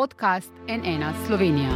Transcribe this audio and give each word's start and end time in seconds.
podcast 0.00 0.52
NN 0.68 1.04
Slovenija. 1.26 1.68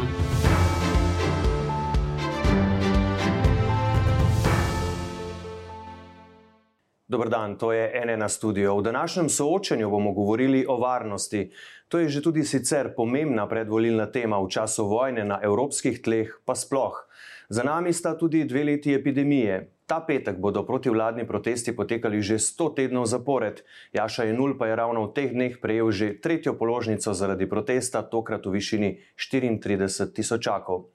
Dobr 7.08 7.28
dan, 7.28 7.58
to 7.58 7.72
je 7.72 7.92
NN 8.06 8.28
studio. 8.28 8.76
V 8.76 8.82
današnjem 8.82 9.28
soočenju 9.28 9.90
bomo 9.90 10.12
govorili 10.12 10.66
o 10.68 10.76
varnosti. 10.76 11.52
To 11.88 11.98
je 11.98 12.08
že 12.08 12.22
tudi 12.22 12.44
sicer 12.44 12.94
pomembna 12.96 13.48
predvolilna 13.48 14.06
tema 14.06 14.40
v 14.40 14.48
času 14.48 14.86
vojne 14.88 15.24
na 15.24 15.40
evropskih 15.42 16.02
tleh, 16.02 16.32
pa 16.44 16.54
sploh. 16.54 17.04
Za 17.48 17.62
nami 17.62 17.92
sta 17.92 18.16
tudi 18.18 18.44
dve 18.44 18.64
leti 18.64 18.94
epidemije. 18.94 19.70
Ta 19.86 20.00
petek 20.00 20.40
bodo 20.40 20.62
protivladni 20.64 21.26
protesti 21.28 21.76
potekali 21.76 22.22
že 22.22 22.40
100 22.40 22.74
tednov 22.76 23.04
zapored. 23.04 23.60
Jaša 23.92 24.24
Jenul 24.24 24.56
pa 24.56 24.66
je 24.66 24.76
ravno 24.76 25.04
v 25.04 25.12
teh 25.12 25.28
dneh 25.28 25.60
prejel 25.60 25.92
že 25.92 26.16
tretjo 26.16 26.56
položnico 26.56 27.12
zaradi 27.12 27.44
protesta, 27.44 28.00
tokrat 28.00 28.48
v 28.48 28.56
višini 28.56 28.90
34 29.20 30.16
tisočakov. 30.16 30.88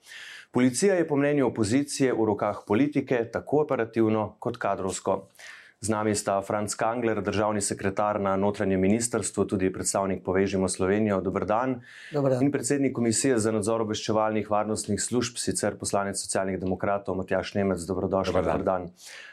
Policija 0.50 0.98
je 0.98 1.06
po 1.06 1.14
mnenju 1.16 1.54
opozicije 1.54 2.14
v 2.14 2.26
rokah 2.26 2.66
politike 2.66 3.30
tako 3.30 3.62
operativno 3.70 4.42
kot 4.42 4.58
kadrovsko. 4.58 5.30
Z 5.80 5.90
nami 5.90 6.12
sta 6.12 6.42
Franz 6.44 6.76
Kangler, 6.76 7.22
državni 7.24 7.62
sekretar 7.64 8.20
na 8.20 8.36
notranjem 8.36 8.82
ministrstvu, 8.84 9.46
tudi 9.48 9.70
predstavnik 9.72 10.24
Povežimo 10.26 10.68
Slovenijo. 10.68 11.22
Dobr 11.24 11.46
dan. 11.48 11.80
Dobar 12.12 12.36
dan. 12.36 12.44
In 12.44 12.52
predsednik 12.52 12.92
Komisije 12.92 13.38
za 13.40 13.54
nadzor 13.56 13.86
obveščevalnih 13.86 14.52
varnostnih 14.52 15.00
služb, 15.00 15.40
sicer 15.40 15.80
poslanec 15.80 16.20
socialnih 16.20 16.60
demokratov 16.60 17.16
Matjaš 17.16 17.54
Nemec. 17.56 17.88
Dobrodošli. 17.88 18.36
Dobar 18.36 18.44
dan. 18.44 18.60
Dobar 18.60 18.68
dan. 18.68 18.92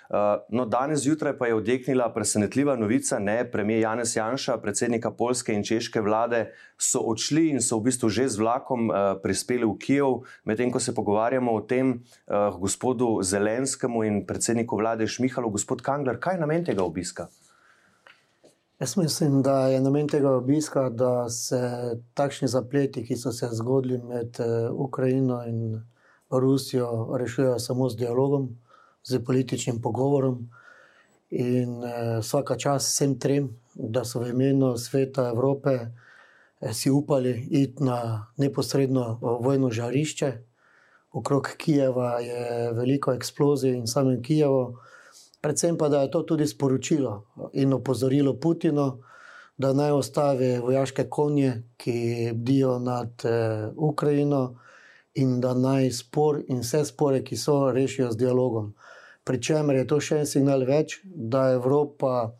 Uh, 0.08 0.42
no, 0.48 0.66
danes 0.66 1.00
zjutraj 1.02 1.38
pa 1.38 1.46
je 1.46 1.54
odjeknila 1.54 2.12
presenetljiva 2.14 2.76
novica, 2.76 3.18
ne, 3.18 3.50
premijer 3.50 3.82
Janez 3.82 4.16
Janša, 4.16 4.58
predsednika 4.62 5.10
polske 5.10 5.54
in 5.54 5.64
češke 5.64 6.00
vlade, 6.00 6.52
so 6.78 7.00
odšli 7.00 7.48
in 7.50 7.60
so 7.60 7.80
v 7.80 7.88
bistvu 7.90 8.08
že 8.08 8.28
z 8.28 8.38
vlakom 8.38 8.90
uh, 8.90 8.96
prispeli 9.22 9.66
v 9.66 9.74
Kijev. 9.78 10.20
Medtem 10.44 10.70
ko 10.70 10.80
se 10.80 10.94
pogovarjamo 10.94 11.52
o 11.52 11.60
tem, 11.60 12.02
uh, 12.26 12.54
gospodu 12.60 13.18
Zelenskemu 13.22 14.04
in 14.04 14.22
predsedniku 14.26 14.76
vlade 14.76 15.06
Šmihalu, 15.06 15.50
gospod 15.50 15.82
Kangler, 15.82 16.20
kaj 16.20 16.38
je 16.38 16.40
namen 16.40 16.64
tega 16.64 16.84
obiska? 16.84 17.28
Jaz 18.80 18.96
mislim, 18.96 19.42
da 19.42 19.68
je 19.68 19.80
namen 19.80 20.08
tega 20.08 20.30
obiska, 20.30 20.90
da 20.90 21.28
se 21.28 21.60
takšni 22.14 22.48
zapleti, 22.48 23.04
ki 23.06 23.16
so 23.16 23.32
se 23.32 23.48
zgodili 23.52 23.98
med 23.98 24.36
eh, 24.38 24.68
Ukrajino 24.70 25.40
in 25.46 25.80
Rusijo, 26.30 27.16
rešujejo 27.18 27.58
samo 27.58 27.88
z 27.88 27.96
dialogom, 27.96 28.48
z 29.06 29.24
političnim 29.24 29.80
pogovorom. 29.82 30.48
In 31.30 31.84
eh, 31.84 32.18
vsaka 32.20 32.56
čas 32.56 32.86
vsem 32.86 33.18
trem, 33.18 33.48
da 33.74 34.04
so 34.04 34.20
v 34.20 34.30
imenu 34.30 34.76
sveta 34.78 35.28
Evrope 35.28 35.70
eh, 35.78 36.72
si 36.72 36.90
upali 36.90 37.46
iti 37.50 37.84
na 37.84 38.26
neposredno 38.36 39.06
eh, 39.10 39.18
vojno 39.40 39.70
žarišče. 39.70 40.32
Okrog 41.12 41.48
Kijeva 41.56 42.18
je 42.20 42.72
veliko 42.72 43.12
eksplozij 43.12 43.74
in 43.74 43.86
samem 43.86 44.22
Kijevu. 44.22 44.76
Predvsem 45.40 45.78
pa, 45.78 45.88
da 45.88 46.02
je 46.02 46.10
to 46.10 46.22
tudi 46.22 46.46
sporočilo 46.46 47.24
in 47.52 47.72
opozorilo 47.72 48.34
Putinu, 48.40 48.98
da 49.58 49.72
naj 49.72 49.90
ostavi 49.90 50.58
vojaške 50.58 51.08
konje, 51.08 51.62
ki 51.76 52.32
bdijo 52.34 52.78
nad 52.78 53.24
eh, 53.24 53.70
Ukrajino, 53.76 54.56
in 55.16 55.40
da 55.40 55.54
naj 55.54 55.90
spor 55.90 56.42
in 56.48 56.60
vse 56.60 56.84
spore, 56.84 57.22
ki 57.24 57.36
so, 57.36 57.72
rešijo 57.72 58.10
z 58.12 58.16
dialogom. 58.20 58.74
Pričemer 59.26 59.76
je 59.76 59.86
to 59.90 60.00
še 60.00 60.20
en 60.22 60.28
signal 60.30 60.64
več, 60.68 61.00
da 61.04 61.50
Evropa 61.56 62.30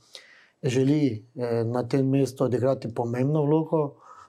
želi 0.62 1.02
eh, 1.12 1.62
na 1.64 1.82
tem 1.88 2.08
mestu 2.08 2.44
odigrati 2.46 2.94
pomembno 2.94 3.42
vlogo, 3.42 3.82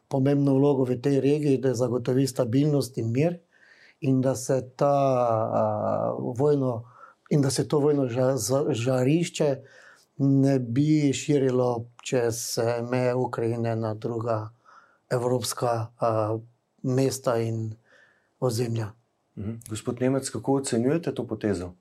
pomembno 0.07 0.55
vlogo 0.57 0.85
v 0.87 0.97
tej 1.01 1.19
regiji, 1.21 1.61
da 1.61 1.75
zagotovi 1.77 2.27
stabilnost 2.27 2.97
in 2.97 3.11
mir, 3.13 3.39
in 4.01 4.21
da 4.21 4.35
se 4.35 4.61
ta 4.77 4.93
uh, 6.13 6.37
vojno 6.37 6.83
in 7.29 7.41
da 7.41 7.49
se 7.49 7.67
to 7.67 7.79
vojno 7.79 8.07
ža, 8.07 8.35
žarišče 8.69 9.55
ne 10.17 10.59
bi 10.59 11.13
širilo 11.13 11.85
čez 12.03 12.57
eh, 12.57 12.81
meje 12.91 13.15
Ukrajine 13.15 13.75
na 13.75 13.93
druga 13.93 14.49
evropska 15.09 15.87
uh, 16.01 16.41
mesta 16.83 17.37
in 17.37 17.75
ozemlja. 18.39 18.91
Mhm. 19.37 19.51
Gospod 19.69 20.01
Nemec, 20.01 20.29
kako 20.29 20.53
ocenjujete 20.53 21.15
to 21.15 21.27
potezo? 21.27 21.73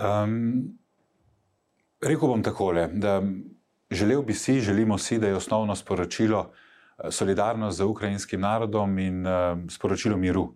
Um, 0.00 0.78
rekel 2.00 2.28
bom 2.28 2.42
takole, 2.42 2.88
da 2.92 3.22
želel 3.90 4.22
bi 4.22 4.34
si, 4.34 4.60
želimo 4.60 4.98
si, 4.98 5.18
da 5.18 5.28
je 5.28 5.36
osnovno 5.36 5.76
sporočilo 5.76 6.52
eh, 6.98 7.10
solidarnost 7.10 7.78
z 7.78 7.84
ukrajinskim 7.84 8.40
narodom 8.40 8.98
in 8.98 9.26
uh, 9.26 9.58
sporočilo 9.68 10.16
miru. 10.16 10.54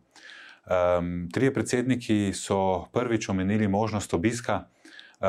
Um, 0.96 1.28
trije 1.32 1.54
predsedniki 1.54 2.32
so 2.32 2.86
prvič 2.92 3.28
omenili 3.28 3.68
možnost 3.68 4.14
obiska 4.14 4.64
uh, 4.64 5.26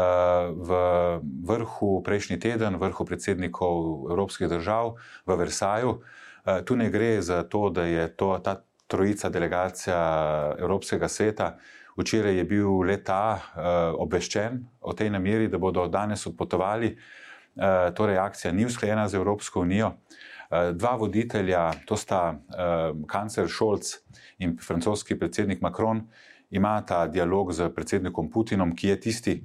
v 0.56 0.72
vrhu 1.44 2.04
prejšnji 2.04 2.40
teden, 2.40 2.76
vrhu 2.76 3.06
predsednikov 3.06 4.08
evropskih 4.12 4.48
držav 4.48 4.96
v 5.26 5.36
Versaju. 5.36 5.90
Uh, 5.90 6.64
tu 6.66 6.76
ne 6.76 6.90
gre 6.90 7.22
za 7.22 7.44
to, 7.44 7.70
da 7.70 7.84
je 7.84 8.08
to, 8.16 8.40
ta 8.44 8.62
trojica 8.88 9.30
delegacija 9.30 10.56
Evropskega 10.60 11.08
sveta. 11.08 11.58
Včeraj 11.96 12.36
je 12.38 12.44
bil 12.44 12.82
leta 12.84 13.20
uh, 13.36 13.96
obveščen 14.04 14.60
o 14.84 14.94
tej 14.94 15.10
nameri, 15.16 15.48
da 15.48 15.58
bodo 15.58 15.88
danes 15.88 16.28
odpotovali. 16.28 16.92
Uh, 17.56 17.94
torej, 17.96 18.20
akcija 18.20 18.52
ni 18.52 18.66
usklajena 18.68 19.08
z 19.08 19.16
Evropsko 19.16 19.62
unijo. 19.64 19.94
Uh, 20.52 20.76
dva 20.76 20.96
voditelja, 21.00 21.70
to 21.88 21.96
sta 21.96 22.36
uh, 22.36 22.92
kancler 23.08 23.48
Scholz 23.48 23.96
in 24.44 24.58
francoski 24.60 25.16
predsednik 25.20 25.64
Macron, 25.64 26.04
imata 26.52 27.08
dialog 27.08 27.54
z 27.56 27.72
predsednikom 27.72 28.28
Putinom, 28.32 28.76
ki 28.76 28.92
je 28.92 29.00
tisti, 29.00 29.36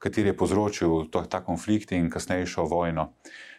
ki 0.00 0.24
je 0.24 0.36
povzročil 0.36 1.10
to, 1.12 1.26
ta 1.28 1.44
konflikt 1.44 1.92
in 1.92 2.08
kasnejšo 2.10 2.64
vojno. 2.64 3.10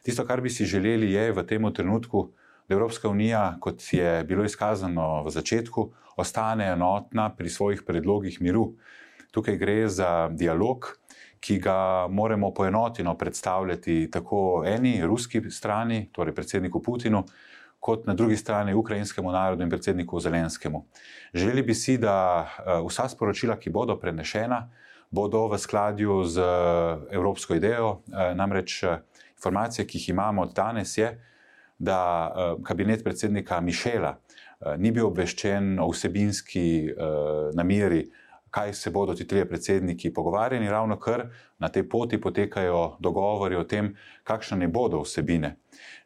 Tisto, 0.01 0.25
kar 0.25 0.41
bi 0.41 0.49
si 0.49 0.65
želeli, 0.65 1.13
je 1.13 1.31
v 1.31 1.45
tem 1.45 1.61
trenutku, 1.73 2.31
Evropska 2.71 3.09
unija, 3.09 3.57
kot 3.59 3.83
je 3.91 4.23
bilo 4.23 4.45
izkazano 4.45 5.23
v 5.23 5.29
začetku, 5.29 5.91
ostane 6.17 6.71
enotna 6.71 7.29
pri 7.35 7.49
svojih 7.49 7.83
predlogih 7.87 8.41
miru. 8.41 8.73
Tukaj 9.31 9.57
gre 9.57 9.87
za 9.87 10.29
dialog, 10.31 10.97
ki 11.39 11.59
ga 11.59 12.07
moramo 12.09 12.53
poenoteno 12.53 13.17
predstavljati 13.17 14.11
tako 14.11 14.63
eni 14.67 15.01
ruski 15.05 15.41
strani, 15.49 16.09
torej 16.11 16.35
predsedniku 16.35 16.81
Putinu, 16.81 17.23
kot 17.79 18.05
na 18.05 18.13
drugi 18.13 18.37
strani 18.37 18.73
ukrajinskemu 18.73 19.31
narodu 19.31 19.63
in 19.63 19.69
predsedniku 19.69 20.19
Zelenskemu. 20.19 20.85
Želeli 21.33 21.63
bi 21.63 21.73
si, 21.73 21.97
da 21.97 22.47
vsa 22.87 23.09
sporočila, 23.09 23.55
ki 23.59 23.69
bodo 23.69 23.95
prenešena, 23.99 24.69
bodo 25.11 25.47
v 25.47 25.57
skladju 25.57 26.23
z 26.23 26.43
evropsko 27.11 27.55
idejo, 27.55 28.01
namreč 28.35 28.83
informacije, 29.33 29.87
ki 29.87 29.97
jih 29.97 30.09
imamo 30.09 30.45
danes, 30.45 30.97
je, 30.97 31.09
da 31.81 32.31
kabinet 32.63 33.03
predsednika 33.03 33.59
Mišela 33.61 34.15
ni 34.77 34.91
bil 34.93 35.07
obveščen 35.07 35.79
o 35.81 35.87
vsebinski 35.89 36.93
nameri, 37.57 38.03
kaj 38.51 38.73
se 38.75 38.91
bodo 38.91 39.15
ti 39.15 39.25
trije 39.27 39.47
predsedniki 39.49 40.11
pogovarjali, 40.13 40.69
ravno 40.69 40.99
kar 40.99 41.23
na 41.59 41.69
tej 41.69 41.87
poti 41.89 42.19
potekajo 42.21 42.97
dogovori 42.99 43.55
o 43.55 43.63
tem, 43.63 43.93
kakšne 44.27 44.57
ne 44.59 44.67
bodo 44.67 45.01
vsebine. 45.01 45.55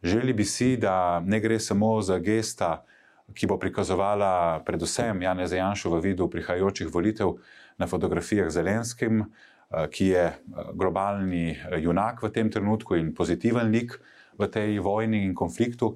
Želeli 0.04 0.34
bi 0.34 0.46
si, 0.46 0.76
da 0.78 1.20
ne 1.26 1.40
gre 1.40 1.60
samo 1.60 2.02
za 2.02 2.20
gesta, 2.20 2.86
ki 3.34 3.50
bo 3.50 3.58
prikazovala 3.58 4.62
predvsem 4.66 5.22
Janez 5.26 5.52
Janšu 5.58 5.96
v 5.96 6.02
vidu 6.12 6.30
prihajajočih 6.30 6.94
volitev 6.94 7.40
na 7.78 7.88
fotografijah 7.90 8.52
Zelenskim, 8.54 9.26
ki 9.92 10.12
je 10.14 10.26
globalni 10.78 11.58
junak 11.82 12.22
v 12.24 12.30
tem 12.30 12.52
trenutku 12.54 12.96
in 12.96 13.10
pozitiven 13.18 13.74
lik 13.74 13.98
v 14.38 14.48
tej 14.48 14.80
vojni 14.80 15.24
in 15.26 15.34
konfliktu. 15.36 15.96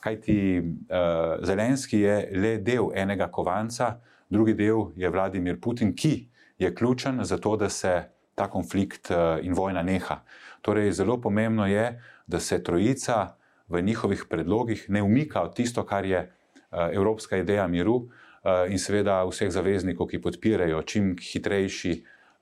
Kajti 0.00 0.60
uh, 0.60 1.44
Zelenski 1.44 2.00
je 2.00 2.30
le 2.32 2.56
del 2.64 2.88
enega 2.94 3.28
kovanca, 3.28 4.00
drugi 4.28 4.54
del 4.54 4.92
je 4.96 5.10
Vladimir 5.10 5.60
Putin, 5.60 5.92
ki 5.94 6.28
je 6.58 6.74
ključen 6.74 7.24
za 7.24 7.38
to, 7.38 7.56
da 7.56 7.68
se 7.68 8.02
ta 8.34 8.48
konflikt 8.48 9.10
uh, 9.10 9.44
in 9.44 9.52
vojna 9.54 9.82
neha. 9.82 10.22
Torej, 10.62 10.92
zelo 10.92 11.20
pomembno 11.20 11.66
je, 11.66 12.00
da 12.26 12.40
se 12.40 12.62
trojica 12.62 13.36
v 13.68 13.82
njihovih 13.82 14.24
predlogih 14.30 14.86
ne 14.88 15.02
umika 15.02 15.42
od 15.42 15.54
tisto, 15.56 15.84
kar 15.86 16.04
je 16.04 16.20
uh, 16.22 16.88
evropska 16.92 17.36
ideja 17.36 17.66
miru 17.66 17.94
uh, 17.94 18.08
in 18.68 18.78
seveda 18.78 19.24
vseh 19.28 19.50
zaveznikov, 19.52 20.08
ki 20.08 20.22
podpirajo 20.22 20.82
čim 20.82 21.14
hitrejši 21.20 21.92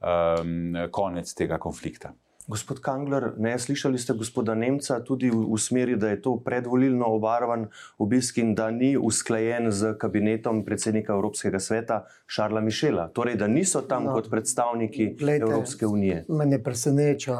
um, 0.01 0.77
konec 0.91 1.35
tega 1.35 1.59
konflikta. 1.59 2.15
Gospod 2.49 2.81
Kangler, 2.81 3.33
ne, 3.37 3.59
slišali 3.59 3.99
ste 3.99 4.15
gospoda 4.17 4.55
Nemca 4.55 4.97
tudi 5.05 5.29
v, 5.29 5.37
v 5.53 5.57
smeri, 5.61 5.97
da 6.01 6.09
je 6.09 6.23
to 6.25 6.39
predvolilno 6.41 7.05
obarvan 7.05 7.67
obisk 8.01 8.39
in 8.41 8.55
da 8.57 8.71
ni 8.71 8.97
usklajen 8.97 9.69
z 9.71 9.93
kabinetom 10.01 10.63
predsednika 10.65 11.13
Evropskega 11.13 11.61
sveta 11.61 11.99
Šarla 12.27 12.63
Mišela. 12.65 13.11
Torej, 13.13 13.37
da 13.37 13.51
niso 13.53 13.83
tam 13.85 14.09
no, 14.09 14.17
kot 14.17 14.31
predstavniki 14.33 15.11
glede, 15.21 15.45
Evropske 15.45 15.87
unije. 15.87 16.25
Mene 16.29 16.63
preseneča 16.65 17.37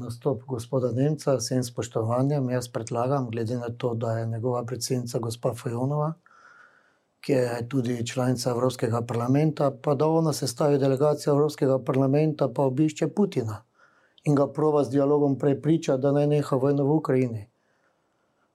nastop 0.00 0.42
gospoda 0.50 0.90
Nemca, 0.98 1.38
vsem 1.38 1.62
spoštovanjem. 1.62 2.50
Jaz 2.50 2.72
predlagam, 2.74 3.30
glede 3.30 3.54
na 3.54 3.70
to, 3.70 3.94
da 3.94 4.18
je 4.18 4.26
njegova 4.26 4.64
predsednica 4.66 5.22
gospa 5.22 5.54
Fajonova, 5.54 6.12
ki 7.22 7.38
je 7.38 7.68
tudi 7.68 8.02
članica 8.06 8.50
Evropskega 8.50 9.06
parlamenta, 9.06 9.70
pa 9.70 9.94
da 9.94 10.10
ona 10.10 10.32
sestavi 10.32 10.78
delegacijo 10.78 11.38
Evropskega 11.38 11.78
parlamenta, 11.78 12.50
pa 12.50 12.66
obišče 12.66 13.14
Putina 13.14 13.62
in 14.24 14.34
ga 14.34 14.46
prova 14.52 14.84
z 14.84 14.90
dialogom 14.90 15.38
prepriča, 15.38 15.96
da 15.96 16.12
naj 16.12 16.26
neha 16.26 16.56
vojno 16.56 16.84
v 16.84 16.90
Ukrajini. 16.90 17.46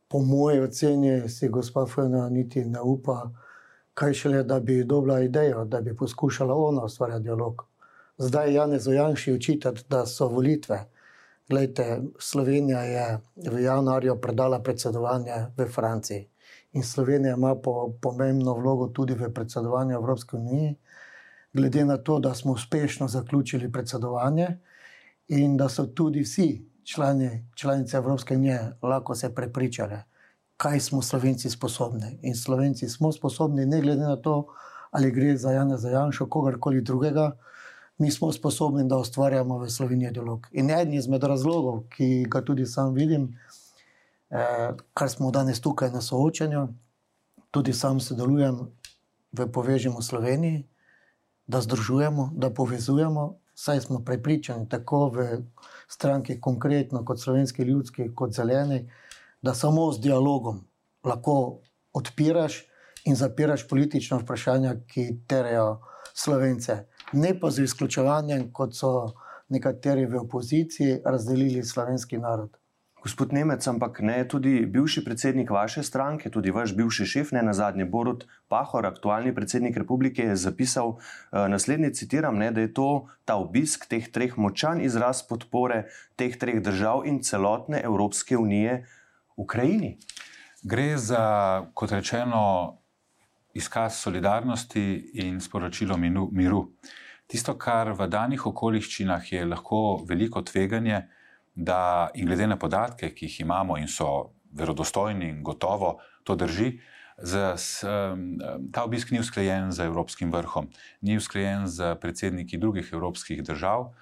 Po 0.08 0.20
moji 0.20 0.60
oceni 0.60 1.30
si 1.30 1.50
gospa 1.50 1.86
Fena 1.86 2.30
niti 2.30 2.66
ne 2.66 2.82
upa, 2.82 3.32
kaj 3.94 4.14
šele, 4.14 4.44
da 4.44 4.60
bi 4.60 4.84
dobila 4.84 5.22
idejo, 5.22 5.66
da 5.66 5.82
bi 5.82 5.96
poskušala 5.98 6.56
ona 6.56 6.84
ustvarjati 6.84 7.24
dialog. 7.24 7.66
Zdaj 8.18 8.54
Janez 8.54 8.88
Ojanši 8.88 9.34
učitati, 9.34 9.84
da 9.90 10.06
so 10.06 10.28
volitve. 10.28 10.86
Glejte, 11.50 12.02
Slovenija 12.20 12.80
je 12.82 13.20
v 13.52 13.62
januarju 13.62 14.22
predala 14.22 14.60
predsedovanje 14.60 15.34
v 15.58 15.68
Franciji 15.68 16.30
in 16.76 16.84
Slovenija 16.84 17.36
ima 17.36 17.56
po, 17.56 17.94
pomembno 18.02 18.54
vlogo 18.54 18.88
tudi 18.88 19.14
v 19.14 19.34
predsedovanju 19.34 19.96
Evropske 19.96 20.38
unije. 20.38 20.76
Glede 21.54 21.86
na 21.86 21.98
to, 21.98 22.20
da 22.20 22.34
smo 22.34 22.52
uspešno 22.52 23.08
zaključili 23.08 23.72
predsedovanje, 23.72 24.48
in 25.28 25.58
da 25.58 25.70
so 25.70 25.86
tudi 25.86 26.22
vsi 26.22 26.66
člani, 26.84 27.48
članice 27.56 27.98
Evropske 27.98 28.36
unije 28.36 28.78
lahko 28.82 29.16
se 29.16 29.36
prepričali, 29.36 29.96
kaj 30.58 30.80
smo 30.80 31.02
Slovenci 31.02 31.50
sposobni. 31.50 32.20
In 32.22 32.36
Slovenci 32.36 32.90
smo 32.90 33.12
sposobni, 33.12 33.66
ne 33.66 33.82
glede 33.82 34.02
na 34.02 34.16
to, 34.16 34.48
ali 34.92 35.12
gre 35.12 35.38
za 35.38 35.52
Jana 35.52 35.78
Zajanša, 35.78 36.26
kogarkoli 36.30 36.82
drugega, 36.82 37.38
mi 37.98 38.12
smo 38.12 38.32
sposobni, 38.32 38.84
da 38.88 38.98
ustvarjamo 38.98 39.58
v 39.58 39.70
Sloveniji 39.70 40.12
dialog. 40.12 40.48
In 40.52 40.70
eden 40.70 40.94
izmed 40.94 41.24
razlogov, 41.24 41.84
ki 41.90 42.26
ga 42.30 42.42
tudi 42.42 42.66
sam 42.66 42.94
vidim, 42.94 43.40
eh, 44.30 44.72
kar 44.94 45.10
smo 45.10 45.32
danes 45.32 45.62
tukaj 45.62 45.92
na 45.92 46.02
soočanju, 46.02 46.68
tudi 47.52 47.74
sam 47.74 48.00
sodelujem 48.00 48.68
v 49.32 49.48
Povežimo 49.52 50.02
Sloveniji, 50.02 50.68
da 51.48 51.62
združujemo, 51.62 52.32
da 52.36 52.50
povezujemo 52.50 53.36
saj 53.56 53.82
smo 53.82 54.04
prepričani, 54.06 54.70
tako 54.70 55.10
v 55.10 55.28
stranki, 55.88 56.40
konkretno 56.42 57.06
kot 57.06 57.22
slovenski 57.22 57.64
ljudski, 57.64 58.10
kot 58.16 58.34
zeleni, 58.34 58.92
da 59.42 59.54
samo 59.54 59.92
z 59.92 60.02
dialogom 60.02 60.64
lahko 61.04 61.62
odpiraš 61.94 62.64
in 63.06 63.16
zapiraš 63.16 63.68
politična 63.68 64.18
vprašanja, 64.18 64.76
ki 64.88 65.08
terajo 65.28 65.82
slovence. 66.14 66.78
Ne 67.14 67.40
pa 67.40 67.52
z 67.52 67.64
izključevanjem, 67.64 68.52
kot 68.54 68.76
so 68.76 69.14
nekateri 69.50 70.06
v 70.06 70.20
opoziciji 70.26 71.02
razdelili 71.06 71.64
slovenski 71.64 72.18
narod. 72.18 72.58
Gospod 73.06 73.34
Nemec, 73.34 73.62
ampak 73.70 74.00
ne 74.02 74.24
tudi 74.26 74.64
bivši 74.66 75.04
predsednik 75.06 75.52
vaše 75.54 75.84
stranke, 75.84 76.30
tudi 76.34 76.50
vaš 76.50 76.72
bivši 76.74 77.06
šef, 77.06 77.32
ne 77.38 77.44
na 77.46 77.54
zadnje, 77.54 77.86
Borod 77.86 78.24
Pahor, 78.50 78.86
aktualni 78.86 79.30
predsednik 79.36 79.78
republike, 79.78 80.24
je 80.26 80.36
zapisal 80.36 80.96
uh, 80.96 81.46
naslednji: 81.50 81.92
citiram, 81.94 82.38
ne, 82.38 82.50
da 82.52 82.64
je 82.66 82.72
to 82.74 83.06
ta 83.26 83.36
obisk 83.38 83.86
teh 83.86 84.08
treh 84.10 84.34
močan 84.42 84.82
izraz 84.82 85.22
podpore 85.30 85.84
teh 86.18 86.34
treh 86.34 86.58
držav 86.66 87.06
in 87.06 87.22
celotne 87.22 87.84
Evropske 87.86 88.38
unije 88.38 88.88
Ukrajini. 89.38 90.00
Gre 90.64 90.98
za, 90.98 91.22
kot 91.74 91.92
rečeno, 91.94 92.42
izkaz 93.54 94.00
solidarnosti 94.02 95.12
in 95.14 95.38
sporočilo 95.42 95.98
miru. 96.32 96.72
Tisto, 97.28 97.54
kar 97.54 97.94
v 97.94 98.10
danih 98.10 98.48
okoliščinah 98.50 99.32
je 99.34 99.46
lahko 99.46 100.02
veliko 100.10 100.42
tveganje, 100.42 101.04
da, 101.56 102.10
in 102.14 102.28
glede 102.28 102.48
na 102.48 102.58
podatke, 102.60 103.14
ki 103.16 103.26
jih 103.26 103.40
imamo 103.42 103.78
in 103.78 103.88
so 103.88 104.32
verodostojni 104.56 105.30
in 105.30 105.44
gotovo 105.44 105.98
to 106.24 106.36
drži, 106.36 106.80
z, 107.18 107.54
s, 107.56 107.80
ta 108.72 108.84
obisk 108.84 109.12
ni 109.12 109.20
usklajen 109.20 109.72
z 109.72 109.88
Evropskim 109.88 110.32
vrhom, 110.32 110.68
ni 111.02 111.16
usklajen 111.18 111.68
z 111.68 111.96
predsedniki 112.02 112.58
drugih 112.58 112.90
evropskih 112.94 113.44
držav, 113.44 113.94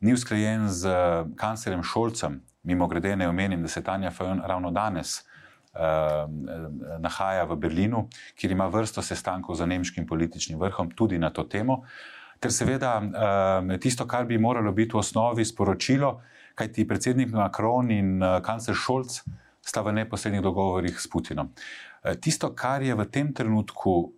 ni 0.00 0.12
usklajen 0.12 0.68
z 0.68 0.88
kanclerjem 1.36 1.84
Šolcem. 1.84 2.40
Mimo 2.62 2.86
grede 2.88 3.16
ne 3.16 3.28
omenim, 3.28 3.62
da 3.62 3.68
se 3.68 3.82
Tanja 3.84 4.10
Fajon 4.10 4.40
ravno 4.46 4.70
danes 4.70 5.22
nahaja 6.98 7.44
v 7.48 7.56
Berlinu, 7.56 8.08
kjer 8.36 8.52
ima 8.52 8.66
vrsto 8.68 9.02
sestankov 9.02 9.56
z 9.56 9.66
nemškim 9.66 10.06
političnim 10.06 10.58
vrhom 10.60 10.90
tudi 10.90 11.18
na 11.18 11.30
to 11.30 11.44
temo. 11.44 11.82
Ker 12.40 12.52
seveda 12.52 13.00
tisto, 13.80 14.06
kar 14.06 14.26
bi 14.26 14.38
moralo 14.38 14.72
biti 14.72 14.92
v 14.92 15.00
osnovi 15.00 15.44
sporočilo, 15.44 16.20
kajti 16.54 16.86
predsednik 16.88 17.32
Macron 17.32 17.90
in 17.90 18.22
uh, 18.22 18.40
kancler 18.44 18.76
Scholz 18.76 19.22
sta 19.62 19.82
v 19.82 19.92
neposrednih 19.92 20.42
dogovorih 20.42 20.98
s 20.98 21.06
Putinom. 21.08 21.52
Uh, 21.52 22.14
tisto, 22.20 22.52
kar 22.54 22.82
je 22.82 22.94
v 22.94 23.06
tem 23.10 23.32
trenutku 23.32 24.12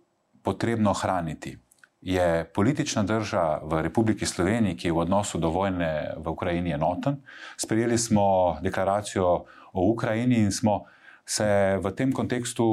potrebno 0.45 0.91
ohraniti, 0.91 1.57
je 2.05 2.45
politična 2.53 3.03
drža 3.03 3.65
v 3.65 3.81
Republiki 3.81 4.25
Sloveniji, 4.25 4.77
ki 4.77 4.87
je 4.87 4.93
v 4.93 5.01
odnosu 5.01 5.41
do 5.41 5.49
vojne 5.49 6.13
v 6.21 6.25
Ukrajini 6.29 6.75
enoten. 6.77 7.17
Sprejeli 7.57 7.97
smo 7.97 8.57
deklaracijo 8.61 9.45
o 9.73 9.81
Ukrajini 9.89 10.45
in 10.45 10.51
smo 10.53 10.85
se 11.25 11.77
v 11.81 11.91
tem 11.91 12.11
kontekstu 12.13 12.65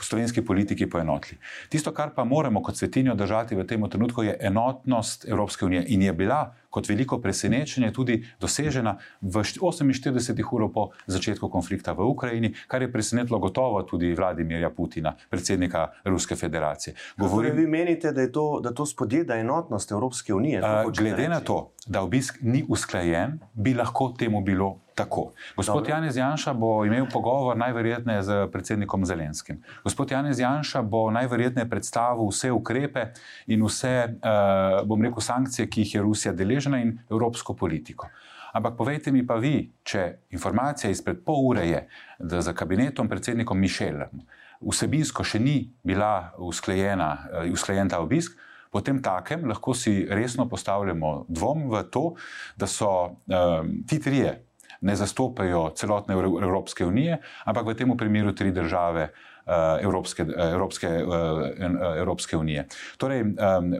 slovenski 0.00 0.44
politiki 0.44 0.86
poenotili. 0.86 1.40
Tisto, 1.68 1.92
kar 1.92 2.14
pa 2.14 2.24
moramo 2.24 2.62
kot 2.62 2.76
svetinjo 2.76 3.14
držati 3.14 3.56
v 3.56 3.66
tem 3.66 3.82
trenutku, 3.90 4.22
je 4.22 4.36
enotnost 4.40 5.26
Evropske 5.28 5.66
unije 5.66 5.84
in 5.88 6.02
je 6.02 6.12
bila 6.12 6.54
kot 6.70 6.88
veliko 6.88 7.18
presenečenje 7.18 7.92
tudi 7.92 8.20
dosežena 8.40 8.98
v 9.20 9.42
48 9.42 10.44
urah 10.52 10.70
po 10.74 10.90
začetku 11.06 11.48
konflikta 11.48 11.92
v 11.92 12.04
Ukrajini, 12.04 12.52
kar 12.68 12.82
je 12.82 12.92
presenetilo 12.92 13.38
gotovo 13.38 13.82
tudi 13.82 14.14
Vladimirja 14.14 14.70
Putina, 14.70 15.16
predsednika 15.30 15.88
Ruske 16.04 16.36
federacije. 16.36 16.94
Govorim, 17.16 17.50
torej, 17.50 17.64
vi 17.64 17.70
menite, 17.70 18.12
da, 18.12 18.28
to, 18.32 18.60
da 18.60 18.74
to 18.74 18.86
spodjeda 18.86 19.38
enotnost 19.40 19.90
Evropske 19.90 20.34
unije? 20.34 20.62
Uh, 20.62 20.92
glede 20.92 21.28
na 21.28 21.40
to, 21.40 21.72
da 21.86 22.02
obisk 22.02 22.38
ni 22.42 22.64
usklajen, 22.68 23.38
bi 23.54 23.74
lahko 23.74 24.12
temu 24.18 24.40
bilo 24.44 24.85
tako. 24.96 25.32
Gospod 25.56 25.88
Janez 25.88 26.16
Janša 26.16 26.54
bo 26.56 26.84
imel 26.84 27.06
pogovor 27.12 27.56
najverjetneje 27.56 28.22
z 28.22 28.38
predsednikom 28.52 29.04
Zelenskim. 29.04 29.60
Gospod 29.84 30.10
Janez 30.10 30.40
Janša 30.40 30.82
bo 30.82 31.10
najverjetneje 31.10 31.68
predstavil 31.70 32.30
vse 32.30 32.52
ukrepe 32.52 33.10
in 33.46 33.64
vse, 33.64 33.92
uh, 34.08 34.80
bom 34.88 35.02
rekel, 35.04 35.20
sankcije, 35.20 35.68
ki 35.68 35.84
jih 35.84 35.94
je 35.94 36.02
Rusija 36.02 36.32
deležna 36.32 36.80
in 36.80 36.96
evropsko 37.10 37.54
politiko. 37.54 38.08
Ampak 38.56 38.76
povejte 38.76 39.12
mi 39.12 39.26
pa 39.26 39.36
vi, 39.36 39.68
če 39.84 40.06
informacija 40.32 40.90
izpred 40.90 41.20
pol 41.24 41.44
ure 41.50 41.68
je, 41.68 41.84
da 42.18 42.40
za 42.40 42.56
kabinetom 42.56 43.08
predsednikom 43.08 43.60
Mišelem 43.60 44.24
vsebinsko 44.64 45.24
še 45.24 45.38
ni 45.38 45.58
bila 45.84 46.32
usklajena, 46.40 47.10
uh, 47.12 47.52
usklajen 47.52 47.92
ta 47.92 48.00
obisk, 48.00 48.38
potem 48.72 49.02
takem 49.02 49.44
lahko 49.48 49.74
si 49.74 50.06
resno 50.08 50.48
postavljamo 50.48 51.26
dvom 51.28 51.68
v 51.70 51.84
to, 51.92 52.14
da 52.56 52.66
so 52.66 52.90
um, 53.28 53.70
ti 53.88 54.00
trije 54.00 54.45
ne 54.86 54.96
zastopajo 54.96 55.70
celotne 55.74 56.14
Evropske 56.14 56.86
unije, 56.86 57.18
ampak 57.44 57.66
v 57.66 57.74
tem 57.74 57.96
primeru 57.96 58.34
tri 58.34 58.52
države. 58.52 59.10
Uh, 59.46 59.78
Evropske, 59.78 60.24
Evropske, 60.52 60.88
uh, 61.06 61.98
Evropske 61.98 62.36
unije. 62.36 62.64
Torej, 62.98 63.22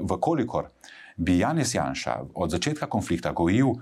vkolikor 0.06 0.68
bi 1.16 1.38
Janes 1.38 1.74
Janša 1.74 2.20
od 2.34 2.50
začetka 2.50 2.86
konflikta 2.86 3.32
gojil 3.32 3.74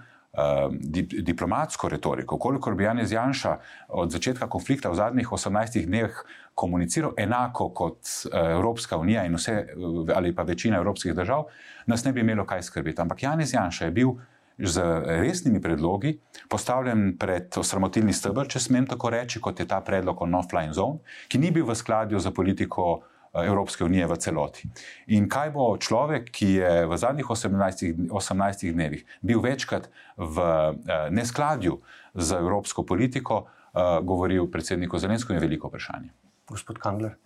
dip, 0.71 1.12
diplomatsko 1.23 1.88
retoriko, 1.88 2.38
kolikor 2.38 2.75
bi 2.75 2.85
Janes 2.85 3.12
Janša 3.12 3.59
od 3.88 4.11
začetka 4.11 4.49
konflikta 4.49 4.90
v 4.90 4.95
zadnjih 4.95 5.33
18 5.33 5.87
dneh 5.87 6.25
komuniciral 6.54 7.12
enako 7.16 7.69
kot 7.69 7.99
Evropska 8.33 8.99
unija 8.99 9.25
in 9.25 9.35
vse 9.35 9.66
ali 10.14 10.35
pa 10.35 10.43
večina 10.43 10.76
evropskih 10.76 11.14
držav, 11.14 11.45
nas 11.87 12.04
ne 12.04 12.12
bi 12.12 12.21
imelo 12.21 12.47
kaj 12.47 12.62
skrbeti. 12.62 13.00
Ampak 13.00 13.23
Janes 13.23 13.52
Janša 13.52 13.85
je 13.85 13.90
bil 13.90 14.14
z 14.58 14.82
resnimi 15.04 15.61
predlogi 15.61 16.18
postavljen 16.49 17.16
pred 17.18 17.58
osramotilni 17.58 18.12
stebr, 18.12 18.49
če 18.49 18.61
smem 18.61 18.87
tako 18.87 19.11
reči, 19.11 19.40
kot 19.40 19.61
je 19.61 19.66
ta 19.68 19.80
predlog 19.80 20.23
o 20.23 20.28
no-flying 20.30 20.75
zone, 20.75 21.02
ki 21.28 21.40
ni 21.42 21.50
bil 21.50 21.66
v 21.66 21.75
skladju 21.75 22.20
za 22.23 22.30
politiko 22.30 22.87
eh, 23.00 23.46
Evropske 23.46 23.84
unije 23.84 24.06
v 24.06 24.18
celoti. 24.23 24.70
In 25.16 25.28
kaj 25.28 25.50
bo 25.56 25.73
človek, 25.76 26.30
ki 26.30 26.50
je 26.61 26.73
v 26.87 26.99
zadnjih 26.99 27.30
18, 27.30 28.08
18 28.11 28.73
dnevih 28.73 29.04
bil 29.23 29.42
večkrat 29.42 29.90
v 30.16 30.38
eh, 30.38 31.11
neskladju 31.11 31.80
z 32.14 32.38
evropsko 32.38 32.87
politiko, 32.87 33.44
eh, 33.75 33.99
govoril 34.02 34.46
predsedniku 34.50 34.99
Zelensko, 34.99 35.34
je 35.34 35.42
veliko 35.42 35.68
vprašanje. 35.68 36.14
Gospod 36.46 36.78
Kangler. 36.78 37.16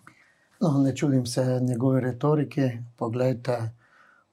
No, 0.60 0.78
ne 0.82 0.96
čudim 0.96 1.26
se 1.26 1.60
njegove 1.62 2.00
retorike. 2.00 2.78
Poglejte, 2.96 3.77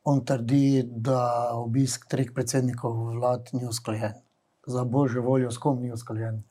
on 0.05 0.21
trdi, 0.25 0.83
da 0.85 1.49
obisk 1.57 2.05
treh 2.09 2.29
predsednikov 2.33 2.93
vlad 3.17 3.49
ni 3.53 3.65
usklajen. 3.65 4.21
za 4.67 4.83
božjo 4.83 5.21
voljo 5.21 5.51
s 5.51 5.57
kom 5.57 5.81
ni 5.81 5.91
usklajen. 5.91 6.43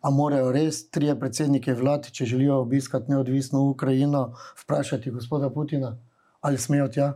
A 0.00 0.10
morajo 0.10 0.52
res 0.52 0.90
trije 0.90 1.18
predsedniki 1.20 1.72
vlad, 1.72 2.06
če 2.10 2.24
želijo 2.24 2.60
obiskati 2.62 3.10
neodvisno 3.10 3.60
Ukrajino, 3.70 4.32
vprašati 4.62 5.10
gospoda 5.10 5.50
Putina, 5.50 5.96
ali 6.40 6.58
smejo 6.58 6.88
tja? 6.88 7.12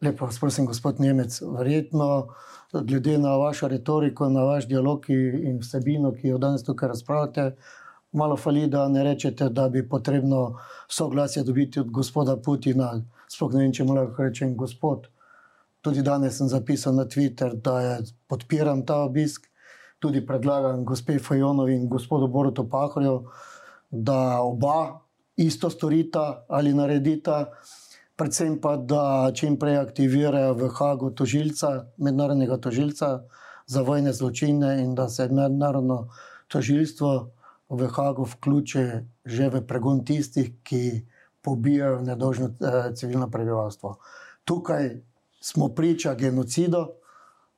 Lepo, 0.00 0.26
vas 0.26 0.38
prosim, 0.38 0.66
gospod 0.66 1.00
Nemec, 1.00 1.40
verjetno, 1.42 2.28
glede 2.72 3.18
na 3.18 3.36
vašo 3.36 3.68
retoriko, 3.68 4.28
na 4.28 4.44
vaš 4.46 4.68
dialog 4.68 5.10
in 5.10 5.58
vsebino, 5.58 6.12
ki 6.12 6.28
jo 6.28 6.38
danes 6.38 6.62
tukaj 6.62 6.92
razpravljate, 6.92 7.56
malo 8.12 8.36
fali, 8.36 8.66
da 8.66 8.88
ne 8.88 9.04
rečete, 9.04 9.48
da 9.48 9.68
bi 9.68 9.88
potrebno 9.88 10.58
soglasje 10.88 11.42
dobiti 11.44 11.80
od 11.80 11.90
gospoda 11.90 12.36
Putina. 12.36 12.92
Sploh 13.28 13.52
ne 13.54 13.66
vem, 13.66 13.72
če 13.72 13.84
mu 13.84 13.94
lahko 13.94 14.22
rečem 14.22 14.56
gospod. 14.56 15.06
Tudi 15.80 16.02
danes 16.02 16.38
sem 16.38 16.48
zapisal 16.48 16.94
na 16.94 17.04
Twitter, 17.04 17.54
da 17.54 17.80
je 17.80 17.98
podpiram 18.26 18.86
ta 18.86 19.02
obisk 19.04 19.48
tudi 19.98 20.26
predlagam 20.26 20.84
gospe 20.84 21.18
Fajonovi 21.18 21.74
in 21.74 21.88
gospodu 21.88 22.28
Borutu 22.28 22.68
Pahorju, 22.70 23.24
da 23.90 24.40
oba 24.40 25.00
isto 25.36 25.70
storita 25.70 26.44
ali 26.48 26.74
naredita, 26.74 27.46
predvsem 28.16 28.60
pa, 28.60 28.76
da 28.76 29.30
čim 29.34 29.58
prej 29.58 29.76
aktivirajo 29.78 30.54
v 30.54 30.68
Hagu 30.74 31.10
tožilca, 31.10 31.86
mednarodnega 31.96 32.56
tožilca 32.56 33.22
za 33.66 33.82
vojne 33.82 34.12
zločine 34.12 34.82
in 34.82 34.94
da 34.94 35.08
se 35.08 35.28
mednarodno 35.28 36.08
tožilstvo 36.48 37.30
v 37.68 37.88
Hagu 37.92 38.24
vključi 38.24 38.84
že 39.24 39.48
v 39.48 39.60
pregon 39.66 40.04
tistih, 40.04 40.52
ki 40.64 41.04
pobijajo 41.42 42.00
nedožno 42.00 42.46
eh, 42.48 42.94
civilno 42.94 43.30
prebivalstvo. 43.30 43.98
Tukaj 44.44 45.00
smo 45.40 45.68
priča 45.68 46.14
genocidu, 46.14 46.86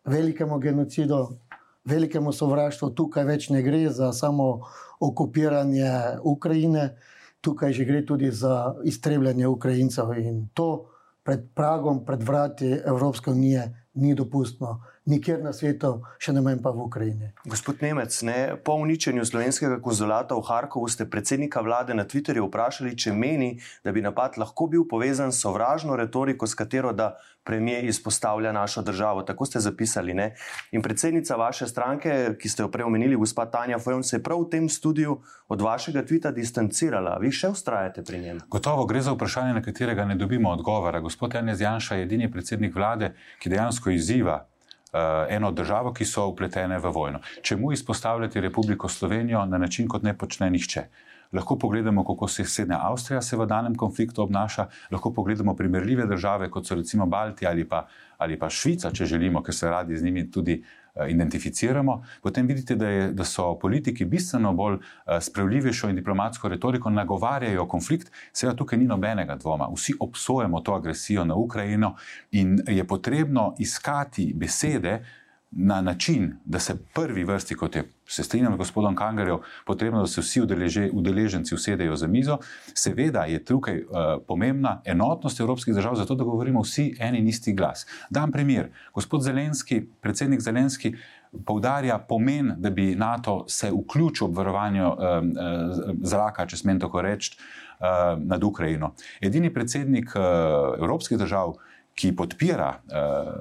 velikemu 0.05 0.59
genocidu, 0.59 1.39
velikemu 1.85 2.33
sovraštvu, 2.33 2.91
tukaj 2.91 3.25
več 3.25 3.49
ne 3.49 3.63
gre 3.63 3.89
za 3.91 4.13
samo 4.13 4.67
okupiranje 5.01 6.21
Ukrajine, 6.23 6.97
tukaj 7.41 7.73
že 7.73 7.85
gre 7.85 8.07
tudi 8.07 8.31
za 8.31 8.75
iztrebljanje 8.85 9.47
Ukrajincev 9.47 10.13
in 10.19 10.49
to 10.55 10.91
pred 11.23 11.49
pragom, 11.55 12.05
pred 12.05 12.23
vrati 12.23 12.81
Evropske 12.85 13.31
unije 13.31 13.87
ni 13.95 14.15
dopustno. 14.15 14.81
Nikjer 15.09 15.41
na 15.41 15.55
svetu, 15.57 16.03
še 16.21 16.35
ne 16.37 16.43
manj 16.45 16.59
pa 16.61 16.75
v 16.77 16.85
Ukrajini. 16.85 17.31
Gospod 17.49 17.81
Nemec, 17.81 18.13
ne, 18.29 18.57
po 18.61 18.75
uničenju 18.77 19.25
slovenskega 19.25 19.79
konzulata 19.81 20.37
v 20.37 20.45
Harkovu 20.45 20.91
ste 20.93 21.07
predsednika 21.09 21.63
vlade 21.65 21.97
na 21.97 22.05
Twitterju 22.05 22.45
vprašali, 22.51 22.93
če 22.93 23.15
meni, 23.17 23.55
da 23.81 23.95
bi 23.97 24.05
napad 24.05 24.37
lahko 24.37 24.69
bil 24.69 24.85
povezan 24.85 25.33
s 25.33 25.41
sovražno 25.41 25.97
retoriko, 25.97 26.45
s 26.45 26.53
katero 26.53 26.93
da 26.93 27.15
premijer 27.49 27.89
izpostavlja 27.89 28.53
našo 28.53 28.83
državo. 28.85 29.23
Tako 29.23 29.49
ste 29.49 29.61
zapisali. 29.61 30.15
Ne? 30.15 30.35
In 30.77 30.85
predsednica 30.85 31.37
vaše 31.37 31.67
stranke, 31.67 32.37
ki 32.37 32.49
ste 32.49 32.63
jo 32.63 32.69
prej 32.69 32.85
omenili, 32.85 33.17
gospa 33.17 33.49
Tanja 33.49 33.81
Fojon, 33.81 34.05
se 34.05 34.19
je 34.19 34.23
prav 34.23 34.45
v 34.45 34.51
tem 34.53 34.69
studiu 34.69 35.17
od 35.49 35.65
vašega 35.65 36.05
tvita 36.05 36.31
distancirala. 36.31 37.17
Vi 37.25 37.33
še 37.33 37.49
ustrajate 37.57 38.05
pri 38.05 38.21
njem? 38.21 38.45
Gotovo 38.53 38.85
gre 38.85 39.01
za 39.01 39.17
vprašanje, 39.17 39.57
na 39.57 39.65
katerega 39.65 40.05
ne 40.05 40.21
dobimo 40.21 40.53
odgovora. 40.53 41.01
Gospod 41.01 41.35
Janez 41.35 41.65
Janša 41.65 41.97
je 41.99 42.05
edini 42.05 42.31
predsednik 42.31 42.77
vlade, 42.77 43.15
ki 43.41 43.57
dejansko 43.57 43.97
izziva. 43.97 44.50
Uh, 44.91 44.99
eno 45.31 45.53
državo, 45.55 45.93
ki 45.95 46.05
so 46.05 46.25
upletene 46.27 46.79
v 46.79 46.91
vojno. 46.91 47.21
Čemu 47.43 47.73
izpostavljati 47.73 48.41
Republiko 48.41 48.89
Slovenijo 48.89 49.45
na 49.47 49.59
način, 49.59 49.89
kot 49.89 50.03
ne 50.03 50.17
počne 50.19 50.51
nihče? 50.51 50.81
Uh, 50.81 51.11
lahko 51.33 51.59
pogledamo, 51.59 52.05
kako 52.05 52.29
se 52.29 52.45
Srednja 52.45 52.79
Avstrija 52.83 53.23
se 53.23 53.37
v 53.37 53.47
danem 53.47 53.75
konfliktu 53.75 54.23
obnaša, 54.23 54.67
lahko 54.91 55.13
pogledamo 55.13 55.57
primerljive 55.57 56.07
države, 56.07 56.51
kot 56.51 56.67
so 56.67 56.75
recimo 56.75 57.07
Baltija 57.07 57.51
ali 57.51 57.69
ali 58.19 58.39
pa 58.39 58.51
Švica, 58.51 58.91
če 58.91 59.07
želimo, 59.07 59.43
ker 59.43 59.55
se 59.55 59.71
radi 59.71 59.97
z 59.97 60.05
njimi 60.05 60.31
tudi. 60.31 60.65
Eh, 60.95 61.11
identificiramo, 61.11 62.05
potem 62.23 62.47
vidite, 62.47 62.75
da, 62.77 62.89
je, 62.89 63.13
da 63.13 63.25
so 63.25 63.59
politiki 63.59 64.05
bistveno 64.05 64.53
bolj 64.53 64.75
eh, 64.75 65.21
sprejemljivejšo 65.21 65.89
in 65.89 65.97
diplomatsko 65.97 66.49
retoriko 66.49 66.91
nagovarjajo 66.91 67.69
konflikt. 67.69 68.11
Seveda, 68.33 68.57
tukaj 68.57 68.79
ni 68.79 68.89
nobenega 68.91 69.37
dvoma. 69.37 69.69
Vsi 69.75 69.95
obsojamo 70.01 70.61
to 70.61 70.75
agresijo 70.75 71.25
na 71.25 71.35
Ukrajino 71.35 71.95
in 72.31 72.59
je 72.67 72.87
potrebno 72.87 73.55
iskati 73.59 74.33
besede, 74.37 75.05
na 75.51 75.81
način, 75.81 76.37
da 76.45 76.59
se 76.59 76.77
prvi 76.95 77.25
vrsti, 77.25 77.55
kot 77.55 77.77
je 77.77 77.85
se 78.11 78.23
strinjam 78.23 78.55
z 78.55 78.57
gospodom 78.57 78.97
Kangarjem, 78.97 79.39
potrebno, 79.67 80.01
da 80.01 80.07
se 80.07 80.21
vsi 80.21 80.41
udeleže, 80.41 80.91
udeleženci 80.93 81.55
usedejo 81.55 81.97
za 81.97 82.07
mizo. 82.07 82.39
Seveda 82.75 83.25
je 83.25 83.45
tukaj 83.45 83.83
uh, 83.83 83.87
pomembna 84.29 84.81
enotnost 84.85 85.41
evropskih 85.41 85.75
držav, 85.75 85.95
zato 85.95 86.15
da 86.15 86.25
govorimo 86.25 86.63
vsi 86.63 86.97
en 86.99 87.15
in 87.15 87.29
isti 87.29 87.53
glas. 87.53 87.87
Dam 88.11 88.33
primer. 88.33 88.71
Gospod 88.95 89.23
Zelenski, 89.23 89.83
predsednik 90.01 90.41
Zelenski. 90.41 90.95
Poudarja 91.47 91.99
pomen, 91.99 92.55
da 92.59 92.71
bi 92.71 92.95
NATO 92.95 93.45
se 93.49 93.71
vključil 93.71 94.27
v 94.27 94.35
varovanje 94.35 94.87
um, 94.87 94.95
uh, 94.95 95.95
zraka, 96.03 96.47
če 96.47 96.57
smem 96.57 96.81
tako 96.81 97.03
reči, 97.03 97.37
uh, 97.39 98.19
nad 98.19 98.45
Ukrajino. 98.45 98.95
Edini 99.21 99.55
predsednik 99.55 100.11
uh, 100.17 100.23
evropskih 100.79 101.19
držav, 101.19 101.49
uh, 101.49 101.70
ki 102.01 102.15
podpira 102.17 102.81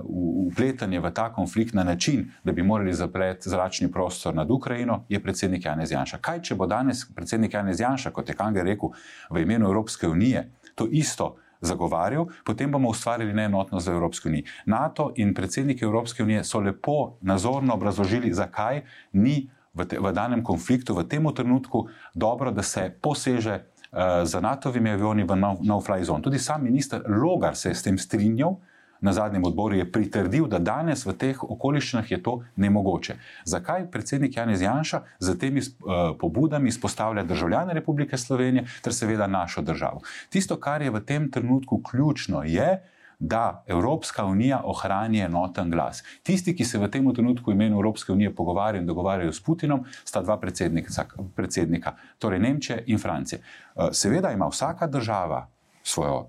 upletanje 0.03 0.99
uh, 0.99 1.05
v 1.05 1.11
ta 1.15 1.29
konflikt 1.33 1.73
na 1.73 1.83
način, 1.83 2.25
da 2.43 2.51
bi 2.51 2.63
morali 2.63 2.93
zapreti 2.93 3.49
zračni 3.49 3.91
prostor 3.91 4.35
nad 4.35 4.51
Ukrajino, 4.51 5.05
je 5.09 5.19
predsednik 5.23 5.65
Janez 5.65 5.91
Janša. 5.91 6.19
Kaj, 6.21 6.41
če 6.41 6.55
bo 6.59 6.67
danes 6.67 7.05
predsednik 7.15 7.53
Janez 7.53 7.79
Janša, 7.79 8.11
kot 8.11 8.29
je 8.29 8.35
Kanger 8.35 8.67
rekel, 8.67 8.91
v 9.29 9.43
imenu 9.45 9.69
Evropske 9.69 10.07
unije 10.07 10.49
to 10.75 10.87
isto 10.91 11.35
zagovarjal, 11.61 12.27
potem 12.43 12.71
bomo 12.71 12.89
ustvarili 12.89 13.33
neenotnost 13.33 13.85
za 13.85 13.93
Evropsko 13.93 14.29
unijo. 14.29 14.43
NATO 14.65 15.11
in 15.15 15.33
predsednik 15.33 15.81
Evropske 15.81 16.23
unije 16.23 16.43
so 16.43 16.59
lepo 16.59 17.17
nazorno 17.21 17.73
obrazložili, 17.73 18.33
zakaj 18.33 18.81
ni 19.13 19.49
v, 19.73 19.85
te, 19.85 19.99
v 19.99 20.11
danem 20.13 20.43
konfliktu, 20.43 20.95
v 20.95 21.07
tem 21.07 21.27
trenutku, 21.35 21.87
dobro, 22.13 22.51
da 22.51 22.63
se 22.63 22.89
poseže 23.01 23.59
Eh, 23.89 24.25
z 24.25 24.41
NATO-vimi 24.41 24.89
avioni 24.93 25.25
v 25.25 25.33
no-fly 25.65 26.03
zone. 26.05 26.21
Tudi 26.21 26.37
sam 26.37 26.63
minister 26.63 27.01
Logar 27.09 27.55
se 27.55 27.69
je 27.69 27.75
s 27.75 27.83
tem 27.83 27.97
strinjal. 27.97 28.57
Na 29.01 29.13
zadnjem 29.13 29.43
odboru 29.43 29.75
je 29.75 29.91
pritrdil, 29.91 30.45
da 30.51 30.59
danes 30.59 31.05
v 31.07 31.15
teh 31.15 31.43
okoliščinah 31.43 32.11
je 32.11 32.19
to 32.19 32.43
nemogoče. 32.59 33.15
Zakaj 33.47 33.87
predsednik 33.91 34.35
Janez 34.35 34.61
Janša 34.61 35.01
z 35.23 35.37
temi 35.39 35.63
uh, 35.63 36.11
pobudami 36.19 36.67
izpostavlja 36.67 37.23
državljane 37.23 37.73
Republike 37.73 38.17
Slovenije 38.17 38.67
ter 38.83 38.93
seveda 38.93 39.27
našo 39.27 39.61
državo? 39.61 40.03
Tisto, 40.29 40.59
kar 40.59 40.83
je 40.83 40.91
v 40.91 40.99
tem 40.99 41.31
trenutku 41.31 41.79
ključno, 41.79 42.43
je, 42.43 42.83
da 43.19 43.63
Evropska 43.67 44.25
unija 44.25 44.61
ohrani 44.63 45.19
enoten 45.19 45.71
glas. 45.71 46.03
Tisti, 46.23 46.55
ki 46.55 46.65
se 46.65 46.79
v 46.79 46.87
tem 46.87 47.13
trenutku 47.13 47.51
v 47.51 47.53
imenu 47.53 47.75
Evropske 47.75 48.11
unije 48.11 48.35
pogovarjajo 48.35 48.81
in 48.81 48.87
dogovarjajo 48.87 49.33
s 49.33 49.43
Putinom, 49.43 49.85
sta 50.03 50.21
dva 50.21 50.39
predsednika, 50.39 51.05
predsednika 51.35 51.95
torej 52.19 52.39
Nemčija 52.39 52.79
in 52.85 52.99
Francija. 52.99 53.39
Eh, 53.39 53.89
seveda 53.91 54.31
ima 54.31 54.47
vsaka 54.47 54.87
država 54.87 55.47
svojo 55.83 56.27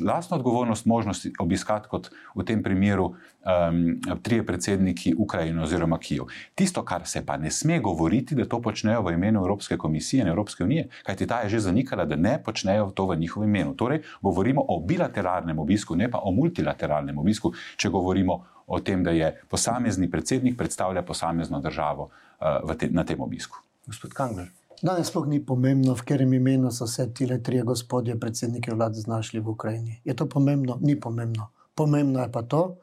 lastno 0.00 0.36
odgovornost, 0.36 0.86
možnost 0.86 1.26
obiskati, 1.38 1.88
kot 1.88 2.10
v 2.34 2.44
tem 2.44 2.62
primeru, 2.62 3.04
um, 3.04 4.00
trije 4.22 4.46
predsedniki 4.46 5.14
Ukrajine 5.18 5.62
oziroma 5.62 5.98
Kijev. 5.98 6.24
Tisto, 6.54 6.84
kar 6.84 7.06
se 7.06 7.26
pa 7.26 7.36
ne 7.36 7.50
sme 7.50 7.78
govoriti, 7.80 8.34
da 8.34 8.44
to 8.44 8.60
počnejo 8.62 9.02
v 9.02 9.12
imenu 9.12 9.40
Evropske 9.40 9.76
komisije 9.76 10.22
in 10.22 10.28
Evropske 10.28 10.64
unije, 10.64 10.88
kajti 11.02 11.26
ta 11.26 11.40
je 11.40 11.48
že 11.48 11.60
zanikala, 11.60 12.04
da 12.04 12.16
ne 12.16 12.38
počnejo 12.44 12.90
to 12.90 13.06
v 13.06 13.16
njihovem 13.16 13.48
imenu. 13.48 13.74
Torej, 13.74 14.02
govorimo 14.22 14.64
o 14.68 14.80
bilateralnem 14.80 15.58
obisku, 15.58 15.96
ne 15.96 16.10
pa 16.10 16.18
o 16.18 16.30
multilateralnem 16.30 17.18
obisku, 17.18 17.52
če 17.76 17.88
govorimo 17.88 18.44
o 18.66 18.80
tem, 18.80 19.04
da 19.04 19.10
je 19.10 19.32
posamezni 19.48 20.10
predsednik 20.10 20.56
predstavlja 20.56 21.02
posamezno 21.02 21.60
državo 21.60 22.10
uh, 22.40 22.74
te, 22.76 22.88
na 22.90 23.04
tem 23.04 23.20
obisku. 23.20 23.56
Gospod 23.86 24.12
Kangler. 24.12 24.50
Danes 24.82 25.08
sploh 25.08 25.26
ni 25.26 25.40
pomembno, 25.42 25.94
v 25.94 26.04
katerem 26.06 26.32
imenu 26.34 26.70
so 26.70 26.86
se 26.86 27.08
ti 27.14 27.26
le 27.26 27.40
trije 27.42 27.64
gospodje, 27.66 28.14
predsedniki 28.20 28.70
vlade, 28.70 29.00
znašli 29.00 29.40
v 29.40 29.48
Ukrajini. 29.50 30.00
Je 30.04 30.14
to 30.14 30.28
pomembno? 30.28 30.78
Ni 30.80 30.94
pomembno. 31.00 31.48
Pomembno 31.74 32.20
je 32.22 32.30
pa 32.32 32.42
to, 32.42 32.76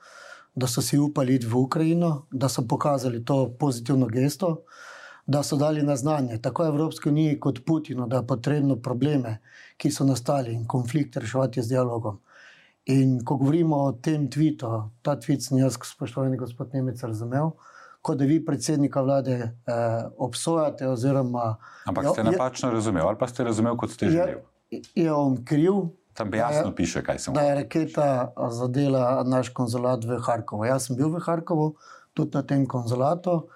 da 0.55 0.67
so 0.67 0.81
si 0.81 0.97
upali 0.99 1.35
iti 1.35 1.47
v 1.47 1.55
Ukrajino, 1.55 2.25
da 2.31 2.49
so 2.49 2.65
pokazali 2.67 3.23
to 3.25 3.55
pozitivno 3.59 4.07
gesto, 4.07 4.65
da 5.27 5.43
so 5.43 5.55
dali 5.55 5.83
na 5.83 5.95
znanje 5.95 6.41
tako 6.41 6.65
Evropski 6.65 7.09
uniji 7.09 7.39
kot 7.39 7.63
Putinu, 7.65 8.07
da 8.07 8.17
je 8.17 8.27
potrebno 8.27 8.75
probleme, 8.75 9.37
ki 9.77 9.91
so 9.91 10.03
nastali 10.03 10.53
in 10.53 10.67
konflikte 10.67 11.19
reševati 11.19 11.63
z 11.63 11.67
dialogom. 11.67 12.19
In 12.85 13.21
ko 13.25 13.37
govorimo 13.37 13.77
o 13.77 13.91
tem 13.91 14.27
tvitu, 14.29 14.67
ta 15.01 15.15
tvit 15.19 15.47
sem 15.47 15.57
jaz, 15.57 15.79
spoštovani 15.83 16.37
gospod 16.37 16.73
Nemec, 16.73 17.03
razumel 17.03 17.55
kot 18.05 18.17
da 18.21 18.25
vi 18.29 18.37
predsednika 18.45 19.01
vlade 19.01 19.33
eh, 19.33 19.51
obsojate. 20.17 20.87
Oziroma, 20.87 21.55
Ampak 21.89 22.11
ste 22.13 22.23
napačno 22.23 22.69
razumeli, 22.71 23.07
ali 23.07 23.17
pa 23.19 23.27
ste 23.27 23.43
razumeli, 23.43 23.77
kot 23.77 23.91
ste 23.91 24.09
želeli. 24.09 24.41
Je, 24.69 24.81
je 24.95 25.13
on 25.13 25.39
kriv? 25.45 25.73
Tam 26.13 26.33
jasno 26.33 26.69
je, 26.69 26.75
piše, 26.75 27.03
kaj 27.03 27.19
se 27.19 27.31
mu 27.31 27.35
zgodi. 27.35 27.45
Da 27.45 27.49
je 27.49 27.55
raketa 27.55 28.33
zadela 28.51 29.23
naš 29.23 29.49
konzulat 29.49 30.05
v 30.05 30.19
Harkovu. 30.21 30.65
Jaz 30.65 30.87
sem 30.87 30.95
bil 30.95 31.09
v 31.11 31.19
Harkovu, 31.25 31.73
tudi 32.13 32.37
na 32.37 32.43
tem 32.45 32.67
konzulatu. 32.67 33.47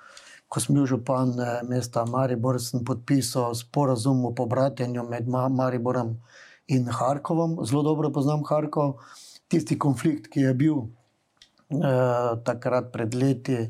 Ko 0.49 0.59
sem 0.59 0.75
bil 0.75 0.87
župan 0.89 1.35
eh, 1.39 1.61
mesta 1.69 2.05
Maribor, 2.09 2.57
sem 2.59 2.81
podpisal 2.85 3.53
sporazum 3.55 4.25
o 4.25 4.33
pobratenju 4.35 5.05
med 5.05 5.29
Mariborom 5.29 6.17
in 6.67 6.89
Harkovom. 6.89 7.59
Zelo 7.65 7.85
dobro 7.85 8.09
poznam 8.09 8.41
Harkov. 8.49 8.97
Tisti 9.49 9.77
konflikt, 9.77 10.27
ki 10.33 10.49
je 10.49 10.53
bil 10.53 10.81
eh, 11.69 12.33
takrat 12.45 12.91
pred 12.91 13.13
leti, 13.13 13.69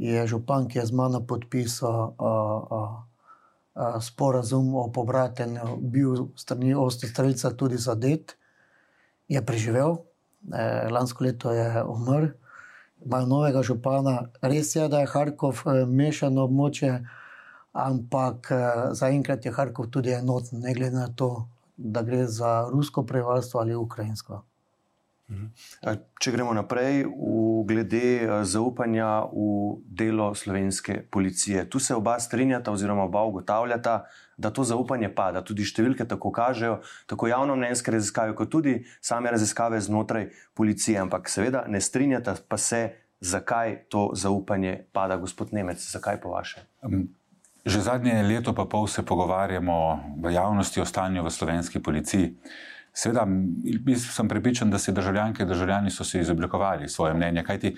je 0.00 0.26
župan, 0.26 0.64
ki 0.68 0.78
je 0.78 0.86
z 0.86 0.96
mano 0.96 1.20
podpisal 1.20 2.16
a, 2.16 2.24
a, 2.24 2.80
a, 3.74 4.00
sporazum 4.00 4.72
o 4.74 4.88
pobratenju, 4.88 5.76
bil 5.76 6.32
strani 6.36 6.72
Ostrelca 6.74 7.52
tudi 7.52 7.76
zadet, 7.76 8.36
je 9.28 9.42
preživel, 9.44 10.00
e, 10.48 10.88
lansko 10.88 11.24
leto 11.24 11.52
je 11.52 11.84
umrl. 11.84 12.32
Imajo 13.04 13.26
novega 13.26 13.62
župana, 13.62 14.28
res 14.42 14.74
je, 14.76 14.88
da 14.88 15.04
je 15.04 15.12
Harkov 15.12 15.62
e, 15.64 15.84
mešano 15.84 16.48
območje, 16.48 17.04
ampak 17.76 18.50
e, 18.56 18.60
zaenkrat 18.96 19.44
je 19.44 19.52
Harkov 19.52 19.92
tudi 19.92 20.16
enoten, 20.16 20.64
ne 20.64 20.74
glede 20.74 20.96
na 20.96 21.08
to, 21.12 21.48
da 21.76 22.02
gre 22.02 22.24
za 22.26 22.68
rusko 22.72 23.04
prebivalstvo 23.04 23.60
ali 23.60 23.76
ukrajinsko. 23.76 24.44
Če 26.20 26.32
gremo 26.34 26.52
naprej, 26.56 27.04
glede 27.66 28.42
zaupanja 28.48 29.30
v 29.30 29.78
delo 29.86 30.30
slovenske 30.34 31.04
policije. 31.10 31.68
Tu 31.70 31.78
se 31.78 31.94
oba 31.94 32.18
strinjata, 32.20 32.72
oziroma 32.72 33.06
oba 33.06 33.22
ugotavljata, 33.24 34.04
da 34.36 34.50
to 34.50 34.64
zaupanje 34.64 35.10
pada. 35.14 35.44
Tudi 35.46 35.66
številke 35.68 36.06
tako 36.08 36.32
kažejo, 36.34 36.80
tako 37.06 37.28
javno 37.30 37.56
mnenjske 37.56 37.94
raziskave, 37.94 38.34
kot 38.34 38.50
tudi 38.50 38.80
same 39.00 39.30
raziskave 39.30 39.80
znotraj 39.80 40.30
policije. 40.56 40.98
Ampak 40.98 41.30
seveda 41.30 41.64
ne 41.68 41.80
strinjata 41.80 42.34
pa 42.48 42.58
se, 42.58 42.82
zakaj 43.20 43.84
to 43.92 44.10
zaupanje 44.16 44.86
pada, 44.92 45.20
gospod 45.20 45.52
Nemec. 45.52 45.84
Zakaj 45.84 46.20
po 46.20 46.32
vaše? 46.34 46.64
Že 47.60 47.80
zadnje 47.84 48.16
leto 48.24 48.56
pa 48.56 48.64
pol 48.64 48.88
se 48.88 49.04
pogovarjamo 49.04 49.76
v 50.24 50.32
javnosti 50.32 50.80
o 50.80 50.88
stanju 50.88 51.22
v 51.22 51.30
slovenski 51.30 51.78
policiji. 51.78 52.32
Seveda, 53.00 53.24
sem 53.96 54.28
pripričan, 54.28 54.70
da 54.70 54.78
si 54.78 54.92
državljanke 54.92 55.42
in 55.42 55.48
državljani 55.48 55.90
so 55.90 56.04
si 56.04 56.20
izoblikovali 56.20 56.88
svoje 56.88 57.14
mnenje, 57.14 57.44
kajti 57.44 57.76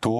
to 0.00 0.18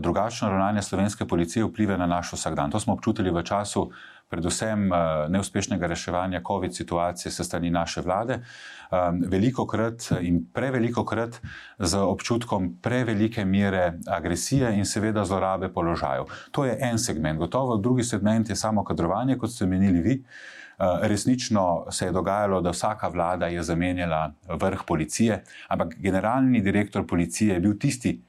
drugačno 0.00 0.48
ravnanje 0.48 0.82
slovenske 0.82 1.26
policije 1.28 1.64
vpliva 1.64 1.96
na 1.96 2.06
naš 2.06 2.32
vsakdan. 2.32 2.70
To 2.70 2.80
smo 2.80 2.94
občutili 2.96 3.30
v 3.30 3.42
času 3.44 3.90
predvsem 4.28 4.90
neuspešnega 5.28 5.86
reševanja 5.86 6.40
COVID 6.46 6.76
situacije 6.76 7.32
se 7.32 7.44
strani 7.44 7.70
naše 7.70 8.00
vlade, 8.00 8.40
veliko 9.28 9.66
krat 9.66 10.10
in 10.20 10.44
preveliko 10.52 11.04
krat 11.04 11.40
z 11.78 11.98
občutkom 11.98 12.76
prevelike 12.82 13.44
mere 13.44 13.98
agresije 14.06 14.74
in 14.76 14.84
seveda 14.84 15.24
zlorabe 15.24 15.68
položajev. 15.72 16.24
To 16.50 16.64
je 16.64 16.78
en 16.80 16.98
segment. 16.98 17.38
Gotovo 17.38 17.76
drugi 17.76 18.04
segment 18.04 18.48
je 18.48 18.56
samo 18.56 18.84
kadrovanje, 18.84 19.38
kot 19.38 19.50
ste 19.50 19.66
menili 19.66 20.00
vi. 20.00 20.24
Resnično 20.78 21.86
se 21.90 22.06
je 22.06 22.12
dogajalo, 22.12 22.60
da 22.60 22.70
vsaka 22.70 23.08
vlada 23.08 23.46
je 23.46 23.62
zamenjala 23.62 24.32
vrh 24.48 24.82
policije, 24.86 25.42
ampak 25.68 25.96
generalni 25.98 26.60
direktor 26.60 27.06
policije 27.06 27.54
je 27.54 27.60
bil 27.60 27.78
tisti, 27.78 28.20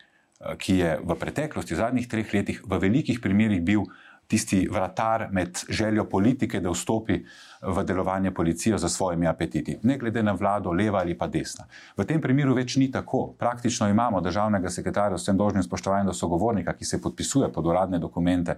ki 0.58 0.77
je 0.77 1.00
v 1.03 1.15
preteklosti, 1.20 1.75
v 1.75 1.77
zadnjih 1.77 2.08
treh 2.08 2.34
letih, 2.34 2.62
v 2.65 2.79
velikih 2.79 3.20
primerih 3.22 3.62
bil 3.62 3.86
tisti 4.29 4.68
vratar 4.72 5.27
med 5.32 5.58
željo 5.70 6.06
politike, 6.10 6.60
da 6.62 6.70
vstopi 6.70 7.18
v 7.62 7.84
delovanje 7.84 8.32
policije 8.32 8.77
za 8.77 8.89
svojimi 8.89 9.27
apetiti, 9.27 9.79
ne 9.84 9.98
glede 9.98 10.24
na 10.24 10.32
vlado, 10.32 10.72
leva 10.72 11.00
ali 11.00 11.18
pa 11.18 11.27
desna. 11.27 11.65
V 11.98 12.06
tem 12.06 12.22
primeru 12.22 12.53
več 12.53 12.75
ni 12.77 12.91
tako. 12.91 13.34
Praktično 13.39 13.89
imamo 13.89 14.22
državnega 14.22 14.70
sekretarja, 14.70 15.18
vsem 15.18 15.38
dožnim 15.38 15.65
spoštovanjem 15.65 16.08
do 16.08 16.13
sogovornika, 16.13 16.74
ki 16.74 16.86
se 16.86 17.01
podpisuje 17.01 17.50
pod 17.53 17.65
uradne 17.65 18.00
dokumente 18.00 18.58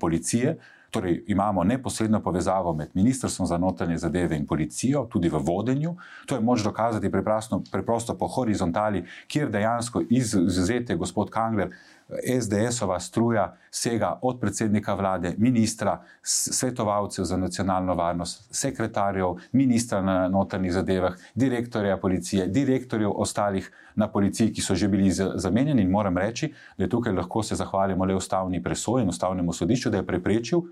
policije. 0.00 0.56
Torej, 0.90 1.24
imamo 1.26 1.64
neposredno 1.64 2.22
povezavo 2.22 2.72
med 2.74 2.88
Ministrstvom 2.94 3.46
za 3.46 3.58
notranje 3.58 3.98
zadeve 3.98 4.36
in 4.36 4.46
policijo, 4.46 5.04
tudi 5.12 5.28
v 5.28 5.38
vodenju. 5.38 5.96
To 6.26 6.34
je 6.34 6.40
moč 6.40 6.62
dokazati 6.64 7.10
preprosto, 7.10 7.62
preprosto 7.72 8.14
po 8.18 8.26
horizontali, 8.26 9.04
kjer 9.26 9.50
dejansko 9.50 10.02
izuzete 10.10 10.96
gospod 10.96 11.30
Kangler, 11.30 11.70
SDS-ova 12.08 13.00
struja 13.00 13.56
sega 13.70 14.18
od 14.22 14.40
predsednika 14.40 14.94
vlade, 14.94 15.34
ministra, 15.38 16.00
svetovalcev 16.22 17.24
za 17.24 17.36
nacionalno 17.36 17.94
varnost, 17.94 18.48
sekretarjev, 18.50 19.36
ministra 19.52 20.00
na 20.02 20.28
notranjih 20.28 20.72
zadevah, 20.72 21.14
direktorja 21.34 21.96
policije, 21.96 22.46
direktorjev 22.46 23.12
ostalih 23.12 23.70
na 23.94 24.08
policiji, 24.08 24.52
ki 24.52 24.62
so 24.62 24.74
že 24.74 24.88
bili 24.88 25.10
zamenjeni. 25.12 25.82
In 25.82 25.90
moram 25.90 26.18
reči, 26.18 26.52
da 26.78 26.88
tukaj 26.88 27.12
lahko 27.12 27.42
se 27.42 27.56
zahvalimo 27.56 28.04
le 28.04 28.14
ustavni 28.14 28.62
presoji 28.62 29.02
in 29.02 29.08
ustavnemu 29.08 29.52
sodišču, 29.52 29.90
da 29.90 29.96
je 29.96 30.06
preprečil 30.06 30.62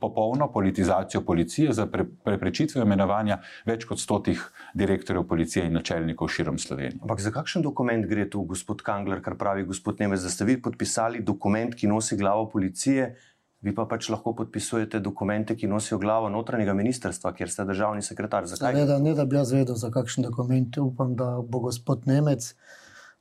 popolno 0.00 0.52
politizacijo 0.52 1.22
policije 1.24 1.72
za 1.72 1.86
pre, 1.86 2.04
preprečitve 2.24 2.82
imenovanja 2.82 3.38
več 3.66 3.84
kot 3.88 4.00
stotih 4.00 4.42
direktorjev 4.74 5.24
policije 5.28 5.66
in 5.66 5.72
načelnikov 5.72 6.28
širom 6.28 6.58
Slovenije. 6.58 7.00
Ampak 7.02 7.20
za 7.20 7.32
kakšen 7.32 7.62
dokument 7.62 8.06
gre 8.06 8.28
tu, 8.30 8.42
gospod 8.42 8.82
Kangler, 8.82 9.22
kar 9.22 9.36
pravi 9.38 9.64
gospod 9.64 10.00
Nemec, 10.00 10.20
da 10.20 10.30
ste 10.30 10.44
vi 10.44 10.58
podpisali 10.62 11.22
dokument, 11.24 11.74
ki 11.74 11.88
nosi 11.88 12.16
glavo 12.16 12.48
policije, 12.52 13.14
vi 13.62 13.74
pa 13.74 13.86
pač 13.86 14.08
lahko 14.10 14.34
podpisujete 14.34 15.00
dokumente, 15.00 15.56
ki 15.56 15.70
nosijo 15.70 15.98
glavo 16.02 16.28
notranjega 16.28 16.74
ministrstva, 16.74 17.32
kjer 17.32 17.50
ste 17.50 17.64
državni 17.64 18.02
sekretar. 18.02 18.46
Zakaj? 18.46 18.74
Ne, 18.74 18.86
da, 18.86 18.98
ne, 18.98 19.14
da 19.14 19.24
bi 19.24 19.38
jaz 19.38 19.52
vedel, 19.54 19.78
za 19.78 19.90
kakšen 19.94 20.26
dokument. 20.26 20.78
Upam, 20.82 21.14
da 21.16 21.36
bo 21.40 21.62
gospod 21.68 22.08
Nemec. 22.10 22.54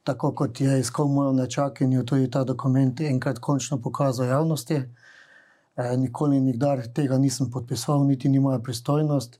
Tako 0.03 0.31
kot 0.33 0.61
je 0.61 0.79
iskal 0.81 1.07
mojo 1.07 1.31
nečakinjo, 1.37 2.01
tudi 2.09 2.29
ta 2.31 2.43
dokument 2.43 3.01
enkrat 3.05 3.39
končno 3.39 3.77
pokazal 3.81 4.33
javnosti. 4.33 4.81
Eh, 5.75 5.97
nikoli 5.97 6.39
nikdar 6.41 6.81
tega 6.93 7.17
nisem 7.17 7.47
podpisal, 7.51 8.03
niti 8.03 8.29
ni 8.29 8.39
moja 8.39 8.59
pristojnost. 8.59 9.39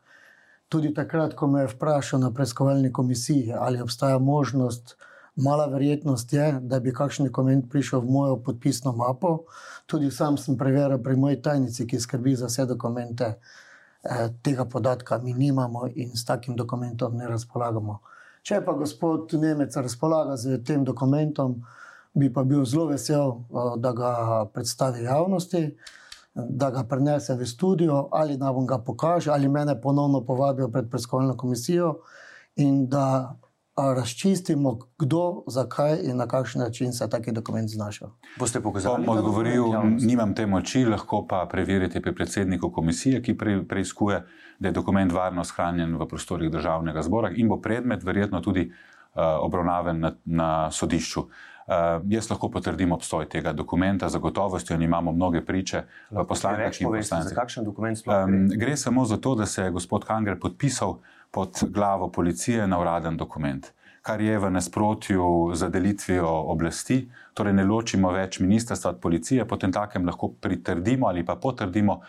Tudi 0.70 0.94
takrat, 0.94 1.34
ko 1.36 1.48
me 1.48 1.66
je 1.66 1.72
vprašal 1.74 2.20
na 2.20 2.30
preiskovalni 2.32 2.94
komisiji, 2.94 3.52
ali 3.54 3.82
obstaja 3.82 4.20
možnost, 4.20 4.96
mala 5.36 5.66
verjetnost 5.66 6.34
je, 6.34 6.46
da 6.62 6.80
bi 6.80 6.94
kakšen 6.94 7.28
dokument 7.28 7.68
prišel 7.70 8.00
v 8.00 8.12
mojo 8.12 8.38
podpisno 8.44 8.96
mapo. 8.96 9.44
Tudi 9.86 10.12
sam 10.12 10.38
sem 10.38 10.58
preveril 10.58 11.04
pri 11.04 11.16
moji 11.16 11.42
tajnici, 11.42 11.88
ki 11.88 12.00
skrbi 12.00 12.36
za 12.36 12.48
vse 12.48 12.66
dokumente, 12.66 13.34
eh, 14.04 14.30
tega 14.42 14.66
podatka 14.66 15.18
mi 15.18 15.34
nimamo 15.34 15.88
in 15.96 16.16
s 16.16 16.26
takim 16.26 16.56
dokumentom 16.56 17.18
ne 17.18 17.28
razpolagamo. 17.28 18.00
Če 18.42 18.62
pa 18.66 18.74
gospod 18.74 19.34
Nemec 19.34 19.76
razpolaga 19.76 20.38
z 20.38 20.64
tem 20.64 20.86
dokumentom, 20.86 21.62
bi 22.14 22.34
pa 22.34 22.44
bil 22.44 22.66
zelo 22.66 22.86
vesel, 22.86 23.32
eh, 23.32 23.74
da 23.78 23.92
ga 23.92 24.46
predstavi 24.54 25.04
javnosti 25.04 25.76
da 26.34 26.70
ga 26.72 26.84
prenese 26.84 27.36
v 27.36 27.46
studio, 27.46 28.08
ali 28.12 28.38
da 28.38 28.52
vam 28.52 28.68
ga 28.68 28.78
pokaže, 28.78 29.32
ali 29.32 29.50
mene 29.50 29.82
ponovno 29.82 30.26
povabijo 30.26 30.70
pred 30.72 30.90
preiskovalno 30.90 31.38
komisijo 31.38 31.96
in 32.56 32.88
da 32.90 33.38
razčistimo, 33.76 34.80
kdo, 35.00 35.44
zakaj 35.48 35.98
in 36.04 36.18
na 36.18 36.28
kakšen 36.28 36.62
način 36.62 36.94
se 36.94 37.04
je 37.04 37.10
taki 37.10 37.32
dokument 37.32 37.70
znašel. 37.70 38.08
Boste 38.40 38.62
pokazali? 38.62 39.06
Bom 39.06 39.18
odgovoril, 39.18 39.64
nimam 40.00 40.36
te 40.36 40.46
moči, 40.46 40.86
lahko 40.86 41.26
pa 41.28 41.48
preverite 41.52 42.02
pri 42.02 42.16
predsedniku 42.16 42.72
komisije, 42.72 43.22
ki 43.22 43.38
pre, 43.38 43.64
preizkuje, 43.68 44.24
da 44.60 44.68
je 44.68 44.72
dokument 44.72 45.12
varno 45.12 45.44
shranjen 45.44 45.96
v 45.98 46.08
prostorih 46.08 46.52
državnega 46.52 47.02
zbora 47.02 47.32
in 47.36 47.48
bo 47.48 47.62
predmet 47.62 48.04
verjetno 48.04 48.42
tudi 48.42 48.72
uh, 49.14 49.22
obravnaven 49.42 50.00
na, 50.00 50.12
na 50.26 50.72
sodišču. 50.72 51.22
Uh, 51.22 52.02
jaz 52.10 52.30
lahko 52.30 52.50
potrdim 52.50 52.92
obstoj 52.92 53.30
tega 53.30 53.54
dokumenta, 53.54 54.10
za 54.10 54.20
gotovostjo 54.20 54.76
imamo 54.82 55.12
mnoge 55.12 55.46
priče, 55.46 55.84
poslanke 56.28 56.72
in 56.80 56.90
poslance. 56.90 57.36
Kakšen 57.36 57.66
dokument 57.66 57.98
sploh? 57.98 58.26
Um, 58.26 58.50
gre 58.50 58.78
samo 58.78 59.06
za 59.06 59.18
to, 59.18 59.36
da 59.36 59.46
se 59.46 59.64
je 59.64 59.72
gospod 59.72 60.06
Kanger 60.06 60.40
podpisal 60.40 60.98
pod 61.32 61.64
glavo 61.70 62.10
policije 62.12 62.68
na 62.68 62.80
uraden 62.80 63.18
dokument, 63.18 63.68
kar 64.02 64.22
je 64.22 64.40
v 64.40 64.50
nasprotju 64.52 65.52
z 65.54 65.70
delitvijo 65.70 66.28
oblasti, 66.28 67.06
torej 67.34 67.54
ne 67.54 67.64
ločimo 67.64 68.12
več 68.12 68.40
ministrstva 68.40 68.96
od 68.98 69.00
policije, 69.00 69.46
potem 69.48 69.72
takem 69.72 70.06
lahko 70.06 70.34
pritrdimo 70.42 71.08
ali 71.08 71.26
pa 71.26 71.36
potrdimo, 71.36 72.02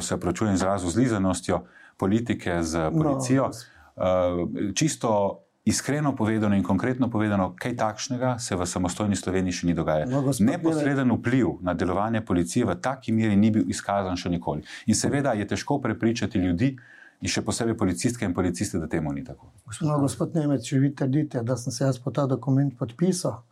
se 0.00 0.20
pračujem 0.20 0.54
izrazu 0.54 0.90
zlizanostjo 0.90 1.62
politike 1.96 2.62
z 2.62 2.90
policijo. 2.90 3.48
No. 3.48 3.50
Uh, 3.96 4.74
čisto 4.74 5.40
Iskreno 5.70 6.16
povedano 6.18 6.56
in 6.58 6.64
konkretno 6.66 7.06
povedano, 7.10 7.52
kaj 7.54 7.76
takšnega 7.78 8.38
se 8.42 8.56
v 8.58 8.66
samostojni 8.66 9.16
Sloveniji 9.16 9.60
še 9.60 9.66
ni 9.70 9.74
dogajalo. 9.78 10.10
No, 10.10 10.34
Neposreden 10.46 11.14
vpliv 11.14 11.60
na 11.62 11.74
delovanje 11.78 12.24
policije 12.26 12.66
v 12.66 12.74
taki 12.82 13.14
meri 13.14 13.36
ni 13.38 13.52
bil 13.54 13.70
izkazan 13.70 14.18
še 14.18 14.32
nikoli. 14.34 14.66
In 14.90 14.98
seveda 14.98 15.36
je 15.38 15.46
težko 15.46 15.78
prepričati 15.78 16.42
ljudi, 16.42 16.74
in 17.20 17.28
še 17.28 17.42
posebej 17.44 17.76
policistke 17.76 18.24
in 18.24 18.34
policiste, 18.34 18.80
da 18.80 18.88
temu 18.88 19.12
ni 19.12 19.24
tako. 19.24 19.52
No, 19.84 19.98
gospod 20.00 20.34
Nemec, 20.36 20.64
če 20.64 20.80
vi 20.80 20.92
trdite, 20.96 21.44
da 21.44 21.56
sem 21.60 21.72
se 21.72 21.84
jaz 21.84 22.00
po 22.00 22.12
ta 22.14 22.26
dokument 22.26 22.72
podpisal 22.76 23.42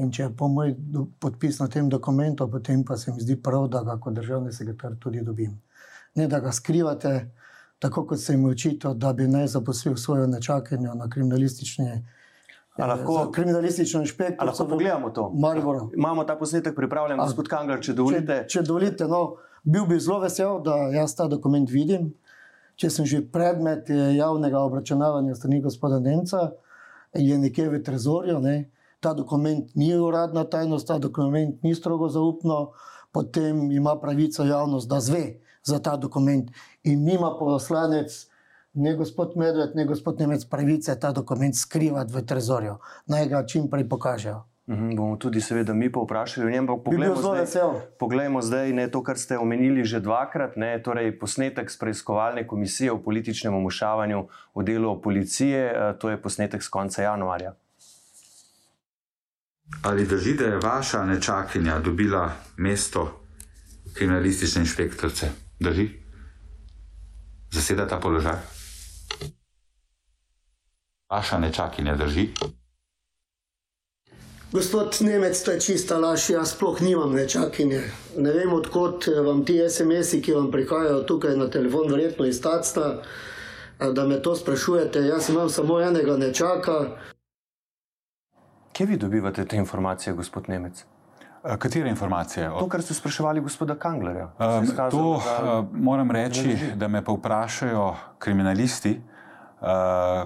in 0.00 0.08
če 0.14 0.22
je 0.22 0.30
po 0.36 0.48
moj 0.48 0.72
podpis 1.20 1.58
na 1.60 1.68
tem 1.68 1.88
dokumentu, 1.92 2.46
potem 2.48 2.84
pa 2.86 2.96
se 2.96 3.12
mi 3.12 3.20
zdi 3.20 3.36
prav, 3.36 3.68
da 3.68 3.82
ga 3.84 3.98
kot 4.00 4.16
državni 4.16 4.52
sekretar 4.56 4.96
tudi 5.00 5.20
dobim. 5.26 5.58
Ne 6.16 6.26
da 6.26 6.40
ga 6.40 6.52
skrivate 6.56 7.12
tako 7.80 8.06
kot 8.06 8.20
se 8.20 8.32
jim 8.32 8.44
očitalo, 8.44 8.94
da 8.94 9.12
bi 9.12 9.28
naj 9.28 9.46
zaposlil 9.46 9.96
svojo 9.96 10.26
nečakanjo 10.26 10.94
na 10.94 11.08
kriminalistični. 11.10 12.04
Lahko, 12.78 13.30
kriminalistično 13.32 14.00
inšpekcijo. 14.00 14.46
Lahko 14.46 14.66
pogledamo 14.68 15.10
to. 15.10 15.30
Mariboro. 15.34 15.90
Imamo 15.96 16.24
ta 16.24 16.36
posnetek 16.36 16.76
pripravljen, 16.76 17.18
gospod 17.18 17.48
Kangler, 17.48 17.80
če 17.80 17.92
dovolite. 17.92 18.44
Če, 18.48 18.48
če 18.48 18.62
dovolite, 18.68 19.08
no, 19.08 19.22
bil 19.64 19.88
bi 19.88 19.98
zelo 20.00 20.20
vesel, 20.20 20.60
da 20.64 20.76
jaz 20.94 21.16
ta 21.16 21.26
dokument 21.28 21.70
vidim. 21.70 22.12
Če 22.80 22.90
sem 22.90 23.08
že 23.08 23.20
predmet 23.32 23.90
javnega 24.16 24.60
obračunavanja 24.64 25.34
strani 25.36 25.60
gospoda 25.60 25.98
Nemca, 26.00 26.50
je 27.16 27.36
nekje 27.38 27.68
v 27.68 27.80
trezorju, 27.84 28.38
ne, 28.40 28.70
ta 29.00 29.12
dokument 29.16 29.74
ni 29.76 29.90
uradna 29.96 30.44
tajnost, 30.44 30.86
ta 30.88 30.98
dokument 30.98 31.62
ni 31.64 31.74
strogo 31.74 32.08
zaupno, 32.08 32.70
potem 33.12 33.70
ima 33.72 33.96
pravico 34.00 34.44
javnost, 34.44 34.88
da 34.88 35.00
zve 35.00 35.40
za 35.62 35.78
ta 35.78 35.96
dokument 35.96 36.50
in 36.82 37.04
nima 37.04 37.36
poslanec. 37.38 38.26
Ne 38.72 38.94
gospod 38.94 39.32
Medved, 39.36 39.74
ne 39.74 39.84
gospod 39.84 40.20
Nemec 40.20 40.44
pravice 40.44 40.94
ta 41.00 41.10
dokument 41.12 41.56
skrivati 41.56 42.12
v 42.14 42.22
trezorju. 42.22 42.76
Naj 43.06 43.26
ga 43.28 43.46
čim 43.46 43.66
prej 43.70 43.88
pokažejo. 43.88 44.44
Mhm, 44.70 44.94
bomo 44.96 45.16
tudi, 45.16 45.40
seveda, 45.40 45.74
mi 45.74 45.92
povprašali 45.92 46.46
o 46.46 46.50
njem. 46.50 46.66
Bi 46.66 46.96
bil 46.96 47.14
zelo 47.16 47.32
vesel. 47.34 47.72
Poglejmo 47.98 48.42
zdaj 48.42 48.72
ne, 48.72 48.86
to, 48.90 49.02
kar 49.02 49.18
ste 49.18 49.38
omenili 49.38 49.84
že 49.84 50.00
dvakrat, 50.00 50.56
ne, 50.56 50.78
torej 50.82 51.18
posnetek 51.18 51.70
z 51.70 51.78
preiskovalne 51.78 52.46
komisije 52.46 52.92
o 52.92 53.02
političnem 53.02 53.54
omušavanju 53.54 54.28
v 54.54 54.62
delu 54.62 54.94
policije. 55.02 55.58
Eh, 55.66 55.98
to 55.98 56.10
je 56.10 56.22
posnetek 56.22 56.62
z 56.62 56.68
konca 56.68 57.02
januarja. 57.02 57.54
Ali 59.82 60.06
drži, 60.06 60.34
da 60.34 60.44
je 60.44 60.58
vaša 60.62 61.04
nečakinja 61.04 61.78
dobila 61.78 62.30
mesto 62.56 63.20
kriminalistične 63.94 64.62
inšpektorice? 64.62 65.49
Drži? 65.60 65.88
Zaseda 67.52 67.88
ta 67.88 68.00
položaj? 68.00 68.36
Vaša 71.10 71.38
nečakinja 71.38 71.96
drži? 71.96 72.28
Gospod 74.52 74.96
Nemec, 75.00 75.42
to 75.42 75.50
je 75.50 75.60
čista 75.60 75.98
laž. 75.98 76.30
Jaz 76.30 76.54
sploh 76.54 76.80
nimam 76.80 77.12
nečakinje. 77.12 77.82
Ne 78.16 78.32
vem, 78.32 78.52
odkot 78.52 79.06
vam 79.26 79.44
ti 79.44 79.60
SMS-i, 79.68 80.22
ki 80.22 80.32
vam 80.32 80.50
prihajajo 80.50 81.02
tukaj 81.02 81.36
na 81.36 81.50
telefon, 81.50 81.90
verjetno 81.92 82.26
iz 82.26 82.40
Tacta, 82.42 83.02
da 83.78 84.06
me 84.06 84.22
to 84.22 84.34
sprašujete. 84.36 85.00
Jaz 85.06 85.28
imam 85.28 85.50
samo 85.50 85.80
enega 85.80 86.16
nečaka. 86.16 86.96
Kje 88.72 88.86
vi 88.86 88.96
dobivate 88.96 89.44
te 89.44 89.56
informacije, 89.56 90.14
gospod 90.14 90.48
Nemec? 90.48 90.84
Katere 91.42 91.88
informacije? 91.88 92.48
To, 92.48 92.68
kar 92.68 92.82
ste 92.82 92.94
spraševali 92.94 93.40
gospoda 93.40 93.74
Kanglerja. 93.74 94.28
Um, 94.38 94.66
skazal, 94.66 94.90
to 94.90 95.22
da, 95.24 95.58
uh, 95.58 95.66
moram 95.72 96.10
reči, 96.10 96.56
da 96.74 96.88
me 96.88 97.04
pa 97.04 97.12
vprašajo 97.12 97.94
kriminalisti, 98.18 99.00
uh, 99.60 99.68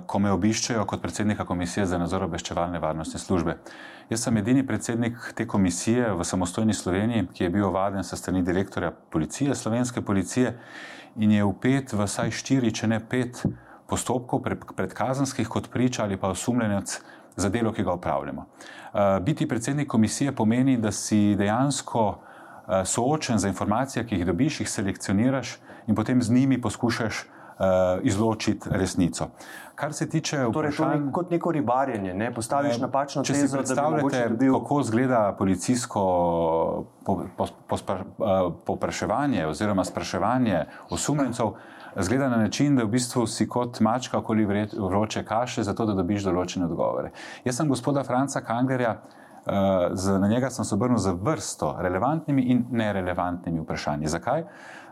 ko 0.07 0.18
me 0.18 0.33
obiščejo 0.33 0.85
kot 0.87 1.03
predsednika 1.03 1.44
Komisije 1.44 1.87
za 1.87 1.98
nadzor 1.98 2.27
obveščevalne 2.27 2.79
varnostne 2.83 3.20
službe. 3.20 3.57
Jaz 4.11 4.27
sem 4.27 4.37
edini 4.37 4.66
predsednik 4.66 5.33
te 5.35 5.46
komisije 5.46 6.11
v 6.12 6.24
samostojni 6.24 6.74
Sloveniji, 6.74 7.29
ki 7.35 7.44
je 7.44 7.50
bil 7.50 7.68
ovaden 7.68 8.05
sa 8.05 8.16
strani 8.16 8.42
direktorja 8.42 8.90
policije, 8.90 9.55
slovenske 9.55 10.03
policije 10.03 10.59
in 11.16 11.31
je 11.31 11.44
upet 11.44 11.92
v 11.92 12.05
vsaj 12.05 12.31
štiri, 12.31 12.74
če 12.74 12.90
ne 12.90 12.98
pet 13.00 13.44
postopkov 13.87 14.42
predkazanskih 14.77 15.48
kot 15.48 15.70
priča 15.70 16.03
ali 16.03 16.16
pa 16.16 16.29
osumljenec 16.35 16.98
za 17.36 17.48
delo, 17.48 17.72
ki 17.72 17.82
ga 17.82 17.92
upravljamo. 17.92 18.46
Eh, 18.94 19.20
biti 19.20 19.48
predsednik 19.48 19.88
komisije 19.88 20.32
pomeni, 20.32 20.76
da 20.76 20.92
si 20.92 21.34
dejansko 21.34 22.18
eh, 22.68 22.84
soočen 22.84 23.38
za 23.38 23.48
informacije, 23.48 24.06
ki 24.06 24.14
jih 24.14 24.26
dobiš, 24.26 24.60
jih 24.60 24.70
selekcioniraš 24.70 25.58
in 25.86 25.94
potem 25.94 26.22
z 26.22 26.30
njimi 26.30 26.60
poskušaš 26.60 27.18
eh, 27.18 27.64
izločiti 28.02 28.68
resnico. 28.70 29.28
Kar 29.74 29.92
se 29.92 30.08
tiče 30.08 30.36
torej, 30.36 30.70
vprašanj, 30.70 31.10
kot 31.12 31.30
neko 31.30 31.52
ribarjenje, 31.52 32.14
ne 32.14 32.34
postaviš 32.34 32.78
napačno 32.78 33.22
tezo. 33.22 33.40
Če 33.40 33.48
si 33.48 33.56
predstavljate, 33.56 34.28
dobil... 34.28 34.52
kako 34.52 34.80
izgleda 34.80 35.34
policijsko 35.38 36.04
popraševanje 38.66 39.42
po, 39.42 39.46
po 39.46 39.50
oziroma 39.50 39.84
spraševanje 39.84 40.64
osumljencev, 40.90 41.46
zgleda 41.96 42.28
na 42.28 42.37
način, 42.37 42.76
da 42.76 42.85
v 42.85 42.88
bistvu 42.88 43.26
si 43.26 43.48
kot 43.48 43.80
mačka 43.80 44.18
okoli 44.18 44.44
vroče 44.78 45.24
kaše, 45.24 45.62
zato 45.62 45.87
da 45.87 45.94
dobiš 45.94 46.24
določene 46.24 46.66
odgovore. 46.66 47.11
Jaz 47.44 47.57
sem 47.57 47.68
gospoda 47.68 48.04
Franca 48.04 48.40
Kangerja, 48.40 48.96
uh, 49.46 50.20
na 50.20 50.28
njega 50.28 50.50
sem 50.50 50.64
se 50.64 50.74
obrnil 50.74 50.98
za 50.98 51.12
vrsto 51.12 51.76
relevantnimi 51.78 52.42
in 52.42 52.64
nerelevantnimi 52.70 53.61
vprašanji. 53.61 54.09
Zakaj? 54.09 54.44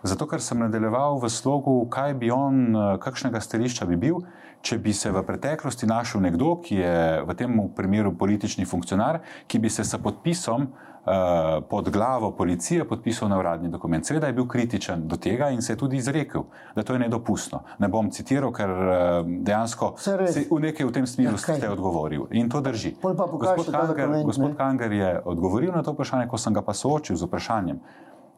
Zato, 0.03 0.27
ker 0.27 0.43
sem 0.43 0.59
nadaljeval 0.59 1.21
v 1.23 1.31
slogu, 1.31 1.77
kaj 1.91 2.17
bi 2.19 2.31
on, 2.35 2.75
uh, 2.75 2.87
kakšnega 3.03 3.39
stališča 3.41 3.87
bi 3.87 3.97
bil, 3.97 4.23
če 4.63 4.79
bi 4.83 4.95
se 4.95 5.11
v 5.11 5.23
preteklosti 5.27 5.87
našel 5.87 6.23
nekdo, 6.23 6.57
ki 6.63 6.81
je 6.81 6.97
v 7.27 7.37
tem 7.39 7.61
primeru 7.75 8.15
politični 8.19 8.67
funkcionar, 8.67 9.21
ki 9.47 9.63
bi 9.63 9.71
se 9.71 9.85
s 9.87 9.99
podpisom 10.03 10.67
uh, 10.67 11.63
pod 11.71 11.91
glavo 11.91 12.33
policije 12.35 12.87
podpisal 12.89 13.31
na 13.31 13.39
uradni 13.39 13.71
dokument. 13.71 14.07
Seveda 14.07 14.27
je 14.27 14.37
bil 14.39 14.47
kritičen 14.47 15.07
do 15.09 15.17
tega 15.17 15.51
in 15.55 15.63
se 15.63 15.73
je 15.73 15.79
tudi 15.79 15.97
izrekel, 15.97 16.45
da 16.75 16.83
to 16.83 16.93
je 16.93 16.99
nedopustno. 16.99 17.63
Ne 17.79 17.89
bom 17.89 18.11
citiral, 18.11 18.51
ker 18.53 18.71
uh, 18.71 18.93
dejansko 19.27 19.95
se 19.99 20.47
v 20.51 20.61
nekaj 20.67 20.87
v 20.87 20.93
tem 20.99 21.07
smislu 21.07 21.39
ja, 21.39 21.59
ste 21.59 21.71
odgovorili 21.71 22.27
in 22.39 22.51
to 22.51 22.61
drži. 22.61 22.97
Gospod 23.03 23.71
Kanger, 23.71 24.23
gospod 24.25 24.57
Kanger 24.57 24.93
je 24.93 25.21
odgovoril 25.25 25.75
na 25.75 25.83
to 25.83 25.95
vprašanje, 25.95 26.27
ko 26.27 26.39
sem 26.39 26.55
ga 26.55 26.63
pa 26.63 26.75
soočil 26.75 27.17
z 27.17 27.31
vprašanjem. 27.31 27.83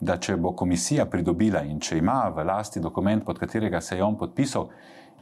Da, 0.00 0.16
če 0.16 0.37
bo 0.37 0.52
komisija 0.52 1.07
pridobila 1.07 1.62
in 1.62 1.78
če 1.80 1.98
ima 1.98 2.28
v 2.35 2.44
lasti 2.44 2.80
dokument, 2.80 3.24
pod 3.24 3.38
katerega 3.38 3.80
se 3.80 3.96
je 3.96 4.04
on 4.04 4.16
podpisal, 4.18 4.68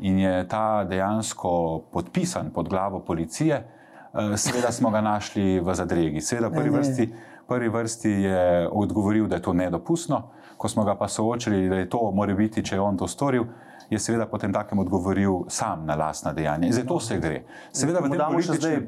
in 0.01 0.19
je 0.19 0.49
ta 0.49 0.85
dejansko 0.89 1.83
podpisan 1.93 2.51
pod 2.51 2.69
glavo 2.69 3.01
policije, 3.01 3.57
eh, 3.57 4.37
seveda 4.37 4.73
smo 4.73 4.91
ga 4.91 5.01
našli 5.01 5.61
v 5.61 5.75
zadregi. 5.75 6.21
Seveda, 6.21 6.49
v 6.49 6.53
prvi 6.53 6.71
vrsti, 6.71 7.09
prvi 7.49 7.69
vrsti 7.69 8.11
je 8.11 8.69
odgovoril, 8.69 9.29
da 9.29 9.37
je 9.37 9.43
to 9.43 9.53
nedopustno, 9.53 10.23
ko 10.57 10.69
smo 10.69 10.85
ga 10.85 10.95
pa 10.95 11.09
soočili, 11.09 11.69
da 11.69 11.77
je 11.77 11.91
to, 11.91 12.11
mora 12.11 12.35
biti, 12.35 12.65
če 12.65 12.77
je 12.77 12.81
on 12.81 12.97
to 12.97 13.09
storil 13.09 13.45
je 13.93 13.99
seveda 13.99 14.27
potem 14.27 14.53
takem 14.53 14.79
odgovoril 14.79 15.45
sam 15.49 15.85
na 15.87 15.95
lastna 15.95 16.33
dejanja. 16.33 16.67
In 16.67 16.73
zato 16.73 17.01
se 17.01 17.19
gre. 17.21 17.43
Seveda 17.73 18.01
v 18.01 18.11
tem 18.11 18.23
političnem, 18.33 18.87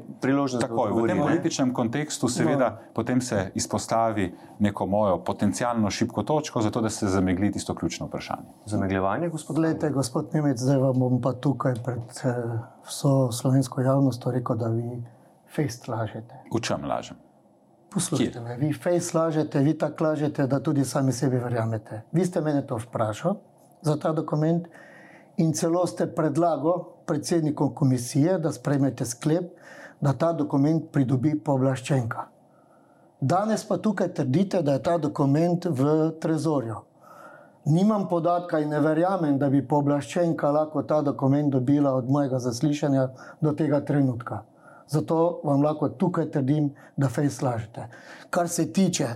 takoj, 0.61 0.93
v 0.97 1.07
tem 1.07 1.21
političnem 1.21 1.73
kontekstu 1.73 2.29
seveda 2.29 2.69
no. 2.69 2.93
potem 2.93 3.21
se 3.21 3.51
izpostavi 3.53 4.31
neko 4.59 4.85
mojo 4.85 5.19
potencijalno 5.23 5.91
šibko 5.91 6.23
točko, 6.23 6.61
zato 6.61 6.81
da 6.81 6.89
se 6.89 7.07
zamegli 7.07 7.51
tisto 7.51 7.75
ključno 7.75 8.07
vprašanje. 8.07 8.49
Zamegljevanje, 8.65 9.29
gospod 9.29 9.57
Lete, 9.57 9.89
gospod 9.89 10.33
Nemec, 10.33 10.59
zdaj 10.59 10.77
vam 10.77 10.99
bom 10.99 11.21
pa 11.21 11.33
tukaj 11.33 11.77
pred 11.85 12.23
eh, 12.23 12.57
vso 12.87 13.31
slovensko 13.31 13.81
javnost 13.81 14.25
rekel, 14.33 14.57
da 14.57 14.71
vi 14.73 15.03
fejst 15.55 15.87
lažete. 15.87 16.41
V 16.53 16.61
čem 16.61 16.85
lažem? 16.85 17.17
Poslušajte, 17.93 18.41
me, 18.41 18.57
vi 18.57 18.73
fejst 18.73 19.13
lažete, 19.13 19.59
vi 19.59 19.77
tako 19.77 20.03
lažete, 20.03 20.47
da 20.47 20.59
tudi 20.59 20.83
sami 20.85 21.13
sebi 21.13 21.37
verjamete. 21.39 22.01
Vi 22.11 22.25
ste 22.25 22.41
mene 22.41 22.65
to 22.67 22.77
vprašali 22.81 23.35
za 23.85 23.95
ta 24.01 24.11
dokument 24.11 24.67
in 25.37 25.53
celo 25.53 25.87
ste 25.87 26.07
predlagali 26.15 26.83
predsedniku 27.05 27.69
komisije, 27.75 28.39
da 28.39 28.51
sprejmete 28.51 29.05
sklep, 29.05 29.51
da 30.01 30.13
ta 30.13 30.33
dokument 30.33 30.91
pridobi 30.91 31.35
pooblaščenka. 31.39 32.27
Danes 33.21 33.63
pa 33.67 33.77
tukaj 33.77 34.13
trdite, 34.13 34.61
da 34.61 34.73
je 34.73 34.83
ta 34.83 34.97
dokument 34.97 35.65
v 35.65 36.11
trezorju. 36.21 36.75
Nimam 37.65 38.07
podatka 38.07 38.59
in 38.59 38.69
ne 38.69 38.79
verjamem, 38.79 39.37
da 39.39 39.49
bi 39.49 39.63
pooblaščenka 39.67 40.51
lahko 40.51 40.83
ta 40.83 41.01
dokument 41.01 41.49
dobila 41.51 41.95
od 41.95 42.09
mojega 42.09 42.39
zaslišanja 42.39 43.07
do 43.41 43.53
tega 43.53 43.79
trenutka. 43.85 44.43
Zato 44.87 45.39
vam 45.43 45.63
lahko 45.63 45.89
tukaj 45.89 46.29
trdim, 46.31 46.69
da 46.97 47.09
fej 47.09 47.29
slažete. 47.29 47.87
Kar 48.29 48.49
se 48.49 48.67
tiče 48.73 49.07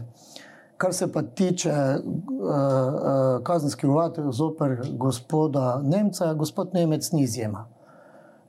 Kar 0.79 0.93
se 0.93 1.11
pa 1.11 1.21
tiče 1.21 1.71
uh, 1.71 2.03
uh, 2.39 3.43
kazenskih 3.43 3.89
uvatov 3.89 4.31
zoper 4.31 4.77
gospoda 4.95 5.81
Nemca, 5.83 6.33
gospod 6.33 6.73
Nemec 6.73 7.11
ni 7.11 7.23
izjema. 7.23 7.65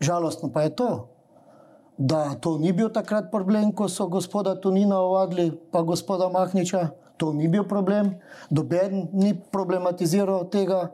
Žalostno 0.01 0.53
pa 0.53 0.63
je 0.63 0.77
to, 0.77 1.09
da 1.99 2.35
to 2.35 2.59
ni 2.59 2.73
bil 2.73 2.89
takrat 2.89 3.31
problem, 3.31 3.73
ko 3.73 3.89
so 3.89 4.07
gospoda 4.07 4.55
Tunina 4.61 5.01
ovadili, 5.01 5.51
pa 5.73 5.83
gospoda 5.83 6.29
Mahniča. 6.29 6.89
To 7.17 7.33
ni 7.33 7.49
bil 7.49 7.67
problem, 7.69 8.15
doben 8.51 9.09
ni 9.13 9.35
problematiziral 9.53 10.47
tega, 10.51 10.87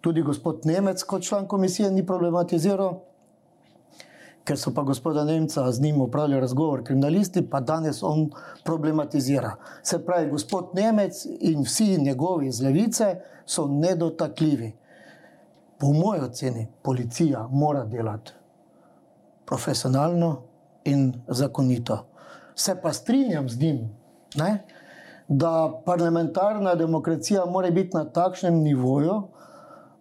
tudi 0.00 0.22
gospod 0.22 0.60
Nemec 0.68 1.02
kot 1.02 1.22
član 1.22 1.48
komisije 1.48 1.90
ni 1.90 2.06
problematiziral 2.06 3.00
ker 4.44 4.58
so 4.58 4.72
pa 4.74 4.82
gospoda 4.82 5.24
Nemca 5.24 5.72
z 5.72 5.80
njim 5.80 6.00
upravljali 6.00 6.40
razgovor, 6.40 6.82
kriminalisti, 6.84 7.50
pa 7.50 7.60
danes 7.60 8.02
on 8.02 8.30
problematizira. 8.64 9.54
Se 9.82 10.04
pravi, 10.06 10.30
gospod 10.30 10.70
Nemec 10.74 11.26
in 11.40 11.62
vsi 11.62 11.98
njegovi 11.98 12.46
iz 12.46 12.60
levice 12.60 13.16
so 13.46 13.66
nedotakljivi. 13.66 14.72
Po 15.78 15.92
moji 15.92 16.20
oceni, 16.20 16.68
policija 16.82 17.48
mora 17.50 17.84
delati 17.84 18.32
profesionalno 19.44 20.42
in 20.84 21.12
zakonito. 21.28 22.06
Se 22.54 22.80
pa 22.82 22.92
strinjam 22.92 23.48
z 23.48 23.60
njim, 23.60 23.96
ne? 24.34 24.64
da 25.28 25.82
parlamentarna 25.84 26.74
demokracija 26.74 27.44
mora 27.46 27.70
biti 27.70 27.96
na 27.96 28.04
takšnem 28.04 28.54
nivoju, 28.54 29.22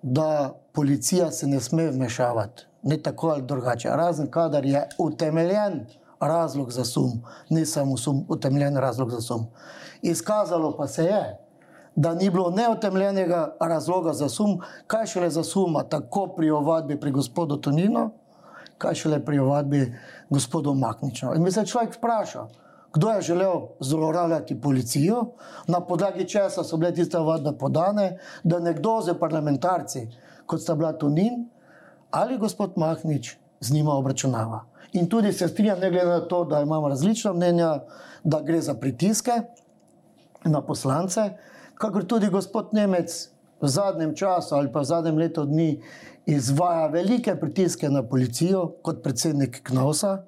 da 0.02 0.54
policija 0.72 1.32
se 1.32 1.48
ne 1.48 1.60
sme 1.60 1.92
vmešavati 1.92 2.71
ne 2.84 2.98
tako 2.98 3.28
ali 3.28 3.42
drugače. 3.42 3.90
Razen, 3.90 4.32
kadar 4.32 4.66
je 4.66 4.88
utemeljen 4.98 5.86
razlog 6.20 6.72
za 6.72 6.86
sum, 6.86 7.22
ne 7.50 7.66
samo 7.66 7.98
sum, 7.98 8.26
utemeljen 8.30 8.78
razlog 8.78 9.12
za 9.12 9.22
sum. 9.22 9.46
Izkazalo 10.02 10.78
pa 10.78 10.88
se 10.88 11.04
je, 11.04 11.38
da 11.96 12.14
ni 12.14 12.30
bilo 12.30 12.50
neutemeljenega 12.52 13.56
razloga 13.60 14.14
za 14.14 14.30
sum, 14.30 14.60
kaj 14.88 15.06
šele 15.06 15.30
za 15.30 15.44
suma, 15.44 15.84
tako 15.84 16.28
pri 16.28 16.50
ovadbi 16.50 17.00
pri 17.00 17.12
gospodu 17.12 17.58
Tonino, 17.58 18.10
kaj 18.78 18.96
šele 18.96 19.26
pri 19.26 19.40
ovadbi 19.40 19.94
gospodu 20.30 20.74
Makniču. 20.74 21.36
In 21.36 21.44
bi 21.44 21.52
se 21.52 21.66
človek 21.66 21.98
vprašal, 21.98 22.48
kdo 22.94 23.10
je 23.10 23.22
želel 23.22 23.62
zlorabljati 23.80 24.62
policijo, 24.62 25.26
na 25.68 25.80
podlagi 25.82 26.28
česa 26.28 26.64
so 26.64 26.78
bile 26.78 26.94
tiste 26.94 27.18
ovadbe 27.18 27.58
podane, 27.58 28.18
da 28.44 28.60
nekdo 28.60 29.02
z 29.02 29.20
parlamentarci, 29.20 30.08
kot 30.46 30.62
sta 30.62 30.76
bila 30.76 30.94
Tunin 30.94 31.46
ali 32.12 32.38
gospod 32.38 32.72
Mahnič, 32.76 33.38
z 33.60 33.74
njima 33.74 33.94
obračunava. 33.94 34.66
In 34.94 35.10
tudi 35.10 35.34
se 35.34 35.48
strinjam, 35.48 35.80
ne 35.80 35.92
glede 35.92 36.10
na 36.10 36.20
to, 36.20 36.44
da 36.46 36.62
imamo 36.62 36.90
različna 36.90 37.34
mnenja, 37.34 37.80
da 38.24 38.42
gre 38.42 38.62
za 38.62 38.74
pritiske 38.74 39.32
na 40.44 40.62
poslance, 40.62 41.22
kakor 41.76 42.06
tudi 42.06 42.30
gospod 42.30 42.68
Nemec 42.72 43.30
v 43.62 43.68
zadnjem 43.68 44.16
času 44.16 44.56
ali 44.56 44.72
pa 44.72 44.80
v 44.80 44.84
zadnjem 44.84 45.18
letu 45.18 45.46
dni 45.46 45.82
izvaja 46.26 46.88
velike 46.88 47.36
pritiske 47.36 47.90
na 47.90 48.04
policijo 48.04 48.68
kot 48.82 49.04
predsednik 49.04 49.62
Knovsa, 49.64 50.24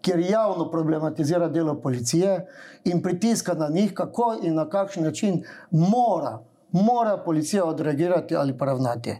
kjer 0.00 0.20
javno 0.20 0.70
problematizira 0.70 1.48
delo 1.48 1.74
policije 1.80 2.46
in 2.84 3.02
pritiska 3.02 3.54
na 3.54 3.68
njih, 3.68 3.94
kako 3.94 4.36
in 4.42 4.54
na 4.54 4.68
kakšen 4.68 5.04
način 5.04 5.42
mora, 5.70 6.38
mora 6.72 7.16
policija 7.24 7.64
odreagirati 7.64 8.36
ali 8.36 8.58
pa 8.58 8.66
ravnati. 8.66 9.16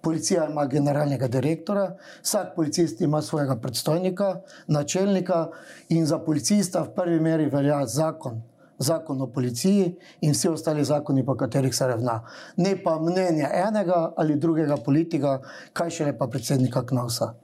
Policija 0.00 0.46
ima 0.50 0.66
generalnega 0.66 1.28
direktora, 1.28 1.96
vsak 2.22 2.54
policist 2.56 3.00
ima 3.00 3.22
svojega 3.22 3.56
predstojnika, 3.56 4.40
načelnika 4.66 5.48
in 5.88 6.06
za 6.06 6.18
policista 6.18 6.82
v 6.82 6.94
prvi 6.94 7.20
meri 7.20 7.46
velja 7.46 7.86
zakon 7.86 8.42
zakon 8.78 9.22
o 9.22 9.26
policiji 9.26 9.96
in 10.20 10.32
vsi 10.32 10.48
ostali 10.48 10.84
zakoni, 10.84 11.26
po 11.26 11.34
katerih 11.36 11.74
se 11.74 11.86
ravna. 11.86 12.20
Ne 12.56 12.76
pa 12.82 12.98
mnenje 12.98 13.48
enega 13.52 14.12
ali 14.16 14.36
drugega 14.36 14.76
politika, 14.76 15.40
kaj 15.72 15.90
šele 15.90 16.18
pa 16.18 16.26
predsednika 16.26 16.86
Knovsa. 16.86 17.34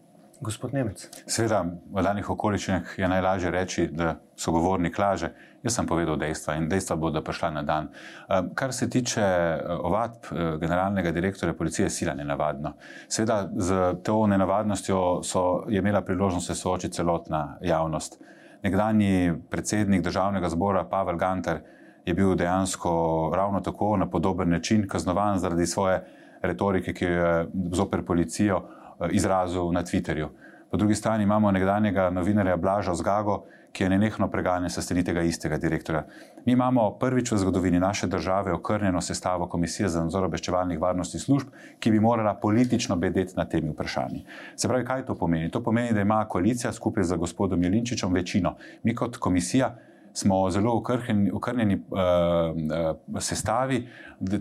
Gospod 0.40 0.74
Nemec. 0.74 1.08
Seveda, 1.26 1.62
v 1.64 2.02
danih 2.02 2.30
okoliščinah 2.30 2.98
je 2.98 3.08
najlažje 3.08 3.50
reči, 3.50 3.86
da 3.92 4.16
sogovornik 4.36 4.98
laže. 4.98 5.30
Jaz 5.62 5.78
sem 5.78 5.86
povedal 5.88 6.18
dejstva 6.20 6.58
in 6.58 6.68
dejstva 6.68 6.96
bodo 7.00 7.22
prišla 7.24 7.50
na 7.50 7.62
dan. 7.62 7.88
Ehm, 8.28 8.50
kar 8.54 8.72
se 8.72 8.90
tiče 8.90 9.22
eh, 9.22 9.62
ovadb 9.78 10.28
eh, 10.30 10.58
generalnega 10.60 11.10
direktorja 11.10 11.54
policije, 11.54 11.90
sila 11.90 12.14
nenavadno. 12.14 12.74
Seveda, 13.08 13.48
z 13.56 13.94
to 14.02 14.26
nenavadnostjo 14.26 15.22
so, 15.22 15.64
je 15.68 15.78
imela 15.78 16.02
priložnost 16.02 16.46
se 16.46 16.54
soočiti 16.54 16.94
celotna 16.94 17.58
javnost 17.60 18.20
nekdani 18.64 19.34
predsednik 19.50 20.02
državnega 20.02 20.48
zbora 20.48 20.84
Pavel 20.84 21.16
Gantar 21.16 21.60
je 22.04 22.14
bil 22.14 22.34
dejansko 22.34 23.32
ravno 23.36 23.60
tako 23.60 23.96
na 23.96 24.10
podoben 24.10 24.50
način 24.50 24.88
kaznovan 24.88 25.38
zaradi 25.38 25.66
svoje 25.66 26.04
retorike, 26.42 26.94
ki 26.94 27.04
jo 27.04 27.26
je 27.26 27.46
zoper 27.72 28.04
policijo 28.04 28.56
eh, 28.56 28.83
izrazil 29.10 29.72
na 29.72 29.82
Twitterju. 29.82 30.28
Po 30.70 30.76
drugi 30.76 30.94
strani 30.94 31.22
imamo 31.22 31.50
nekdanjega 31.50 32.10
novinarja 32.10 32.56
Blaža 32.56 32.94
Zgago, 32.94 33.44
ki 33.74 33.84
je 33.84 33.88
nenehno 33.90 34.28
preganjen 34.30 34.70
s 34.70 34.82
strani 34.82 35.04
tega 35.04 35.22
istega 35.22 35.58
direktorja. 35.58 36.04
Mi 36.46 36.52
imamo 36.52 36.90
prvič 36.98 37.32
v 37.32 37.38
zgodovini 37.38 37.80
naše 37.80 38.06
države 38.06 38.52
okrnjeno 38.52 39.00
sestavo 39.00 39.48
Komisije 39.48 39.88
za 39.88 40.02
nadzor 40.04 40.24
obveščevalnih 40.24 40.80
varnostnih 40.80 41.22
služb, 41.22 41.48
ki 41.78 41.90
bi 41.90 42.00
morala 42.00 42.34
politično 42.34 42.96
bedeti 42.96 43.34
na 43.36 43.48
temi 43.48 43.70
vprašanji. 43.70 44.24
Se 44.56 44.68
pravi, 44.68 44.84
kaj 44.84 45.06
to 45.06 45.14
pomeni? 45.14 45.50
To 45.50 45.62
pomeni, 45.62 45.92
da 45.92 46.00
ima 46.00 46.24
koalicija 46.28 46.72
skupaj 46.72 47.04
z 47.04 47.16
gospodom 47.16 47.62
Jelinčičem 47.62 48.12
večino. 48.12 48.54
Mi 48.82 48.94
kot 48.94 49.16
komisija 49.16 49.74
smo 50.14 50.50
zelo 50.50 50.76
okrnjeni, 50.78 51.30
okrnjeni 51.34 51.74
uh, 51.74 51.98
uh, 51.98 53.20
sestavi, 53.20 53.82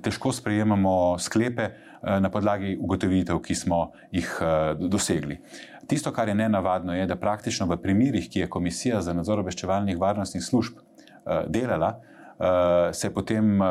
težko 0.02 0.32
sprejemamo 0.32 1.18
sklepe 1.20 1.70
uh, 1.70 2.20
na 2.22 2.30
podlagi 2.30 2.78
ugotovitev, 2.80 3.42
ki 3.42 3.56
smo 3.56 3.92
jih 4.12 4.30
uh, 4.42 4.88
dosegli. 4.88 5.40
Tisto, 5.88 6.14
kar 6.14 6.30
je 6.30 6.36
nenavadno, 6.36 6.94
je, 6.96 7.08
da 7.10 7.20
praktično 7.20 7.68
v 7.68 7.82
primerih, 7.82 8.30
ki 8.30 8.46
je 8.46 8.50
Komisija 8.50 9.02
za 9.02 9.14
nadzor 9.14 9.42
obveščevalnih 9.42 10.00
varnostnih 10.00 10.44
služb 10.44 10.80
uh, 10.80 11.44
delala, 11.50 11.98
Uh, 12.34 12.90
se 12.92 13.08
je 13.08 13.14
potem 13.14 13.62
uh, 13.62 13.68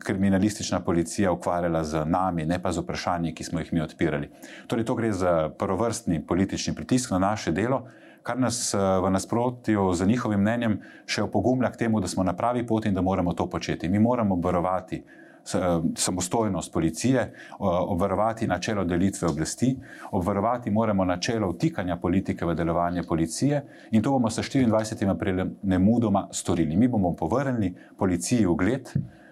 kriminalistična 0.00 0.80
policija 0.80 1.32
ukvarjala 1.32 1.84
z 1.84 2.04
nami, 2.08 2.46
ne 2.48 2.56
pa 2.62 2.72
z 2.72 2.80
vprašanji, 2.80 3.34
ki 3.36 3.44
smo 3.44 3.60
jih 3.60 3.72
mi 3.72 3.82
odpirali. 3.84 4.30
Torej, 4.66 4.86
to 4.88 4.94
gre 4.96 5.10
za 5.12 5.50
prvovrstni 5.58 6.22
politični 6.26 6.74
pritisk 6.74 7.12
na 7.12 7.18
naše 7.18 7.52
delo, 7.52 7.82
kar 8.22 8.38
nas 8.38 8.74
uh, 8.74 8.80
v 9.04 9.10
nasprotju 9.10 9.92
z 9.94 10.06
njihovim 10.06 10.40
mnenjem 10.40 10.78
še 11.06 11.22
opogumlja 11.22 11.72
k 11.72 11.84
temu, 11.84 12.00
da 12.00 12.08
smo 12.08 12.24
na 12.24 12.36
pravi 12.36 12.66
poti 12.66 12.88
in 12.88 12.94
da 12.94 13.02
moramo 13.02 13.34
to 13.34 13.48
početi. 13.50 13.88
Mi 13.88 13.98
moramo 13.98 14.36
borovati 14.36 15.02
uh, 15.02 15.84
samostojnost 15.96 16.72
policije, 16.72 17.32
obvarovati 17.58 18.46
načelo 18.46 18.84
delitve 18.84 19.28
oblasti, 19.28 19.76
obvarovati 20.10 20.70
moramo 20.70 21.04
načelo 21.04 21.50
vtikanja 21.50 21.96
politike 21.96 22.46
v 22.46 22.54
delovanje 22.54 23.02
policije 23.02 23.62
in 23.90 24.02
to 24.02 24.10
bomo 24.10 24.30
s 24.30 24.38
24. 24.38 25.10
aprilem 25.10 25.56
ne 25.62 25.78
mudoma 25.78 26.28
storili. 26.30 26.76
Mi 26.76 26.88
bomo 26.88 27.14
povrnili 27.16 27.74
policiji 27.98 28.46
ugled, 28.46 28.90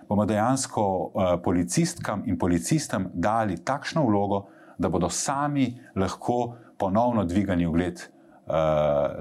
bomo 0.08 0.26
dejansko 0.26 1.12
policistkam 1.44 2.22
in 2.26 2.38
policistom 2.38 3.06
dali 3.14 3.64
takšno 3.64 4.06
vlogo, 4.06 4.46
da 4.78 4.88
bodo 4.88 5.08
sami 5.08 5.78
lahko 5.96 6.56
ponovno 6.78 7.24
dvigali 7.24 7.66
ugled 7.66 8.00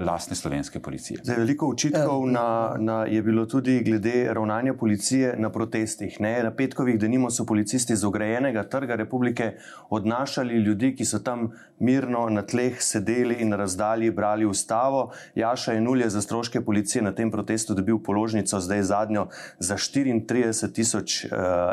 lastne 0.00 0.36
slovenske 0.36 0.80
policije. 0.80 1.20
Zdaj, 1.22 1.36
veliko 1.36 1.68
očitkov 1.68 2.26
na, 2.30 2.74
na, 2.78 3.04
je 3.04 3.22
bilo 3.22 3.46
tudi 3.46 3.80
glede 3.84 4.28
ravnanja 4.34 4.74
policije 4.74 5.34
na 5.38 5.50
protestih. 5.50 6.20
Ne? 6.20 6.42
Na 6.42 6.50
petkovih, 6.50 6.98
da 7.00 7.08
nimo 7.08 7.30
so 7.30 7.44
policisti 7.46 7.96
z 7.96 8.06
ograjenega 8.06 8.62
trga 8.62 8.96
republike 8.96 9.52
odnašali 9.90 10.54
ljudi, 10.54 10.94
ki 10.96 11.04
so 11.04 11.18
tam 11.18 11.50
mirno 11.78 12.28
na 12.28 12.42
tleh 12.42 12.82
sedeli 12.82 13.34
in 13.40 13.52
razdalji 13.52 14.10
brali 14.10 14.46
ustavo. 14.46 15.10
Jaša 15.34 15.72
je 15.72 15.80
nulje 15.80 16.10
za 16.10 16.22
stroške 16.22 16.60
policije 16.60 17.02
na 17.02 17.12
tem 17.12 17.30
protestu 17.30 17.74
dobil 17.74 17.98
položnico, 17.98 18.60
zdaj 18.60 18.82
zadnjo 18.82 19.28
za 19.58 19.74
34 19.76 20.72
tisoč 20.72 21.24
uh, 21.24 21.30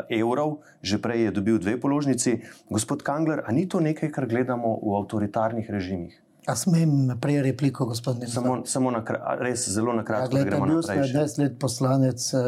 evrov, 0.08 0.58
že 0.82 0.98
prej 0.98 1.24
je 1.24 1.30
dobil 1.30 1.58
dve 1.58 1.80
položnici. 1.80 2.40
Gospod 2.70 3.02
Kangler, 3.02 3.42
a 3.46 3.52
ni 3.52 3.68
to 3.68 3.80
nekaj, 3.80 4.10
kar 4.10 4.26
gledamo 4.26 4.78
v 4.82 4.96
avtoritarnih 5.02 5.70
režimih? 5.70 6.27
A 6.48 6.54
smem 6.56 7.12
prej 7.20 7.42
repliko, 7.44 7.84
gospod 7.86 8.18
Nizam? 8.20 8.44
Samo, 8.44 8.66
samo 8.66 8.90
na, 8.90 9.02
res 9.40 9.68
zelo 9.68 9.92
na 9.92 10.04
kratko. 10.04 10.38
Ja, 10.38 10.44
gledajte, 10.44 10.66
bil 10.66 10.82
sem 10.82 11.02
10 11.04 11.42
let 11.42 11.58
poslanec 11.60 12.30
eh, 12.34 12.38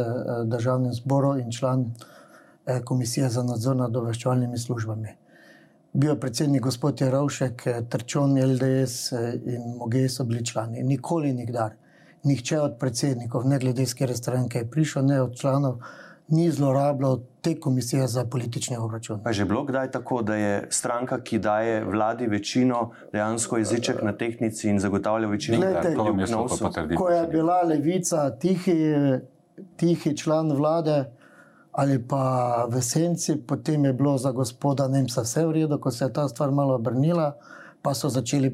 državnem 0.48 0.92
zboru 0.96 1.34
in 1.38 1.52
član 1.52 1.90
eh, 2.66 2.80
Komisije 2.84 3.28
za 3.28 3.42
nadzor 3.44 3.76
nad 3.76 3.96
obveščevalnimi 3.96 4.58
službami. 4.58 5.16
Bil 5.92 6.10
je 6.10 6.20
predsednik 6.20 6.62
gospod 6.62 7.00
Jarovšek, 7.00 7.66
eh, 7.66 7.82
Trčon, 7.90 8.38
LDS 8.38 9.12
eh, 9.12 9.34
in 9.44 9.74
Mogej 9.76 10.08
so 10.08 10.24
bili 10.24 10.46
člani. 10.46 10.82
Nikoli 10.82 11.32
nikdar, 11.32 11.74
nihče 12.24 12.60
od 12.60 12.76
predsednikov, 12.78 13.48
ne 13.48 13.58
glede 13.58 13.82
iz 13.82 13.94
kere 13.94 14.14
stranke 14.16 14.58
je 14.58 14.70
prišel, 14.70 15.06
ne 15.06 15.20
od 15.22 15.34
članov, 15.36 15.80
ni 16.30 16.50
zlorabljal 16.50 17.18
te 17.40 17.60
komisije 17.60 18.06
za 18.08 18.24
politični 18.24 18.76
obračun. 18.76 19.22
Pa 19.22 19.30
je 19.30 19.34
že 19.34 19.44
bilo 19.44 19.64
kdaj 19.64 19.90
tako, 19.90 20.22
da 20.22 20.34
je 20.34 20.66
stranka, 20.70 21.20
ki 21.20 21.38
daje 21.38 21.84
vladi 21.84 22.26
večino, 22.26 22.90
dejansko 23.12 23.58
jeziček 23.58 24.02
na 24.02 24.12
tehnici 24.12 24.68
in 24.68 24.78
zagotavlja 24.78 25.28
večino 25.28 25.58
Glede, 25.58 25.94
ko 26.96 27.08
je 27.10 27.26
bila 27.26 27.62
levica 27.62 28.30
tihi, 28.30 28.94
tihi 29.76 30.16
član 30.16 30.52
vlade 30.52 31.04
ali 31.72 31.98
pa 32.02 32.66
v 32.70 32.82
senci, 32.82 33.36
potem 33.36 33.84
je 33.84 33.92
bilo 33.92 34.18
za 34.18 34.32
gospoda 34.32 34.88
Nemca 34.88 35.22
vse 35.22 35.46
v 35.46 35.52
redu, 35.52 35.78
ko 35.78 35.90
se 35.90 36.04
je 36.04 36.12
ta 36.12 36.28
stvar 36.28 36.50
malo 36.50 36.74
obrnila. 36.74 37.36
Pa 37.82 37.94
so 37.94 38.08
začeli 38.12 38.52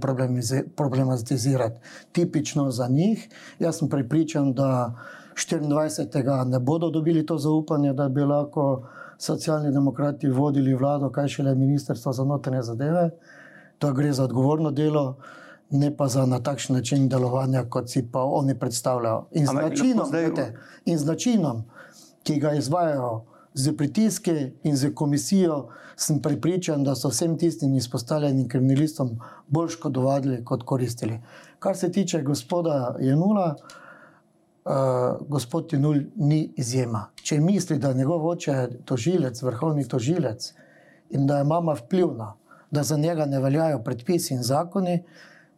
problematizirati. 0.76 1.80
Tipično 2.12 2.70
za 2.70 2.86
njih. 2.88 3.28
Jaz 3.58 3.78
sem 3.78 3.88
pripričan, 3.88 4.52
da 4.54 4.94
24. 5.37 6.44
ne 6.44 6.59
bodo 6.59 6.90
dobili 6.90 7.27
to 7.27 7.38
zaupanje, 7.38 7.92
da 7.92 8.09
bi 8.09 8.20
lahko 8.20 8.87
socialni 9.18 9.72
demokrati 9.72 10.29
vodili 10.29 10.75
vlado, 10.75 11.11
kaj 11.11 11.29
šele 11.29 11.55
ministrstvo 11.55 12.12
za 12.12 12.25
notranje 12.25 12.62
zadeve. 12.62 13.11
To 13.79 13.92
gre 13.92 14.12
za 14.12 14.25
odgovorno 14.25 14.70
delo, 14.70 15.16
ne 15.70 15.96
pa 15.96 16.09
za 16.09 16.27
na 16.27 16.40
takšen 16.40 16.77
način 16.77 17.09
delovanja, 17.09 17.64
kot 17.64 17.90
si 17.90 18.07
pa 18.12 18.22
oni 18.22 18.59
predstavljajo. 18.59 19.27
In 19.33 19.46
z, 19.46 19.55
načinom, 19.55 20.07
zdaj... 20.09 20.25
vete, 20.25 20.55
in 20.85 20.99
z 20.99 21.07
načinom, 21.07 21.64
ki 22.22 22.40
ga 22.40 22.53
izvajo. 22.53 23.25
Z 23.57 23.72
pritiski 23.77 24.53
in 24.62 24.77
z 24.77 24.90
komisijo 24.94 25.68
sem 25.96 26.18
pripričan, 26.22 26.85
da 26.85 26.94
so 26.94 27.09
vsem 27.09 27.38
tistim 27.38 27.75
izpostavljenim 27.75 28.49
kriminalistom 28.49 29.14
bolj 29.49 29.68
škodovali 29.68 30.44
kot 30.44 30.62
koristili. 30.62 31.20
Kar 31.59 31.77
se 31.77 31.92
tiče 31.92 32.22
gospoda 32.22 32.96
Jenula, 33.01 33.55
uh, 34.66 35.29
gospod 35.29 35.68
Tinul 35.70 36.00
ni 36.16 36.52
izjema. 36.57 37.07
Če 37.22 37.38
misli, 37.40 37.79
da 37.79 37.92
je 37.92 38.00
njegov 38.02 38.26
oče 38.26 38.57
tožilec, 38.85 39.42
vrhovni 39.42 39.87
tožilec 39.88 40.50
in 41.11 41.26
da 41.26 41.38
je 41.38 41.44
mama 41.44 41.76
vplivna, 41.79 42.33
da 42.70 42.83
za 42.83 42.96
njega 42.96 43.26
ne 43.26 43.40
veljajo 43.40 43.83
predpisi 43.85 44.35
in 44.35 44.42
zakoni, 44.42 45.02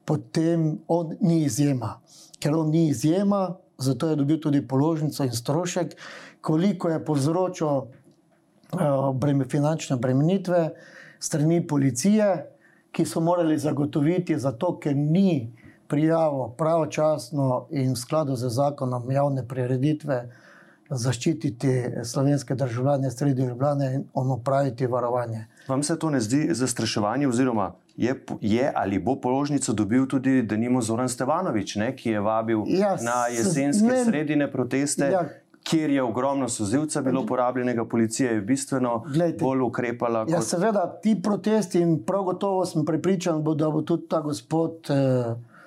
potem 0.05 0.79
on 0.89 1.17
ni 1.21 1.43
izjema. 1.45 1.99
Ker 2.39 2.55
on 2.55 2.71
ni 2.71 2.89
izjema, 2.89 3.57
zato 3.79 4.09
je 4.09 4.17
dobil 4.17 4.41
tudi 4.41 4.61
položnico 4.69 5.25
in 5.25 5.33
strošek, 5.33 5.97
koliko 6.41 6.89
je 6.89 7.05
povzročil 7.05 7.67
uh, 7.69 9.11
breme, 9.15 9.49
finančne 9.49 9.97
bremenitve 9.97 10.71
strani 11.19 11.67
policije 11.67 12.59
ki 12.93 13.05
so 13.07 13.21
morali 13.21 13.59
zagotoviti, 13.59 14.39
zato 14.39 14.73
ker 14.81 14.97
ni 14.97 15.53
prijavo 15.89 16.49
pravočasno 16.59 17.67
in 17.71 17.93
v 17.93 17.97
skladu 17.97 18.37
z 18.37 18.49
zakonom 18.49 19.11
javne 19.11 19.49
prireditve 19.49 20.29
zaščititi 20.91 22.05
slovenske 22.05 22.55
državljane 22.55 23.11
sredi 23.11 23.43
Ljubljane 23.43 23.95
in 23.95 24.05
opraviti 24.15 24.87
varovanje. 24.87 25.47
Vam 25.69 25.83
se 25.83 25.99
to 25.99 26.11
ne 26.11 26.21
zdi 26.21 26.49
zastraševanje, 26.55 27.29
oziroma 27.29 27.73
je, 27.97 28.15
je 28.41 28.73
ali 28.75 28.99
bo 28.99 29.17
položnico 29.21 29.73
dobil 29.73 30.07
tudi 30.07 30.43
Denimo 30.43 30.81
Zoran 30.83 31.09
Stevanovič, 31.09 31.77
ne, 31.77 31.97
ki 31.97 32.11
je 32.11 32.21
vabil 32.21 32.63
ja, 32.67 32.97
na 33.03 33.27
jesenske 33.27 33.87
ne, 33.87 34.05
sredine 34.05 34.53
proteste, 34.53 35.11
ja, 35.13 35.25
kjer 35.65 35.91
je 35.91 36.03
ogromno 36.03 36.49
sozivca 36.49 37.03
bilo 37.03 37.27
porabljenega, 37.27 37.85
policija 37.85 38.33
je 38.33 38.41
bistveno 38.41 39.05
glejte, 39.13 39.45
bolj 39.45 39.61
ukrepala. 39.61 40.25
Ja, 40.29 40.37
kot... 40.37 40.47
seveda, 40.47 40.87
ti 41.03 41.19
protesti 41.23 41.81
in 41.81 41.99
prav 42.07 42.23
gotovo 42.23 42.65
sem 42.67 42.85
prepričan, 42.85 43.43
bo, 43.45 43.55
da 43.55 43.71
bo 43.71 43.83
tudi 43.83 44.09
ta 44.09 44.21
gospod. 44.21 44.91
Eh, 44.91 45.58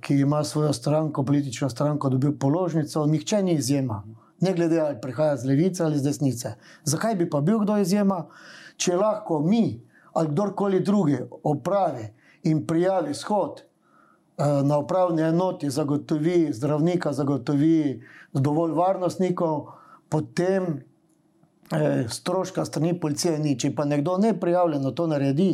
Ki 0.00 0.14
ima 0.14 0.44
svojo 0.44 0.72
stranko, 0.72 1.22
politično 1.24 1.68
stranko, 1.70 2.08
dobil 2.08 2.32
položnico, 2.38 3.06
nihče 3.06 3.42
ni 3.42 3.54
izjema. 3.54 4.02
Ne 4.40 4.52
glede 4.54 4.80
ali 4.80 4.96
prihaja 5.00 5.36
z 5.36 5.46
levice 5.46 5.84
ali 5.84 5.98
z 5.98 6.02
desnice. 6.02 6.54
Zakaj 6.84 7.14
bi 7.14 7.30
pa 7.30 7.40
bil 7.40 7.58
kdo 7.58 7.76
izjema, 7.78 8.24
če 8.76 8.96
lahko 8.96 9.40
mi 9.40 9.80
ali 10.12 10.28
kdorkoli 10.28 10.80
drugi 10.80 11.18
opravi 11.42 12.08
in 12.42 12.66
prijavi 12.66 13.14
shod 13.14 13.60
eh, 13.60 14.62
na 14.64 14.78
upravni 14.78 15.22
enoti, 15.22 15.70
zagotovi 15.70 16.52
zdravnika, 16.52 17.12
zagotovi 17.12 18.02
dovolj 18.32 18.72
varnostnikov, 18.72 19.66
potem 20.08 20.80
eh, 21.70 22.04
stroška 22.08 22.64
strani 22.64 23.00
policije 23.00 23.38
ni. 23.38 23.58
Če 23.58 23.74
pa 23.74 23.84
nekdo 23.84 24.18
ne 24.18 24.34
prijavljeno 24.40 24.90
to 24.90 25.06
naredi 25.06 25.52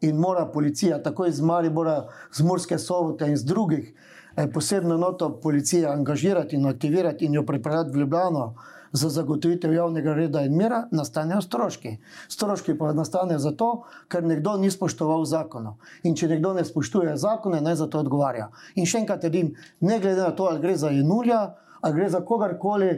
in 0.00 0.16
mora 0.16 0.46
policija 0.46 1.02
tako 1.02 1.26
iz 1.26 1.40
Maribora, 1.40 2.08
z 2.32 2.42
Murske 2.42 2.78
sobote 2.78 3.28
in 3.28 3.36
z 3.36 3.44
drugih 3.44 3.94
eh, 4.36 4.46
posebno 4.52 4.96
noto 4.96 5.40
policije 5.40 5.86
angažirati 5.86 6.56
in 6.56 6.66
aktivirati 6.66 7.24
in 7.24 7.34
jo 7.34 7.46
pripeljati 7.46 7.90
v 7.90 8.00
Ljubljano, 8.00 8.54
za 8.92 9.08
zagotovitev 9.08 9.72
javnega 9.72 10.14
reda 10.14 10.42
in 10.42 10.56
mira, 10.56 10.88
nastanejo 10.90 11.40
stroški. 11.40 11.96
Stroški 12.28 12.78
pa 12.78 12.92
nastanejo 12.92 13.38
zato, 13.38 13.70
ker 14.08 14.24
nekdo 14.26 14.56
ni 14.58 14.70
spoštoval 14.70 15.24
zakonov. 15.24 15.78
In 16.02 16.16
če 16.16 16.28
nekdo 16.28 16.54
ne 16.54 16.64
spoštuje 16.64 17.16
zakone, 17.16 17.60
naj 17.60 17.80
za 17.84 17.86
to 17.86 18.02
odgovarja. 18.02 18.50
In 18.74 18.86
še 18.86 19.04
enkrat 19.04 19.22
trdim, 19.22 19.54
ne 19.80 20.00
glede 20.02 20.22
na 20.22 20.34
to, 20.34 20.50
ali 20.50 20.62
gre 20.62 20.76
za 20.76 20.90
Janulja, 20.90 21.40
ali 21.80 21.98
gre 22.00 22.10
za 22.10 22.20
kogarkoli, 22.26 22.92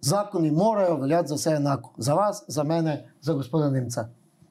zakoni 0.00 0.50
morajo 0.50 0.98
veljati 1.02 1.28
za 1.28 1.38
vse 1.38 1.56
enako. 1.58 1.94
Za 1.98 2.14
vas, 2.14 2.44
za 2.48 2.64
mene, 2.64 3.00
za 3.22 3.34
gospoda 3.38 3.70
Nemca. 3.70 4.08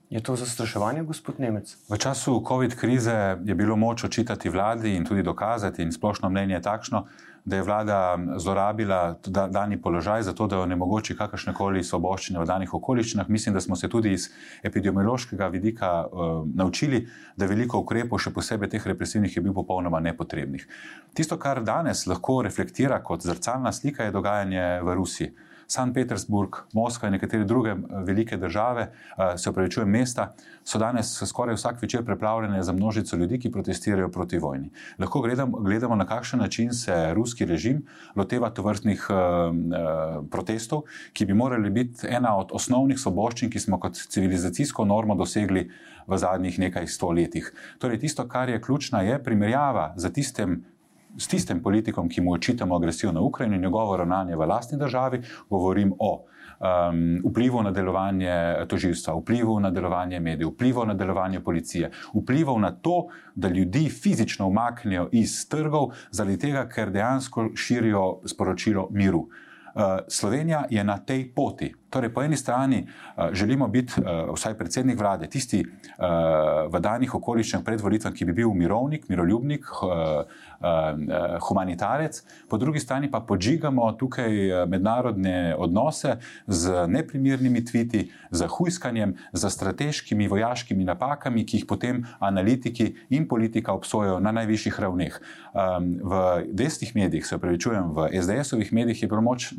Je 0.09 0.23
to 0.23 0.35
zastraševanje, 0.35 1.03
gospod 1.03 1.39
Nemec? 1.39 1.75
V 1.89 1.97
času 1.99 2.39
COVID 2.47 2.75
krize 2.79 3.35
je 3.43 3.55
bilo 3.55 3.75
moč 3.75 4.03
očitati 4.03 4.49
vladi 4.49 4.95
in 4.95 5.05
tudi 5.05 5.23
dokazati, 5.23 5.83
in 5.83 5.91
splošno 5.91 6.29
mnenje 6.29 6.53
je 6.55 6.61
takšno, 6.61 7.07
da 7.45 7.55
je 7.55 7.63
vlada 7.63 8.17
zlorabila 8.37 9.19
dani 9.27 9.81
položaj 9.81 10.23
za 10.23 10.33
to, 10.33 10.47
da 10.47 10.59
onemogoči 10.59 11.15
kakršne 11.15 11.53
koli 11.53 11.83
svoboščine 11.83 12.39
v 12.39 12.45
danih 12.45 12.73
okoliščinah. 12.73 13.27
Mislim, 13.29 13.53
da 13.55 13.61
smo 13.61 13.75
se 13.75 13.89
tudi 13.89 14.13
iz 14.13 14.29
epidemiološkega 14.63 15.47
vidika 15.47 15.91
uh, 16.07 16.47
naučili, 16.55 17.07
da 17.35 17.45
veliko 17.45 17.79
ukrepov, 17.79 18.19
še 18.19 18.31
posebej 18.35 18.69
teh 18.69 18.87
represivnih, 18.87 19.35
je 19.35 19.43
bil 19.43 19.55
popolnoma 19.55 19.99
nepotrebnih. 19.99 20.67
Tisto, 21.15 21.35
kar 21.39 21.63
danes 21.63 22.05
lahko 22.07 22.41
reflektira 22.47 23.03
kot 23.03 23.27
zrcalna 23.27 23.71
slika, 23.71 24.07
je 24.07 24.15
dogajanje 24.15 24.67
v 24.83 24.95
Rusiji. 24.95 25.31
San 25.67 25.93
Petersburg, 25.93 26.56
Moskva 26.73 27.08
in 27.08 27.17
nekatere 27.17 27.43
druge 27.43 27.71
eh, 27.71 27.77
velike 28.03 28.38
države, 28.38 28.88
eh, 28.91 29.38
se 29.38 29.49
upravičujem, 29.49 29.89
mesta, 29.89 30.34
so 30.63 30.80
danes 30.80 31.12
skoraj 31.25 31.56
vsak 31.56 31.82
večer 31.82 32.06
preplavljene 32.06 32.63
za 32.63 32.73
množico 32.73 33.15
ljudi, 33.15 33.39
ki 33.39 33.51
protestirajo 33.51 34.10
proti 34.10 34.38
vojni. 34.38 34.71
Lahko 34.99 35.21
gledamo, 35.21 35.60
gledamo 35.60 35.95
na 35.95 36.06
kakšen 36.06 36.39
način 36.39 36.73
se 36.73 37.13
ruski 37.13 37.45
režim 37.45 37.86
loteva 38.15 38.49
tovrstnih 38.49 39.08
uh, 39.10 39.15
protestov, 40.32 40.82
ki 41.13 41.25
bi 41.25 41.34
morali 41.34 41.69
biti 41.69 42.08
ena 42.10 42.36
od 42.38 42.51
osnovnih 42.51 42.99
soboščin, 42.99 43.49
ki 43.49 43.60
smo 43.60 43.80
kot 43.80 43.95
civilizacijsko 43.95 44.86
normo 44.86 45.15
dosegli 45.15 45.69
v 46.08 46.17
zadnjih 46.17 46.60
nekaj 46.60 46.88
stoletjih. 46.88 47.51
Torej, 47.80 47.99
tisto, 47.99 48.27
kar 48.27 48.49
je 48.49 48.62
ključno, 48.62 49.01
je 49.01 49.23
primerjava 49.23 49.93
z 49.95 50.12
tistem 50.12 50.63
s 51.17 51.27
tistim 51.27 51.62
politikom, 51.63 52.10
ki 52.10 52.21
mu 52.21 52.34
očitamo 52.34 52.75
agresijo 52.75 53.12
na 53.12 53.21
Ukrajino 53.21 53.56
in 53.56 53.62
njegovo 53.62 53.97
ravnanje 53.97 54.36
v 54.36 54.45
lastni 54.45 54.77
državi, 54.77 55.21
govorim 55.49 55.93
o 55.99 56.25
um, 56.60 57.21
vplivu 57.32 57.63
na 57.63 57.71
delovanje 57.71 58.65
tožilstva, 58.67 59.15
vplivu 59.15 59.60
na 59.60 59.71
delovanje 59.71 60.19
medijev, 60.19 60.49
vplivu 60.49 60.86
na 60.86 60.93
delovanje 60.93 61.39
policije, 61.39 61.91
vplivu 62.13 62.60
na 62.60 62.71
to, 62.71 63.08
da 63.36 63.47
ljudi 63.47 63.89
fizično 63.89 64.47
umaknejo 64.47 65.10
iz 65.12 65.49
trgov, 65.49 65.91
zaradi 66.12 66.38
tega, 66.38 66.67
ker 66.69 66.91
dejansko 66.91 67.49
širijo 67.56 68.21
sporočilo 68.25 68.88
miru. 68.91 69.19
Uh, 69.19 69.84
Slovenija 70.08 70.65
je 70.69 70.84
na 70.84 70.97
tej 70.97 71.34
poti. 71.34 71.73
Torej, 71.89 72.10
po 72.13 72.23
eni 72.23 72.38
strani 72.38 72.88
uh, 72.88 73.34
želimo 73.34 73.67
biti, 73.67 73.93
uh, 73.97 74.34
vsaj 74.36 74.58
predsednik 74.58 75.00
vlade, 75.00 75.28
tisti 75.28 75.63
uh, 75.63 76.06
v 76.73 76.80
danih 76.80 77.15
okoliščinah 77.15 77.63
pred 77.63 77.82
volitvami, 77.82 78.15
ki 78.15 78.26
bi 78.28 78.34
bil 78.41 78.52
mirovnik, 78.54 79.08
miroljubnik, 79.10 79.65
humanitarec, 81.47 82.17
po 82.50 82.58
drugi 82.58 82.80
strani 82.80 83.12
pa 83.12 83.19
podžigamo 83.21 83.91
tukaj 84.00 84.65
mednarodne 84.67 85.56
odnose 85.58 86.15
z 86.47 86.88
neprimernimi 86.88 87.62
tviti, 87.65 88.08
z 88.32 88.47
hujskanjem, 88.50 89.13
z 89.34 89.50
strateškimi 89.54 90.28
vojaškimi 90.28 90.84
napakami, 90.84 91.45
ki 91.45 91.62
jih 91.62 91.67
potem 91.69 92.02
analitiki 92.19 92.95
in 93.10 93.28
politika 93.28 93.73
obsojajo 93.78 94.19
na 94.19 94.32
najvišjih 94.32 94.80
ravneh. 94.80 95.19
Um, 95.54 95.93
v 96.02 96.23
desnih 96.58 96.95
medijih, 96.95 97.26
se 97.26 97.38
upravičujem, 97.38 97.93
v 97.93 98.10
SDS-ovih 98.17 98.73
medijih 98.73 99.04
je 99.04 99.10
bilo 99.10 99.21
moč 99.21 99.52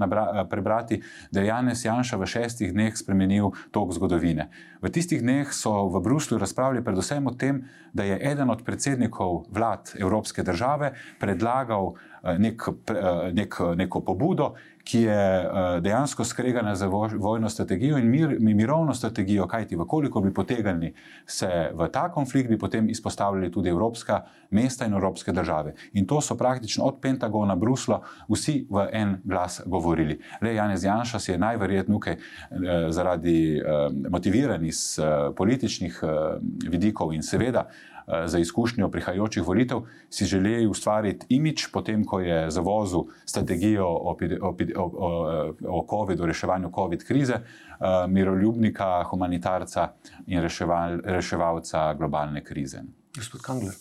prebrati, 0.50 1.02
da 1.30 1.40
je 1.40 1.46
Janez 1.46 1.84
Janša 1.84 2.17
v 2.18 2.26
šestih 2.26 2.72
dneh 2.72 2.96
spremenil 2.96 3.52
tok 3.70 3.94
zgodovine. 3.94 4.48
V 4.82 4.90
tistih 4.90 5.22
dneh 5.22 5.50
so 5.54 5.88
v 5.88 6.02
Bruslju 6.02 6.38
razpravljali 6.38 6.84
predvsem 6.84 7.26
o 7.26 7.34
tem, 7.34 7.64
da 7.92 8.04
je 8.04 8.18
eden 8.18 8.50
od 8.50 8.62
predsednikov 8.66 9.48
vlad 9.50 9.94
Evropske 9.98 10.42
države 10.42 10.92
predlagal 11.20 11.94
eh, 11.94 12.38
nek, 12.38 12.68
eh, 12.68 13.32
nek, 13.32 13.60
neko 13.76 14.00
pobudo, 14.00 14.54
ki 14.88 15.00
je 15.00 15.40
eh, 15.40 15.80
dejansko 15.80 16.24
skregana 16.24 16.74
za 16.74 16.86
vojno 17.18 17.48
strategijo 17.48 17.98
in 17.98 18.08
mir, 18.10 18.36
mirovno 18.40 18.94
strategijo, 18.94 19.46
kajti 19.46 19.76
vkoliko 19.76 20.20
bi 20.20 20.34
potegnili 20.34 20.94
se 21.26 21.70
v 21.74 21.88
ta 21.92 22.08
konflikt, 22.12 22.48
bi 22.48 22.58
potem 22.58 22.88
izpostavljali 22.88 23.52
tudi 23.52 23.68
evropska 23.68 24.22
mesta 24.50 24.86
in 24.86 24.94
evropske 24.94 25.32
države. 25.32 25.74
In 25.92 26.06
to 26.06 26.20
so 26.20 26.36
praktično 26.36 26.84
od 26.84 27.00
Pentagona, 27.02 27.56
Brusla, 27.56 28.00
vsi 28.28 28.66
v 28.70 28.88
en 28.92 29.16
glas 29.24 29.60
govorili. 29.66 30.20
Le 30.40 30.54
Janez 30.54 30.84
Janša 30.84 31.18
si 31.18 31.32
je 31.32 31.38
najverjetneje 31.38 32.16
eh, 32.16 32.18
zaradi 32.90 33.58
eh, 33.58 33.62
motivirani 34.10 34.68
iz 34.68 34.98
političnih 35.36 36.00
vidikov 36.70 37.12
in 37.14 37.22
seveda 37.22 37.68
za 38.26 38.38
izkušnjo 38.38 38.88
prihajajočih 38.90 39.42
volitev, 39.42 39.80
si 40.10 40.24
želeli 40.24 40.66
ustvariti 40.66 41.26
imič, 41.28 41.66
potem 41.72 42.04
ko 42.04 42.20
je 42.20 42.50
zavozil 42.50 43.00
strategijo 43.24 43.86
o, 43.86 44.16
o, 44.40 44.54
o, 44.76 45.10
o 45.68 45.86
COVID-u, 45.90 46.26
reševanju 46.26 46.70
COVID 46.74 47.04
krize, 47.04 47.34
eh, 47.34 48.06
miroljubnika, 48.08 49.04
humanitarca 49.10 49.88
in 50.26 50.42
reševal, 50.42 51.00
reševalca 51.04 51.94
globalne 51.94 52.44
krize. 52.44 52.82
Gospod 53.16 53.40
Kangler. 53.40 53.74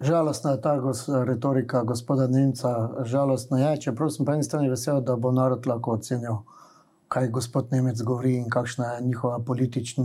Žalostna 0.00 0.50
je 0.50 0.60
ta 0.60 0.78
gos, 0.78 1.08
retorika 1.08 1.82
gospoda 1.82 2.26
Nemca, 2.26 2.90
žalostna 3.04 3.58
je, 3.60 3.80
čeprav 3.80 4.08
sem 4.10 4.26
po 4.26 4.32
eni 4.32 4.44
strani 4.44 4.70
vesel, 4.70 5.00
da 5.04 5.16
bo 5.16 5.32
narod 5.32 5.66
lahko 5.66 5.98
ocenil, 5.98 6.38
kaj 7.08 7.28
gospod 7.28 7.68
Nemec 7.70 8.02
govori 8.02 8.36
in 8.36 8.48
kakšna 8.50 8.94
je 8.94 9.02
njihova 9.02 9.38
politična 9.38 10.04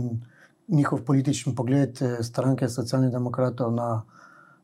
njihov 0.68 1.02
politični 1.04 1.54
pogled 1.54 2.02
eh, 2.02 2.22
stranke 2.22 2.68
socialnih 2.68 3.10
demokratov 3.10 3.72
na 3.74 4.02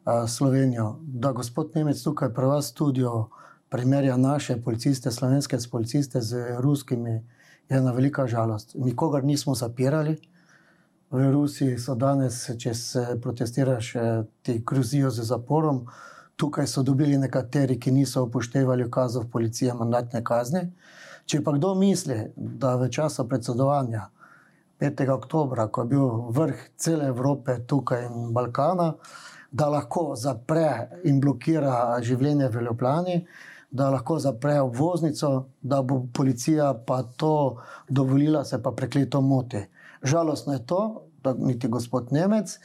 a, 0.05 0.25
eh, 0.25 0.29
Slovenijo. 0.29 0.99
Da 1.03 1.33
gospod 1.33 1.71
Nemec 1.75 2.03
tukaj 2.03 2.35
pri 2.35 2.47
vas 2.47 2.67
studio 2.67 3.29
primerja 3.71 4.17
naše 4.17 4.63
policiste, 4.63 5.11
slovenske 5.11 5.59
policiste 5.71 6.21
z 6.21 6.57
ruskimi, 6.59 7.23
je 7.69 7.79
ena 7.79 7.93
velika 7.93 8.27
žalost. 8.27 8.75
Nikogar 8.75 9.25
nismo 9.25 9.55
zapirali. 9.55 10.17
V 11.11 11.33
Rusiji 11.33 11.79
so 11.79 11.95
danes, 11.95 12.51
če 12.59 12.75
se 12.75 13.19
protestiraš, 13.23 13.97
eh, 13.97 14.25
ti 14.43 14.63
kruzijo 14.67 15.11
z 15.11 15.23
zaporom. 15.23 15.87
Tukaj 16.37 16.67
so 16.67 16.83
dobili 16.83 17.19
nekateri, 17.19 17.81
ki 17.81 17.91
niso 17.91 18.25
upoštevali 18.25 18.85
ukazov 18.85 19.29
policije, 19.31 19.75
mandatne 19.75 20.25
kazni. 20.25 20.73
Če 21.27 21.43
pa 21.45 21.53
kdo 21.53 21.75
misli, 21.75 22.33
da 22.37 22.77
v 22.77 22.89
času 22.89 23.29
predsedovanja 23.29 24.09
5. 24.83 25.09
oktober, 25.09 25.69
ko 25.71 25.83
je 25.83 25.89
bil 25.95 26.09
vrh 26.35 26.63
cele 26.77 27.07
Evrope 27.07 27.55
tukaj 27.67 28.03
in 28.09 28.33
Balkana, 28.35 28.93
da 29.53 29.69
lahko 29.69 30.17
zapre 30.17 30.89
in 31.05 31.21
blokira 31.21 32.01
življenje 32.03 32.49
v 32.51 32.65
Ljubljani, 32.67 33.17
da 33.71 33.91
lahko 33.95 34.19
zapre 34.19 34.59
obvoznico, 34.61 35.31
da 35.63 35.83
bo 35.83 36.01
policija 36.13 36.73
pa 36.87 37.03
to 37.17 37.63
dovolila, 37.89 38.45
se 38.45 38.59
pa 38.63 38.73
prekleto 38.73 39.21
moti. 39.21 39.63
Žalostno 40.03 40.57
je 40.57 40.65
to, 40.67 40.81
da 41.23 41.35
niti 41.39 41.69
gospod 41.69 42.11
Nemec, 42.13 42.57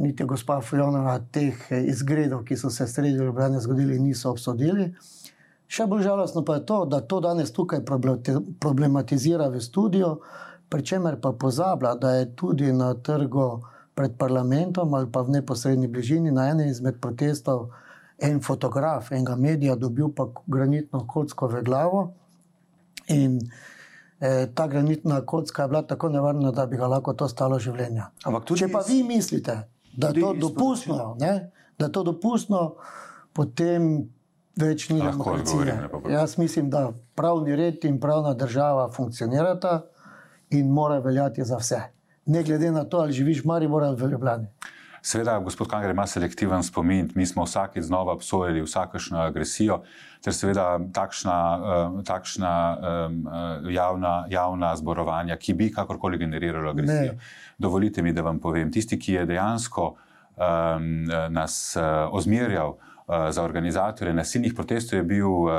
niti 0.00 0.24
gospa 0.24 0.60
Fujonova 0.64 1.18
teh 1.32 1.66
izgredov, 1.82 2.46
ki 2.48 2.56
so 2.56 2.70
se 2.70 2.86
sredi 2.88 3.18
Ljubljana 3.18 3.60
zgodili, 3.60 3.98
niso 4.00 4.32
obsodili. 4.32 4.94
Še 5.72 5.84
bolj 5.88 6.06
žalostno 6.08 6.44
pa 6.44 6.58
je 6.58 6.66
to, 6.68 6.78
da 6.84 7.00
to 7.00 7.20
danes 7.20 7.52
tukaj 7.52 7.84
problematizira 8.60 9.48
v 9.52 9.60
studiu, 9.60 10.16
pri 10.72 10.84
čemer 10.84 11.20
pa 11.20 11.32
pozablja, 11.32 11.94
da 11.94 12.10
je 12.10 12.36
tudi 12.36 12.72
na 12.72 12.94
trgu 12.94 13.60
pred 13.94 14.16
parlamentom 14.18 14.94
ali 14.94 15.10
pa 15.12 15.20
v 15.20 15.36
neposrednji 15.36 15.88
bližini 15.88 16.32
na 16.32 16.48
enem 16.48 16.70
izmed 16.70 16.96
protestov 17.00 17.68
en 18.18 18.40
fotograf 18.40 19.12
enega 19.12 19.36
medija 19.36 19.76
dobil 19.76 20.08
pa 20.16 20.30
granitno 20.46 21.04
kocko 21.06 21.46
v 21.46 21.60
glavo. 21.62 22.00
In 23.08 23.36
eh, 24.20 24.46
ta 24.54 24.66
granitna 24.66 25.20
kocka 25.26 25.62
je 25.62 25.68
bila 25.68 25.82
tako 25.82 26.08
nevarna, 26.08 26.50
da 26.50 26.66
bi 26.66 26.76
ga 26.76 26.86
lahko 26.86 27.12
to 27.12 27.28
stalo 27.28 27.58
življenja. 27.58 28.08
Če 28.56 28.70
pa 28.72 28.80
vi 28.88 29.02
mislite, 29.02 29.58
da 29.92 30.08
je 30.08 30.22
to 30.22 30.32
dopustno, 30.40 31.16
ne, 31.20 31.50
da 31.78 31.90
je 31.90 31.92
to 31.92 32.02
dopustno, 32.02 32.62
potem 33.32 34.08
več 34.56 34.88
ni 34.88 35.02
demokracije. 35.02 35.76
Jaz 36.08 36.38
mislim, 36.38 36.70
da 36.70 36.92
pravni 37.14 37.56
red 37.56 37.84
in 37.84 38.00
pravna 38.00 38.32
država 38.34 38.88
funkcionirata 38.92 39.91
in 40.52 40.70
mora 40.70 40.98
veljati 40.98 41.44
za 41.44 41.56
vse. 41.56 41.80
Ne 42.26 42.42
glede 42.42 42.70
na 42.70 42.84
to, 42.84 42.98
ali 42.98 43.12
živiš 43.12 43.42
v 43.44 43.46
Mariboru 43.46 43.86
ali 43.86 43.96
v 43.96 44.10
Ljubljani. 44.10 44.46
Seveda, 45.02 45.38
gospod 45.42 45.66
Kanger 45.68 45.90
ima 45.90 46.06
selektiven 46.06 46.62
spomin. 46.62 47.10
Mi 47.14 47.26
smo 47.26 47.42
vsakeč 47.42 47.84
znova 47.84 48.12
obsojali 48.12 48.62
vsakršno 48.62 49.18
agresijo, 49.18 49.80
ter 50.22 50.34
seveda 50.34 50.78
takšna, 50.94 51.38
uh, 51.58 52.04
takšna 52.06 52.52
um, 52.76 53.16
javna, 53.70 54.12
javna 54.30 54.76
zborovanja, 54.76 55.36
ki 55.36 55.54
bi 55.58 55.72
kakorkoli 55.74 56.18
generiralo 56.18 56.70
agresijo. 56.70 57.12
Ne. 57.12 57.18
Dovolite 57.58 58.02
mi, 58.02 58.12
da 58.12 58.22
vam 58.22 58.38
povem, 58.38 58.70
tisti, 58.72 58.98
ki 58.98 59.12
je 59.12 59.26
dejansko 59.26 59.88
um, 59.90 60.88
nas 61.34 61.76
uh, 61.76 62.06
ozmerjal 62.14 62.76
uh, 62.76 63.30
za 63.30 63.42
organizatorje 63.42 64.14
nasilnih 64.14 64.54
protestov, 64.54 65.00
je 65.00 65.02
bil 65.02 65.26
uh, 65.26 65.50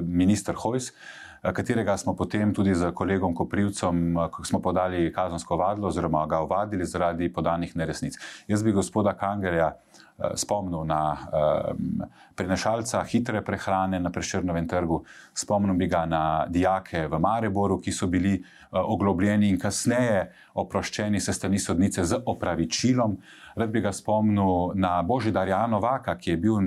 minister 0.00 0.56
Hojs. 0.56 0.94
Uh, 1.42 1.50
katerega 1.50 1.96
smo 1.96 2.14
potem 2.14 2.54
tudi 2.54 2.74
z 2.74 2.92
kolegom 2.94 3.34
Koprivcem 3.34 4.14
podali 4.62 5.12
kazansko 5.12 5.56
vadlo, 5.56 5.88
oziroma 5.88 6.26
ga 6.26 6.38
ovadili 6.38 6.86
zaradi 6.86 7.32
podanih 7.32 7.76
neresnic. 7.76 8.14
Jaz 8.46 8.62
bi 8.62 8.72
gospoda 8.72 9.12
Kangerja 9.18 9.72
eh, 9.72 10.36
spomnil 10.36 10.84
na 10.86 11.16
um, 11.18 12.04
prenašalca 12.34 13.02
hitre 13.02 13.42
prehrane 13.42 14.00
na 14.00 14.10
Preširnovem 14.10 14.68
trgu, 14.68 15.02
spomnil 15.34 15.74
bi 15.74 15.86
ga 15.86 16.06
na 16.06 16.46
dijake 16.48 17.08
v 17.08 17.18
Mareboru, 17.18 17.80
ki 17.80 17.92
so 17.92 18.06
bili 18.06 18.38
uh, 18.38 18.78
oglobljeni 18.78 19.48
in 19.50 19.58
kasneje 19.58 20.28
oproščeni 20.54 21.20
se 21.20 21.32
strani 21.32 21.58
sodnice 21.58 22.04
z 22.04 22.22
opravičilom. 22.26 23.16
Rad 23.56 23.70
bi 23.70 23.80
ga 23.80 23.92
spomnil 23.92 24.76
na 24.78 25.02
Božidar 25.02 25.48
Janovaka, 25.48 26.14
ki 26.16 26.30
je 26.30 26.36
bil 26.36 26.60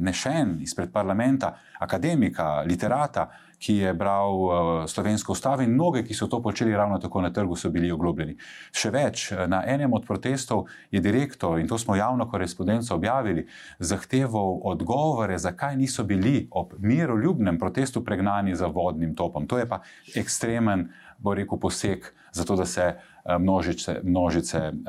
nešen 0.00 0.58
izpred 0.62 0.90
parlamenta, 0.92 1.54
akademika, 1.78 2.64
literata, 2.66 3.28
ki 3.58 3.74
je 3.76 3.94
bral 3.94 4.34
uh, 4.34 4.50
slovensko 4.86 5.32
ustavo 5.32 5.62
in 5.62 5.74
mnoge, 5.74 6.04
ki 6.06 6.14
so 6.14 6.26
to 6.26 6.42
počeli 6.42 6.76
ravno 6.76 6.98
tako 6.98 7.22
na 7.22 7.32
trgu, 7.32 7.56
so 7.56 7.70
bili 7.70 7.90
oglobljeni. 7.92 8.36
Še 8.72 8.90
več, 8.94 9.24
na 9.50 9.64
enem 9.66 9.92
od 9.92 10.06
protestov 10.06 10.66
je 10.90 11.02
direktor, 11.02 11.58
in 11.58 11.68
to 11.68 11.78
smo 11.78 11.96
javno 11.98 12.28
korespondenco 12.30 12.94
objavili, 12.94 13.46
zahteval 13.78 14.60
odgovore, 14.72 15.38
zakaj 15.38 15.76
niso 15.76 16.04
bili 16.04 16.46
ob 16.50 16.74
miroljubnem 16.78 17.58
protestu 17.58 18.04
pregnani 18.04 18.54
za 18.54 18.66
vodnim 18.66 19.14
topom. 19.18 19.46
To 19.46 19.58
je 19.58 19.66
pa 19.66 19.82
ekstremen, 20.16 20.88
bo 21.18 21.34
rekel, 21.34 21.58
poseg 21.58 22.06
za 22.32 22.44
to, 22.44 22.56
da 22.56 22.64
se 22.64 22.94
uh, 22.94 23.34
množice, 23.42 24.00
množice 24.04 24.58
uh, 24.58 24.84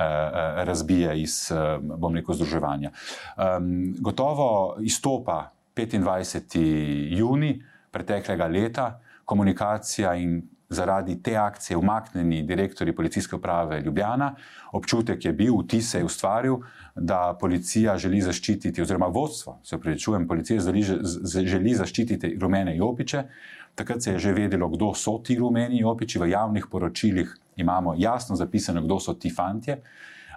razbije 0.64 1.22
iz, 1.22 1.52
uh, 1.52 1.82
bom 1.82 2.16
rekel, 2.16 2.36
združevanja. 2.36 2.92
Um, 3.38 3.96
gotovo 4.00 4.78
izstopa 4.82 5.52
25. 5.76 7.18
juni 7.18 7.64
preteklega 7.92 8.48
leta, 8.48 9.00
komunikacija 9.26 10.16
in 10.16 10.42
zaradi 10.70 11.22
te 11.24 11.36
akcije 11.38 11.78
umaknjeni 11.78 12.44
direktori 12.44 12.96
policijske 12.96 13.36
uprave 13.36 13.82
Ljubljana. 13.82 14.36
Občutek 14.72 15.26
je 15.26 15.34
bil, 15.34 15.56
vtis 15.64 15.92
se 15.92 15.98
je 15.98 16.06
ustvaril, 16.06 16.58
da 16.96 17.38
policija 17.42 17.98
želi 17.98 18.22
zaščititi, 18.22 18.82
oziroma 18.82 19.08
vodstvo, 19.08 19.60
se 19.64 19.80
prečujem, 19.80 20.28
policija 20.28 20.62
želi 21.46 21.74
zaščititi 21.76 22.38
rumene 22.42 22.78
jopiče. 22.78 23.24
Takrat 23.76 24.04
se 24.04 24.12
je 24.12 24.20
že 24.20 24.34
vedelo, 24.34 24.70
kdo 24.70 24.94
so 24.94 25.18
ti 25.24 25.38
rumeni 25.40 25.80
jopiči, 25.80 26.20
v 26.20 26.30
javnih 26.30 26.68
poročilih 26.72 27.36
imamo 27.56 27.96
jasno 27.98 28.36
zapisano, 28.36 28.82
kdo 28.82 29.00
so 29.00 29.14
ti 29.14 29.30
fantje. 29.30 29.82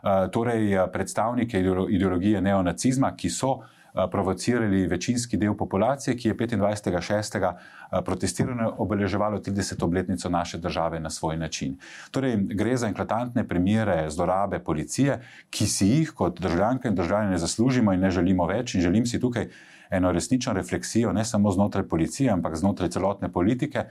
Uh, 0.02 0.30
torej, 0.32 0.78
predstavnike 0.92 1.60
ideologije 1.88 2.40
neonacizma, 2.40 3.12
ki 3.16 3.30
so 3.30 3.60
Eh, 3.62 3.81
provocirali 4.10 4.86
večinski 4.86 5.36
del 5.36 5.54
populacije, 5.54 6.16
ki 6.16 6.28
je 6.28 6.34
25.6. 6.34 7.52
Eh, 7.92 7.98
protestirano 8.04 8.74
obeleževalo 8.78 9.38
30. 9.38 9.84
obletnico 9.84 10.28
naše 10.28 10.58
države 10.58 11.00
na 11.00 11.10
svoj 11.10 11.36
način. 11.36 11.76
Torej, 12.10 12.36
gre 12.36 12.76
za 12.76 12.88
eklatantne 12.88 13.48
primere 13.48 14.10
zlorabe 14.10 14.58
policije, 14.58 15.20
ki 15.50 15.66
si 15.66 15.86
jih 15.86 16.12
kot 16.12 16.40
državljanke 16.40 16.88
in 16.88 16.94
državljani 16.94 17.30
ne 17.30 17.38
zaslužimo 17.38 17.92
in 17.92 18.00
ne 18.00 18.10
želimo 18.10 18.46
več. 18.46 18.74
In 18.74 18.80
želim 18.80 19.06
si 19.06 19.20
tukaj 19.20 19.48
eno 19.90 20.12
resnično 20.12 20.52
refleksijo, 20.52 21.12
ne 21.12 21.24
samo 21.24 21.50
znotraj 21.50 21.84
policije, 21.88 22.30
ampak 22.30 22.56
znotraj 22.56 22.88
celotne 22.88 23.32
politike, 23.32 23.84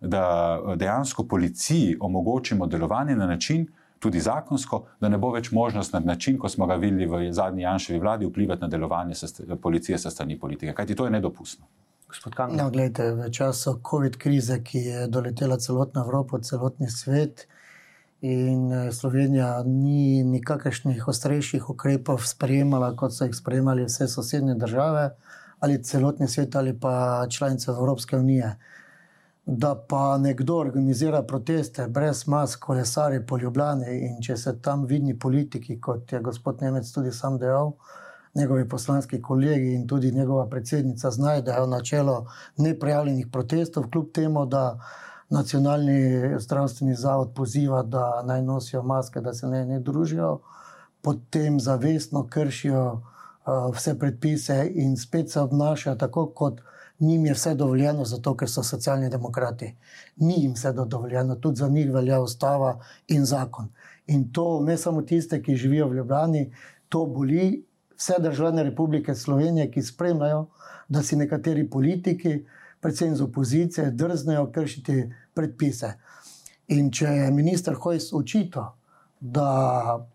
da 0.00 0.60
dejansko 0.76 1.24
policiji 1.26 1.96
omogočimo 2.00 2.66
delovanje 2.66 3.16
na 3.16 3.26
način, 3.26 3.66
tudi 3.98 4.20
zakonsko, 4.20 4.84
da 5.00 5.08
ne 5.08 5.18
bo 5.18 5.32
več 5.34 5.50
možnost 5.52 5.92
na 5.92 6.00
način, 6.00 6.38
kot 6.38 6.52
smo 6.52 6.66
ga 6.66 6.76
videli 6.78 7.06
v 7.06 7.32
zadnji 7.32 7.62
Janševi 7.62 7.98
vladi, 7.98 8.26
vplivati 8.26 8.62
na 8.62 8.68
delovanje 8.68 9.14
policije 9.62 9.98
sa 9.98 10.10
strani 10.10 10.38
politike. 10.38 10.74
Kajti 10.74 10.94
to 10.94 11.04
je 11.04 11.10
nedopustno. 11.10 11.66
No, 12.56 12.70
gledajte, 12.70 13.12
v 13.14 13.30
času 13.30 13.80
COVID 13.84 14.16
krize, 14.16 14.62
ki 14.64 14.78
je 14.78 15.06
doletela 15.12 15.58
celotno 15.60 16.04
Evropo, 16.04 16.38
celotni 16.38 16.88
svet. 16.90 17.46
In 18.20 18.72
eh, 18.72 18.92
Slovenija 18.92 19.62
ni 19.66 20.24
nikakršnih 20.24 21.04
ostrejših 21.08 21.68
ukrepov 21.70 22.24
sprejemala, 22.26 22.94
kot 22.96 23.12
so 23.14 23.28
jih 23.28 23.36
sprejemali 23.36 23.84
vse 23.86 24.08
sosednje 24.08 24.56
države, 24.58 25.10
ali 25.60 25.82
celotni 25.84 26.28
svet, 26.28 26.56
ali 26.56 26.72
pa 26.80 27.26
članice 27.30 27.70
Evropske 27.70 28.16
unije 28.16 28.56
da 29.50 29.84
pa 29.88 30.18
nekdo 30.18 30.56
organizira 30.56 31.22
proteste 31.22 31.86
brez 31.88 32.26
mask, 32.26 32.58
kolesari 32.60 33.26
po 33.26 33.38
Ljubljani 33.38 33.94
in 34.06 34.18
če 34.22 34.36
se 34.36 34.52
tam 34.62 34.84
vidni 34.84 35.18
politiki, 35.18 35.78
kot 35.80 36.12
je 36.12 36.20
gospod 36.20 36.60
Nemec 36.60 36.90
tudi 36.92 37.12
sam 37.12 37.38
dejal, 37.38 37.72
njegovi 38.34 38.68
poslanski 38.68 39.22
kolegi 39.22 39.72
in 39.72 39.86
tudi 39.88 40.12
njegova 40.12 40.46
predsednica 40.50 41.10
znajdejo 41.10 41.66
na 41.66 41.80
čelo 41.82 42.26
neprijavljenih 42.56 43.26
protestov, 43.32 43.88
kljub 43.90 44.12
temu, 44.14 44.46
da 44.46 44.80
nacionalni 45.30 46.34
zdravstveni 46.38 46.94
zavod 46.94 47.32
poziva, 47.34 47.82
da 47.82 48.22
naj 48.24 48.42
nosijo 48.42 48.82
maske, 48.82 49.20
da 49.20 49.32
se 49.34 49.46
ne, 49.46 49.64
ne 49.66 49.80
družijo, 49.80 50.40
potem 51.02 51.60
zavestno 51.60 52.26
kršijo 52.28 52.84
uh, 52.92 53.74
vse 53.74 53.98
predpise 53.98 54.66
in 54.74 54.96
spet 54.96 55.30
se 55.32 55.40
obnašajo 55.40 55.96
tako 55.96 56.26
kot 56.26 56.60
njim 57.00 57.26
je 57.26 57.32
vse 57.32 57.54
dovoljeno, 57.54 58.04
zato 58.04 58.34
ker 58.36 58.50
so 58.50 58.62
socialni 58.62 59.10
demokrati. 59.10 59.76
Ni 60.16 60.42
jim 60.42 60.52
vse 60.52 60.72
dovoljeno, 60.72 61.36
tudi 61.36 61.56
za 61.56 61.68
njih 61.68 61.92
velja 61.92 62.20
ustava 62.20 62.78
in 63.08 63.24
zakon. 63.24 63.68
In 64.06 64.32
to 64.32 64.60
ne 64.60 64.76
samo 64.76 65.02
tiste, 65.02 65.42
ki 65.42 65.56
živijo 65.56 65.88
v 65.88 65.94
Ljubljani, 65.94 66.52
to 66.88 67.06
boli 67.06 67.64
vse 67.96 68.14
državljane 68.18 68.62
Republike 68.62 69.14
Slovenije, 69.14 69.70
ki 69.70 69.82
spremljajo, 69.82 70.46
da 70.88 71.02
si 71.02 71.16
nekateri 71.16 71.70
politiki, 71.70 72.44
predvsem 72.80 73.16
z 73.16 73.22
opozicije, 73.22 73.90
drznejo 73.90 74.50
kršiti 74.52 75.12
predpise. 75.34 75.92
In 76.68 76.90
če 76.92 77.06
je 77.06 77.30
minister 77.30 77.74
Hojs 77.74 78.12
očito, 78.12 78.64
da 79.20 80.06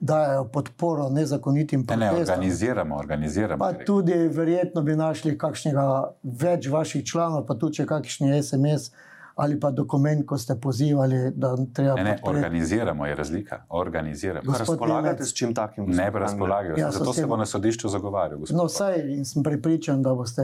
dajo 0.00 0.44
podporo 0.44 1.08
nezakonitim 1.08 1.86
protestom. 1.86 2.08
Ne, 2.08 2.12
ne, 2.12 2.20
organiziramo, 2.20 2.96
organiziramo. 2.96 3.58
Pa 3.58 3.72
tudi 3.84 4.12
verjetno 4.12 4.82
bi 4.82 4.96
našli 4.96 5.38
kakšnega 5.38 5.84
več 6.22 6.68
vaših 6.68 7.06
članov, 7.06 7.46
pa 7.46 7.54
tudi 7.54 7.80
če 7.80 7.86
kakšni 7.86 8.42
SMS 8.42 8.90
ali 9.38 9.54
pa 9.60 9.70
dokument, 9.70 10.24
ko 10.26 10.34
ste 10.38 10.56
pozivali, 10.58 11.30
da 11.30 11.52
treba. 11.74 11.94
Ne, 11.94 12.04
ne, 12.04 12.14
organiziramo 12.22 13.06
je 13.06 13.14
razlika. 13.14 13.60
Organiziramo. 13.68 14.54
Razpolagate 14.58 15.24
s 15.24 15.34
čim 15.34 15.54
takim? 15.54 15.84
Ne, 15.86 16.10
razpolagajo. 16.10 16.74
Ja, 16.78 16.90
Zato 16.90 17.12
se 17.12 17.26
bo 17.26 17.36
na 17.36 17.46
sodišču 17.46 17.88
zagovarjal. 17.88 18.40
No, 18.50 18.66
saj 18.68 18.98
in 19.14 19.24
sem 19.24 19.46
pripričan, 19.46 20.02
da 20.02 20.14
boste 20.14 20.42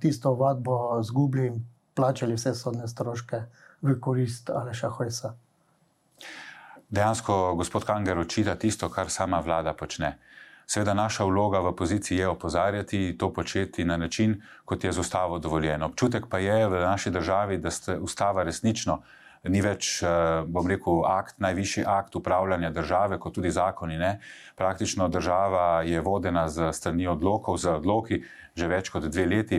tisto 0.00 0.34
vadbo 0.34 1.02
zgubili 1.02 1.46
in 1.46 1.64
plačali 1.94 2.38
vse 2.38 2.54
sodne 2.54 2.86
stroške 2.88 3.42
v 3.82 3.98
korist 4.00 4.50
Aleša 4.50 4.94
Hojsa 4.94 5.34
dejansko 6.88 7.54
gospod 7.54 7.84
Kanger 7.84 8.18
očita 8.18 8.54
tisto, 8.54 8.88
kar 8.88 9.10
sama 9.10 9.40
vlada 9.40 9.72
počne. 9.72 10.18
Seveda 10.66 10.94
naša 10.94 11.24
vloga 11.24 11.60
v 11.60 11.70
opoziciji 11.70 12.18
je 12.18 12.28
opozarjati 12.28 13.18
to 13.18 13.32
početi 13.32 13.84
na 13.84 13.96
način, 13.96 14.42
kot 14.64 14.84
je 14.84 14.92
z 14.92 14.98
ustavo 14.98 15.38
dovoljeno. 15.38 15.86
Občutek 15.86 16.26
pa 16.30 16.38
je 16.38 16.66
v 16.68 16.80
naši 16.80 17.10
državi, 17.10 17.58
da 17.58 17.70
ste 17.70 17.98
ustava 17.98 18.42
resnično 18.42 19.02
ni 19.48 19.60
več, 19.62 20.00
bom 20.46 20.66
rekel, 20.66 21.04
akt, 21.06 21.38
najvišji 21.38 21.84
akt 21.86 22.16
upravljanja 22.16 22.70
države, 22.70 23.18
kot 23.18 23.34
tudi 23.34 23.50
zakoni. 23.50 23.98
Ne. 23.98 24.18
Praktično 24.56 25.08
država 25.08 25.82
je 25.86 26.00
vodena 26.00 26.48
z 26.48 26.72
strani 26.72 27.06
odlokov, 27.06 27.58
z 27.58 27.78
odloki 27.78 28.22
že 28.56 28.70
več 28.72 28.88
kot 28.88 29.04
dve 29.12 29.26
leti. 29.28 29.58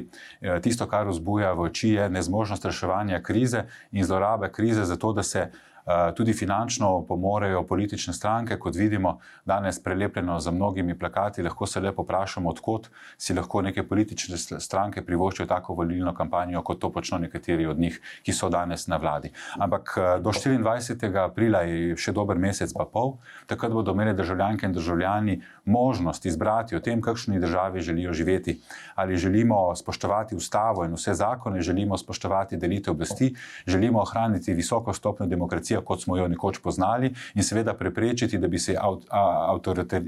Tisto, 0.66 0.88
kar 0.90 1.06
vzbuja 1.06 1.52
v 1.54 1.68
oči, 1.70 1.90
je 2.00 2.10
nezmožnost 2.10 2.66
reševanja 2.66 3.22
krize 3.22 3.68
in 3.92 4.04
zlorabe 4.04 4.50
krize, 4.50 4.86
zato 4.90 5.14
da 5.14 5.24
se 5.24 5.52
Eh, 5.77 5.77
tudi 6.16 6.34
finančno 6.34 7.06
pomorejo 7.08 7.64
politične 7.64 8.14
stranke, 8.14 8.58
kot 8.60 8.76
vidimo 8.76 9.20
danes 9.46 9.84
prelepljeno 9.84 10.40
za 10.40 10.52
mnogimi 10.52 11.00
plakati. 11.00 11.44
Lahko 11.44 11.66
se 11.66 11.80
lepo 11.80 12.04
vprašamo, 12.04 12.50
odkot 12.50 12.90
si 13.18 13.34
lahko 13.34 13.62
neke 13.62 13.84
politične 13.88 14.38
stranke 14.60 15.02
privoščijo 15.06 15.48
tako 15.48 15.74
volilno 15.74 16.14
kampanjo, 16.14 16.62
kot 16.62 16.80
to 16.80 16.92
počnejo 16.92 17.22
nekateri 17.22 17.66
od 17.66 17.80
njih, 17.80 18.02
ki 18.24 18.34
so 18.34 18.50
danes 18.50 18.88
na 18.88 18.98
vladi. 18.98 19.32
Ampak 19.60 19.94
eh, 19.98 20.20
do 20.22 20.32
24. 20.32 21.24
aprila 21.24 21.62
je 21.62 21.96
še 21.96 22.12
dober 22.12 22.38
mesec, 22.38 22.74
pa 22.74 22.86
pol, 22.86 23.16
takrat 23.48 23.72
bodo 23.72 23.96
imeli 23.96 24.16
državljanke 24.18 24.66
in 24.66 24.74
državljani 24.74 25.42
možnost 25.66 26.26
izbrati 26.26 26.76
o 26.76 26.80
tem, 26.80 27.02
kakšni 27.02 27.40
državi 27.40 27.82
želijo 27.82 28.14
živeti. 28.14 28.60
Ali 28.96 29.18
želimo 29.18 29.76
spoštovati 29.76 30.36
ustavo 30.36 30.86
in 30.86 30.94
vse 30.94 31.14
zakone, 31.14 31.62
želimo 31.62 31.98
spoštovati 31.98 32.58
delitev 32.58 32.94
oblasti, 32.94 33.34
želimo 33.68 34.02
ohraniti 34.02 34.54
visoko 34.54 34.94
stopnjo 34.94 35.26
demokracije 35.26 35.77
demokracijo, 35.78 35.86
kot 35.86 36.02
smo 36.02 36.18
jo 36.18 36.28
nekoč 36.28 36.60
poznali, 36.64 37.14
in 37.36 37.44
seveda 37.44 37.74
preprečiti, 37.74 38.38
da 38.38 38.48
bi 38.48 38.60
se 38.60 38.76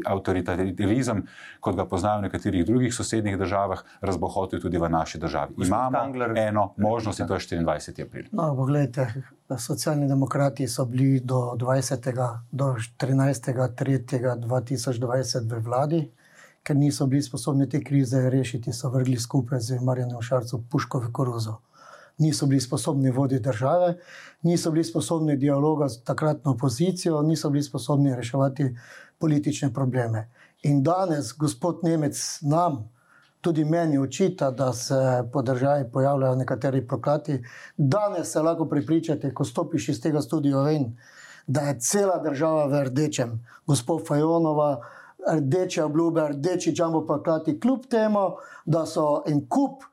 avtoritarizem, 0.06 1.24
kot 1.60 1.76
ga 1.76 1.86
poznajo 1.86 2.20
v 2.20 2.22
nekaterih 2.24 2.66
drugih 2.66 2.94
sosednjih 2.94 3.38
državah, 3.38 3.84
razbohotil 4.02 4.62
tudi 4.62 4.78
v 4.78 4.90
naši 4.90 5.20
državi. 5.20 5.54
Imamo 5.58 5.98
Kangler. 5.98 6.38
eno 6.38 6.74
možnost 6.78 7.20
in 7.20 7.28
to 7.28 7.34
je 7.34 7.40
24. 7.40 8.04
april. 8.04 8.26
No, 8.32 8.56
pogledajte, 8.56 9.08
socialni 9.58 10.08
demokrati 10.08 10.68
so 10.68 10.86
bili 10.86 11.20
do 11.20 11.56
20. 11.58 12.40
do 12.52 12.76
14. 13.00 13.70
3. 13.76 14.00
2020 14.40 15.50
v 15.50 15.60
vladi. 15.60 16.10
Ker 16.64 16.76
niso 16.76 17.08
bili 17.08 17.22
sposobni 17.24 17.70
te 17.70 17.80
krize 17.84 18.30
rešiti, 18.30 18.74
so 18.74 18.90
vrgli 18.90 19.18
skupaj 19.18 19.60
z 19.60 19.80
Marijo 19.82 20.22
Šarcem 20.22 20.60
puško 20.70 21.00
v 21.00 21.12
koruzo 21.12 21.69
niso 22.20 22.46
bili 22.46 22.62
sposobni 22.62 23.12
voditi 23.12 23.44
države, 23.44 23.98
niso 24.42 24.72
bili 24.72 24.84
sposobni 24.84 25.38
dialoga 25.38 25.88
z 25.88 26.04
takratno 26.04 26.52
opozicijo, 26.52 27.22
niso 27.22 27.50
bili 27.50 27.64
sposobni 27.64 28.16
reševati 28.16 28.76
politične 29.20 29.74
probleme. 29.74 30.30
In 30.64 30.84
danes, 30.84 31.34
gospod 31.38 31.80
Nemec, 31.84 32.40
nam, 32.42 32.90
tudi 33.42 33.66
meni, 33.66 33.98
očita, 33.98 34.52
da 34.52 34.74
se 34.74 35.24
po 35.34 35.42
državi 35.42 35.92
pojavljajo 35.92 36.36
nekateri 36.36 36.88
proklati. 36.88 37.44
Danes 37.78 38.32
se 38.32 38.42
lahko 38.42 38.66
pripričate, 38.66 39.34
ko 39.34 39.46
stopiš 39.46 39.90
iz 39.90 40.02
tega 40.02 40.22
studia 40.22 40.62
ven, 40.62 40.98
da 41.48 41.62
je 41.62 41.80
cela 41.80 42.18
država 42.24 42.66
v 42.66 42.84
rdečem, 42.84 43.46
gospod 43.68 44.08
Fajonova. 44.08 44.82
Rdeče 45.34 45.84
obljube, 45.84 46.28
rdeči 46.30 46.72
džambo 46.72 47.02
proklati, 47.06 47.60
kljub 47.60 47.80
temu, 47.90 48.20
da 48.66 48.86
so 48.86 49.24
en 49.28 49.42
kup 49.50 49.84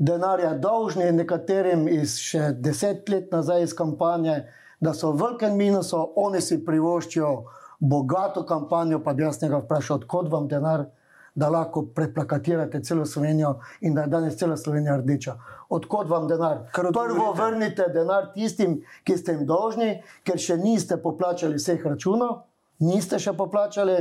denarja 0.00 0.54
dolžni 0.56 1.10
nekaterim 1.12 1.84
iz 1.92 2.16
še 2.24 2.54
deset 2.56 3.08
let 3.12 3.32
nazaj 3.32 3.66
iz 3.68 3.74
kampanje, 3.76 4.38
da 4.80 4.94
so 4.96 5.12
v 5.12 5.20
velikem 5.20 5.58
minusu, 5.60 5.98
oni 6.16 6.40
si 6.40 6.56
privoščijo 6.64 7.32
bogato 7.80 8.46
kampanjo, 8.48 9.02
pa 9.04 9.12
bi 9.12 9.26
jaz 9.26 9.42
njega 9.42 9.60
vprašal, 9.60 10.00
odkot 10.00 10.30
vam 10.32 10.48
denar, 10.48 10.86
da 11.34 11.48
lahko 11.52 11.84
preplakatirate 11.94 12.80
celo 12.82 13.04
Slovenijo 13.06 13.58
in 13.80 13.94
da 13.94 14.06
je 14.06 14.12
danes 14.12 14.36
cela 14.36 14.56
Slovenija 14.56 14.96
rdeča. 14.96 15.36
Odkot 15.68 16.08
vam 16.08 16.26
denar? 16.28 16.64
Prvo 16.74 17.32
vrnite 17.36 17.86
denar 17.94 18.32
tistim, 18.34 18.80
ki 19.04 19.16
ste 19.16 19.36
jim 19.36 19.44
dolžni, 19.46 20.00
ker 20.24 20.40
še 20.40 20.56
niste 20.58 20.96
poplačali 21.02 21.60
vseh 21.60 21.84
računov, 21.86 22.40
niste 22.80 23.20
še 23.20 23.36
poplačali 23.36 24.00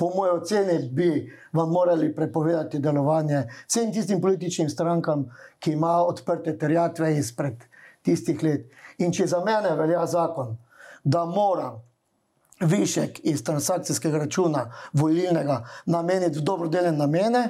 po 0.00 0.08
mojem 0.16 0.36
oceni, 0.36 0.88
bi 0.88 1.32
vam 1.52 1.70
morali 1.70 2.14
prepovedati 2.14 2.78
delovanje 2.78 3.42
vsem 3.66 3.92
tistim 3.92 4.20
političnim 4.20 4.70
strankam, 4.72 5.26
ki 5.58 5.74
imajo 5.76 6.06
odprte 6.14 6.56
terjatve 6.58 7.12
izpred 7.18 7.66
tistih 8.02 8.42
let. 8.42 8.70
In 8.98 9.12
če 9.12 9.26
za 9.28 9.42
mene 9.44 9.74
velja 9.76 10.06
zakon, 10.08 10.56
da 11.04 11.26
moram 11.28 11.82
višek 12.60 13.20
iz 13.28 13.44
transakcijskega 13.44 14.24
računa 14.24 14.70
volilnega 14.92 15.64
nameniti 15.86 16.38
v 16.38 16.44
dobrodelne 16.48 16.96
namene, 16.96 17.44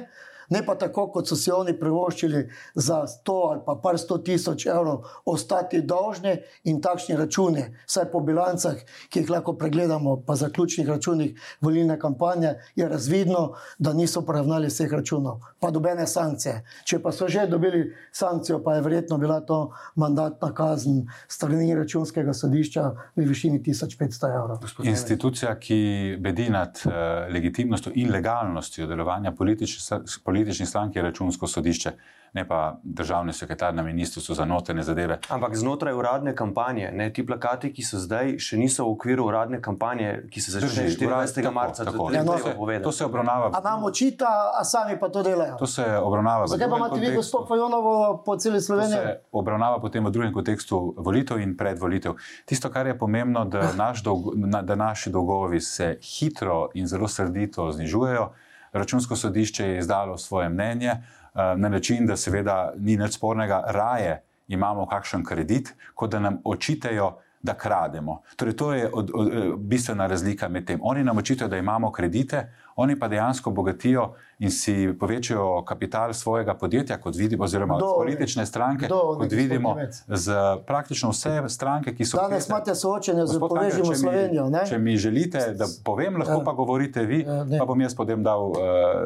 ne 0.51 0.61
pa 0.65 0.75
tako, 0.75 1.07
kot 1.11 1.27
so 1.27 1.35
si 1.39 1.51
oni 1.51 1.73
privoščili 1.79 2.43
za 2.75 3.01
100 3.07 3.35
ali 3.49 3.61
pa 3.65 3.75
par 3.83 3.97
sto 3.99 4.17
tisoč 4.17 4.65
evrov, 4.67 5.07
ostati 5.25 5.81
dolžni 5.81 6.35
in 6.67 6.81
takšni 6.83 7.15
računi, 7.17 7.63
vsaj 7.87 8.09
po 8.11 8.19
bilancah, 8.25 8.79
ki 9.09 9.23
jih 9.23 9.31
lahko 9.31 9.55
pregledamo, 9.57 10.17
pa 10.27 10.35
zaključnih 10.35 10.89
računih 10.89 11.39
volilne 11.61 11.97
kampanje, 11.99 12.55
je 12.75 12.89
razvidno, 12.89 13.53
da 13.79 13.93
niso 13.93 14.25
poravnali 14.25 14.67
vseh 14.67 14.91
računov, 14.91 15.39
pa 15.59 15.71
dobene 15.71 16.07
sankcije. 16.07 16.61
Če 16.85 16.99
pa 17.01 17.11
so 17.15 17.29
že 17.31 17.47
dobili 17.47 17.85
sankcijo, 18.11 18.59
pa 18.63 18.75
je 18.75 18.81
verjetno 18.81 19.17
bila 19.17 19.39
to 19.39 19.71
mandatna 19.95 20.51
kazen 20.53 21.05
strani 21.27 21.75
računskega 21.75 22.33
sodišča 22.33 22.83
v 23.15 23.25
višini 23.27 23.61
1500 23.63 24.35
evrov. 24.35 24.67
Institucija, 24.83 25.55
ki 25.59 26.17
bedi 26.19 26.49
nad 26.49 26.81
uh, 26.85 26.93
legitimnostjo 27.31 27.91
in 27.95 28.11
legalnostjo 28.11 28.87
delovanja 28.87 29.31
politične 29.31 30.01
politični 30.41 30.65
stranki 30.65 30.99
je 30.99 31.03
računsko 31.03 31.47
sodišče, 31.47 31.91
ne 32.33 32.47
pa 32.47 32.79
državni 32.83 33.33
sekretar 33.33 33.75
na 33.75 33.83
ministrstvu 33.83 34.35
za 34.35 34.45
notranje 34.45 34.83
zadeve. 34.83 35.19
Ampak 35.29 35.55
znotraj 35.55 35.93
uradne 35.93 36.35
kampanje, 36.35 36.91
ne, 36.93 37.13
ti 37.13 37.25
plakati, 37.25 37.73
ki 37.73 37.83
so 37.83 37.99
zdaj, 37.99 38.37
še 38.39 38.57
niso 38.57 38.85
v 38.87 38.95
okviru 38.95 39.27
uradne 39.27 39.61
kampanje, 39.61 40.23
ki 40.31 40.41
se 40.41 40.51
začne 40.51 40.87
24. 40.89 41.51
marca. 41.53 41.85
Tako, 41.85 42.09
tako. 42.09 42.13
Ja, 42.15 42.23
no, 42.23 42.37
se, 42.37 42.81
to 42.83 42.91
se 42.91 43.05
obravnava. 43.05 43.51
A 43.53 43.61
nam 43.61 43.83
očita, 43.83 44.29
a 44.59 44.63
sami 44.65 44.97
pa 44.99 45.09
to 45.09 45.23
delajo. 45.23 45.57
To 45.59 45.67
se 45.67 45.85
obravnava. 45.97 46.47
Zakaj 46.47 46.69
pa 46.69 46.77
imate 46.77 46.99
vi 46.99 47.15
gospod 47.15 47.47
Fajonovo 47.47 48.23
po 48.25 48.37
celi 48.37 48.61
Sloveniji? 48.61 48.97
To 48.97 49.07
se 49.07 49.17
obravnava 49.31 49.81
potem 49.81 50.05
v 50.05 50.11
drugem 50.11 50.33
kontekstu 50.33 50.79
volitev 50.97 51.41
in 51.43 51.57
predvolitev. 51.57 52.15
Tisto, 52.45 52.71
kar 52.71 52.87
je 52.87 52.97
pomembno, 52.97 53.45
da, 53.45 53.73
naš 53.77 54.03
dolg, 54.07 54.33
da 54.63 54.75
naši 54.75 55.11
dolgovi 55.11 55.61
se 55.61 55.97
hitro 56.01 56.69
in 56.73 56.87
zelo 56.87 57.07
srdito 57.07 57.71
znižujejo. 57.71 58.31
Računsko 58.73 59.15
sodišče 59.15 59.67
je 59.67 59.79
izdalo 59.79 60.17
svoje 60.17 60.49
mnenje 60.49 60.89
eh, 60.89 60.99
na 61.33 61.69
način, 61.69 62.07
da 62.07 62.17
seveda 62.17 62.73
ni 62.77 62.97
nič 62.97 63.17
spornega, 63.17 63.63
raje 63.67 64.21
imamo 64.47 64.85
kakšen 64.85 65.23
kredit, 65.23 65.73
kot 65.95 66.11
da 66.11 66.19
nam 66.19 66.41
očitajo, 66.43 67.17
da 67.41 67.53
krademo. 67.53 68.21
Torej, 68.35 68.55
to 68.55 68.73
je 68.73 68.89
od, 68.93 69.11
od, 69.13 69.31
bistvena 69.57 70.07
razlika 70.07 70.49
med 70.49 70.65
tem. 70.65 70.79
Oni 70.83 71.03
nam 71.03 71.17
očitajo, 71.17 71.49
da 71.49 71.57
imamo 71.57 71.91
kredite, 71.91 72.51
oni 72.75 72.99
pa 72.99 73.07
dejansko 73.07 73.51
bogatijo 73.51 74.13
in 74.39 74.51
si 74.51 74.93
povečajo 74.99 75.63
kapital 75.65 76.13
svojega 76.13 76.53
podjetja, 76.53 76.97
kot 76.97 77.15
vidimo, 77.15 77.43
oziroma 77.43 77.77
do, 77.77 77.93
politične 77.97 78.45
stranke, 78.45 78.87
do, 78.87 79.15
kot 79.19 79.31
vidimo, 79.31 79.75
z 80.07 80.33
praktično 80.67 81.09
vse 81.09 81.43
stranke, 81.47 81.95
ki 81.95 82.05
so. 82.05 82.17
Danes 82.17 82.49
imate 82.49 82.75
soočenje 82.75 83.27
z 83.27 83.39
povežimo 83.39 83.95
Slovenijo. 83.95 84.49
Ne? 84.49 84.65
Če 84.69 84.77
mi 84.77 84.97
želite, 84.97 85.53
da 85.53 85.67
povem, 85.85 86.17
lahko 86.17 86.39
ja. 86.39 86.45
pa 86.45 86.51
govorite 86.57 87.05
vi, 87.05 87.21
ja, 87.21 87.45
pa 87.59 87.65
bom 87.65 87.81
jaz 87.81 87.95
potem 87.95 88.23
dal 88.23 88.49
uh, 88.49 88.57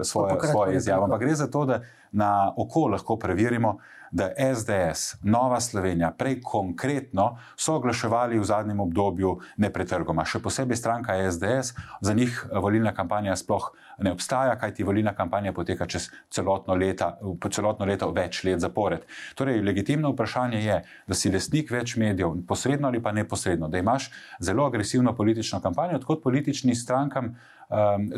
svoje, 0.03 0.39
svoje 0.51 0.77
izjave. 0.77 1.03
Ampak 1.03 1.19
gre 1.19 1.35
za 1.35 1.47
to, 1.51 1.65
da 1.65 1.81
na 2.11 2.53
oko 2.57 2.87
lahko 2.87 3.19
preverimo, 3.19 3.77
da 4.15 4.29
SDS, 4.55 5.15
Nova 5.21 5.59
Slovenija, 5.59 6.11
prej 6.17 6.37
konkretno 6.41 7.37
so 7.55 7.73
oglaševali 7.75 8.39
v 8.39 8.45
zadnjem 8.47 8.79
obdobju 8.79 9.33
nepretrgoma. 9.59 10.23
Še 10.23 10.39
posebej 10.39 10.77
stranka 10.79 11.17
SDS, 11.19 11.73
za 12.01 12.13
njih 12.15 12.37
volilna 12.63 12.93
kampanja 12.95 13.35
sploh 13.35 13.73
ne 13.99 14.13
obstaja, 14.15 14.55
kajti 14.59 14.87
volilna 14.87 15.11
kampanja 15.15 15.51
poteka 15.53 15.83
čez 15.85 16.07
celotno, 16.31 16.77
leta, 16.79 17.17
celotno 17.51 17.85
leto, 17.85 18.07
več 18.15 18.43
let 18.47 18.63
zapored. 18.63 19.03
Torej, 19.35 19.59
legitimno 19.67 20.13
vprašanje 20.13 20.63
je, 20.63 20.79
da 21.07 21.17
si 21.19 21.31
lastnik 21.33 21.75
več 21.75 21.97
medijev, 21.99 22.39
posredno 22.47 22.87
ali 22.87 23.03
pa 23.03 23.11
neposredno, 23.11 23.67
da 23.67 23.83
imaš 23.83 24.07
zelo 24.39 24.69
agresivno 24.71 25.11
politično 25.15 25.59
kampanjo, 25.59 25.99
odkot 25.99 26.23
političnim 26.23 26.75
strankam 26.75 27.33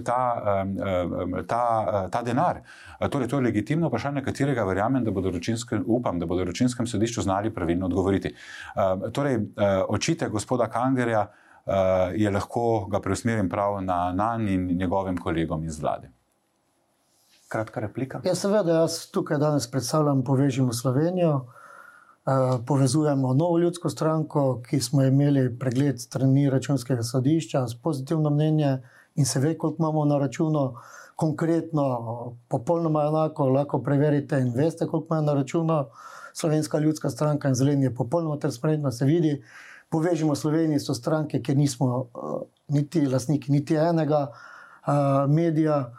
ta, 0.06 0.20
um, 0.64 1.46
ta, 1.48 2.08
ta 2.12 2.22
denar. 2.22 2.62
Torej, 3.10 3.28
to 3.28 3.40
je 3.40 3.44
legitimno 3.44 3.88
vprašanje, 3.88 4.24
katerega 4.24 4.64
verjamem, 4.64 5.04
da 5.04 5.12
bodo 5.12 5.32
ročinskem, 5.32 5.84
upam, 5.88 6.20
da 6.20 6.26
bodo 6.26 6.46
ročinskem 6.46 6.88
sodišču 6.88 7.22
znali 7.22 7.54
pravilno 7.54 7.86
odgovoriti. 7.86 8.34
Um, 8.76 9.12
torej, 9.12 9.36
uh, 9.36 9.44
očitek 9.90 10.32
gospoda 10.32 10.68
Kangerja 10.68 11.22
uh, 11.22 11.74
je 12.16 12.32
lahko 12.32 12.88
ga 12.92 13.00
preusmerim 13.00 13.50
prav 13.50 13.82
na 13.84 14.12
nan 14.14 14.48
in 14.48 14.68
njegovim 14.78 15.18
kolegom 15.18 15.64
iz 15.64 15.80
vlade. 15.80 16.12
Kratka 17.48 17.80
replika. 17.80 18.22
Ja, 18.26 18.36
seveda, 18.36 18.82
jaz 18.82 19.06
tukaj 19.12 19.38
danes 19.38 19.72
predstavljam 19.72 20.24
Povežimo 20.24 20.74
Slovenijo. 20.74 21.36
Uh, 22.28 22.60
povezujemo 22.68 23.34
novo 23.34 23.58
ljudsko 23.58 23.90
stranko, 23.90 24.62
ki 24.70 24.80
smo 24.80 25.04
imeli 25.04 25.60
pregled 25.60 26.02
strani 26.02 26.50
računskega 26.50 27.04
sodišča 27.04 27.68
s 27.68 27.82
pozitivno 27.82 28.30
mnenje 28.30 28.78
in 29.18 29.26
se 29.26 29.40
ve, 29.40 29.58
koliko 29.58 29.84
imamo 29.84 30.06
na 30.06 30.18
računu, 30.18 30.74
konkretno, 31.16 32.38
popolnoma 32.48 33.04
enako, 33.08 33.50
lahko 33.50 33.82
preverite 33.84 34.40
in 34.40 34.54
veste, 34.56 34.88
koliko 34.88 35.16
imamo 35.16 35.26
na 35.26 35.34
računu. 35.34 35.86
Slovenska 36.34 36.80
ljudska 36.80 37.10
stranka 37.10 37.48
in 37.50 37.56
zeleni 37.56 37.86
je 37.86 37.96
popolnoma 37.96 38.38
transparentno, 38.40 38.92
se 38.92 39.06
vidi, 39.06 39.44
povežemo 39.90 40.36
Slovenijo 40.36 40.80
so 40.80 40.94
stranke, 40.94 41.42
ker 41.42 41.58
nismo 41.58 41.88
uh, 41.98 42.42
niti 42.68 43.08
lastniki 43.08 43.52
niti 43.52 43.76
enega 43.76 44.28
uh, 44.28 44.94
medija. 45.34 45.94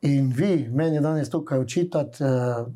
In 0.00 0.32
vi, 0.36 0.68
meni 0.68 1.00
danes 1.00 1.30
tukaj 1.30 1.60
učitati 1.60 2.24
uh, 2.24 2.66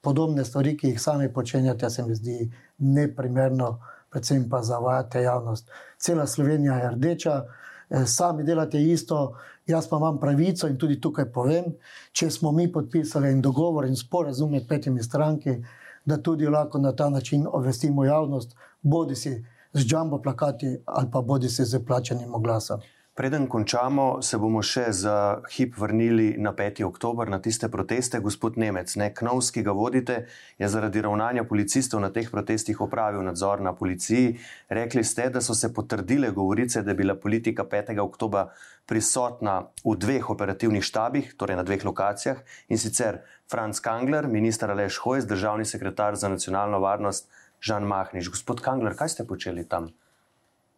podobne 0.00 0.44
stvari, 0.44 0.76
ki 0.76 0.88
jih 0.88 1.00
sami 1.00 1.32
počenjate, 1.32 1.90
se 1.90 2.06
mi 2.06 2.14
zdi 2.14 2.50
neprimerno, 2.78 3.78
predvsem 4.10 4.48
pa 4.50 4.62
zavajate 4.62 5.22
javnost. 5.22 5.70
Cela 5.98 6.26
Slovenija 6.26 6.74
je 6.74 6.90
rdeča, 6.90 7.36
uh, 7.42 7.63
sami 8.06 8.44
delate 8.44 8.80
isto, 8.82 9.34
jaz 9.66 9.88
pa 9.88 9.96
imam 9.96 10.18
pravico 10.20 10.68
in 10.68 10.76
tudi 10.78 11.00
tukaj 11.00 11.30
povem, 11.32 11.64
če 12.12 12.30
smo 12.30 12.52
mi 12.52 12.72
podpisali 12.72 13.30
en 13.32 13.42
dogovor 13.42 13.86
in 13.86 13.96
sporazum 13.96 14.50
med 14.52 14.68
petimi 14.68 15.02
stranki, 15.02 15.56
da 16.04 16.16
tudi 16.16 16.46
lahko 16.46 16.78
na 16.78 16.92
ta 16.92 17.08
način 17.08 17.46
obvestimo 17.46 18.04
javnost, 18.04 18.56
bodi 18.82 19.16
si 19.16 19.34
z 19.72 19.86
džambo 19.86 20.22
plakati 20.22 20.78
ali 20.84 21.10
pa 21.12 21.20
bodi 21.20 21.48
si 21.48 21.64
z 21.64 21.80
plačanim 21.86 22.34
oglasom. 22.34 22.80
Preden 23.14 23.44
končamo, 23.46 24.22
se 24.26 24.38
bomo 24.42 24.58
še 24.66 24.88
za 24.90 25.16
hip 25.54 25.76
vrnili 25.78 26.32
na 26.34 26.50
5. 26.50 26.80
oktober, 26.82 27.28
na 27.30 27.38
tiste 27.38 27.68
proteste. 27.70 28.18
Gospod 28.18 28.58
Nemec, 28.58 28.90
ne 28.98 29.06
Knovs, 29.14 29.52
ki 29.54 29.62
ga 29.62 29.70
vodite, 29.70 30.16
je 30.58 30.66
zaradi 30.66 30.98
ravnanja 31.06 31.44
policistov 31.46 32.02
na 32.02 32.10
teh 32.10 32.26
protestih 32.26 32.82
opravil 32.82 33.22
nadzor 33.22 33.62
na 33.62 33.70
policiji. 33.70 34.34
Rekli 34.66 35.06
ste, 35.06 35.28
da 35.30 35.38
so 35.38 35.54
se 35.54 35.70
potrdile 35.70 36.34
govorice, 36.34 36.82
da 36.82 36.90
je 36.90 36.98
bila 37.04 37.14
politika 37.14 37.62
5. 37.62 37.94
oktober 38.02 38.50
prisotna 38.90 39.60
v 39.86 39.94
dveh 39.94 40.34
operativnih 40.34 40.82
štabih, 40.82 41.36
torej 41.38 41.62
na 41.62 41.62
dveh 41.62 41.86
lokacijah 41.86 42.42
in 42.66 42.82
sicer 42.82 43.22
Franz 43.46 43.78
Kangler, 43.78 44.26
ministr 44.26 44.74
Aleš 44.74 44.98
Hojs, 45.06 45.30
državni 45.30 45.70
sekretar 45.70 46.18
za 46.18 46.26
nacionalno 46.34 46.82
varnost 46.82 47.30
Žan 47.62 47.86
Mahniš. 47.86 48.34
Gospod 48.34 48.58
Kangler, 48.58 48.98
kaj 48.98 49.14
ste 49.14 49.22
počeli 49.22 49.62
tam? 49.62 49.94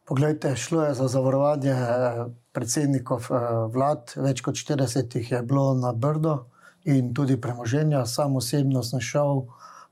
Poglejte, 0.06 0.56
šlo 0.56 0.84
je 0.84 0.94
za 0.94 1.08
zavarovanje 1.08 1.70
eh, 1.70 2.24
predsednikov 2.52 3.26
eh, 3.30 3.46
vlad, 3.74 4.14
več 4.16 4.40
kot 4.40 4.54
40 4.54 5.16
jih 5.18 5.32
je 5.32 5.42
bilo 5.42 5.74
na 5.74 5.90
Brdo 5.92 6.46
in 6.86 7.10
tudi 7.14 7.34
premoženja. 7.40 8.04
Sam 8.06 8.36
osebno 8.38 8.84
sem 8.86 9.02
šel 9.02 9.42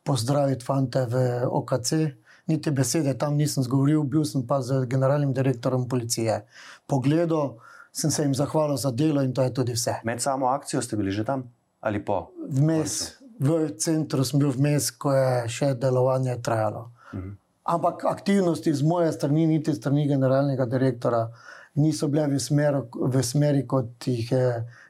pozdraviti 0.06 0.64
fante 0.64 1.02
v 1.10 1.24
OKC, 1.50 1.92
niti 2.46 2.70
besede 2.70 3.16
tam 3.18 3.34
nisem 3.34 3.66
zgovoril, 3.66 4.04
bil 4.06 4.22
sem 4.24 4.46
pa 4.46 4.60
z 4.62 4.84
generalnim 4.86 5.34
direktorom 5.34 5.88
policije. 5.88 6.44
Pogledal 6.86 7.56
sem 7.92 8.10
se 8.10 8.22
jim 8.22 8.34
zahvalil 8.34 8.76
za 8.76 8.90
delo 8.90 9.22
in 9.22 9.34
to 9.34 9.42
je 9.42 9.54
tudi 9.54 9.74
vse. 9.74 9.98
Med 10.04 10.22
samo 10.22 10.46
akcijo 10.46 10.82
ste 10.82 10.96
bili 10.96 11.10
že 11.10 11.24
tam 11.24 11.48
ali 11.84 12.04
po? 12.04 12.30
Vmes, 12.48 13.18
v 13.38 13.74
centru 13.76 14.24
sem 14.24 14.40
bil 14.40 14.54
vmes, 14.54 14.88
ko 14.96 15.12
je 15.12 15.48
še 15.52 15.74
delovanje 15.74 16.38
trajalo. 16.42 16.90
Mhm. 17.12 17.32
Ampak 17.64 18.04
aktivnosti 18.04 18.74
z 18.74 18.82
moje 18.82 19.12
strani, 19.12 19.46
niti 19.46 19.72
strani 19.74 20.08
generalnega 20.08 20.66
direktora, 20.68 21.30
niso 21.74 22.08
bile 22.08 22.26
v, 22.28 22.40
smer, 22.40 22.82
v 22.92 23.22
smeri, 23.24 23.64
kot 23.66 24.04
jih 24.06 24.32
je 24.32 24.48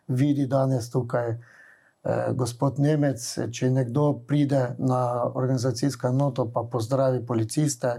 vidi 0.08 0.46
danes 0.50 0.90
tukaj 0.90 1.30
eh, 1.30 2.32
gospod 2.34 2.82
Nemec. 2.82 3.22
Če 3.50 3.70
nekdo 3.70 4.08
pride 4.26 4.74
na 4.78 5.22
organizacijsko 5.22 6.10
enoto, 6.10 6.48
pa 6.50 6.66
pozdravi 6.66 7.22
policiste, 7.26 7.94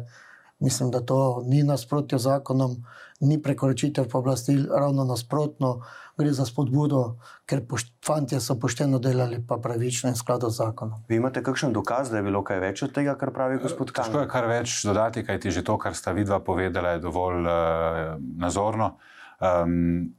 mislim, 0.60 0.92
da 0.92 1.02
to 1.02 1.44
ni 1.46 1.64
nasprotjo 1.64 2.18
zakonom, 2.18 2.76
ni 3.20 3.42
prekoračitev 3.42 4.08
pooblastil, 4.10 4.68
ravno 4.72 5.04
nasprotno 5.04 5.82
gre 6.18 6.32
za 6.32 6.46
spodbudo, 6.46 7.18
ker 7.46 7.62
fanti 8.06 8.40
so 8.40 8.56
pošteno 8.60 9.00
delali, 9.00 9.42
pa 9.48 9.58
pravično 9.58 10.10
in 10.10 10.16
skladno 10.16 10.50
z 10.50 10.64
zakonom. 10.64 11.04
Vi 11.10 11.20
imate 11.20 11.44
kakšen 11.44 11.74
dokaz, 11.74 12.10
da 12.12 12.18
je 12.18 12.24
bilo 12.24 12.44
kaj 12.44 12.60
več 12.64 12.84
od 12.88 12.94
tega, 12.96 13.18
kar 13.20 13.34
pravi 13.36 13.60
gospod 13.64 13.92
Kajs? 13.92 14.08
Težko 14.08 14.24
je 14.24 14.30
kar 14.32 14.48
več 14.48 14.78
dodati, 14.88 15.26
kaj 15.28 15.40
ti 15.44 15.52
že 15.52 15.64
to, 15.64 15.78
kar 15.78 15.96
sta 15.96 16.16
vidva 16.16 16.40
povedala, 16.40 16.96
je 16.96 17.04
dovolj 17.04 17.42
uh, 17.44 18.16
nazorno. 18.40 18.96
Um, 19.44 20.14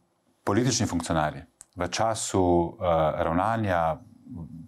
politični 0.45 0.87
funkcionarji 0.87 1.47
v 1.77 1.89
času 1.89 2.43
uh, 2.43 2.77
ravnanja 3.25 3.97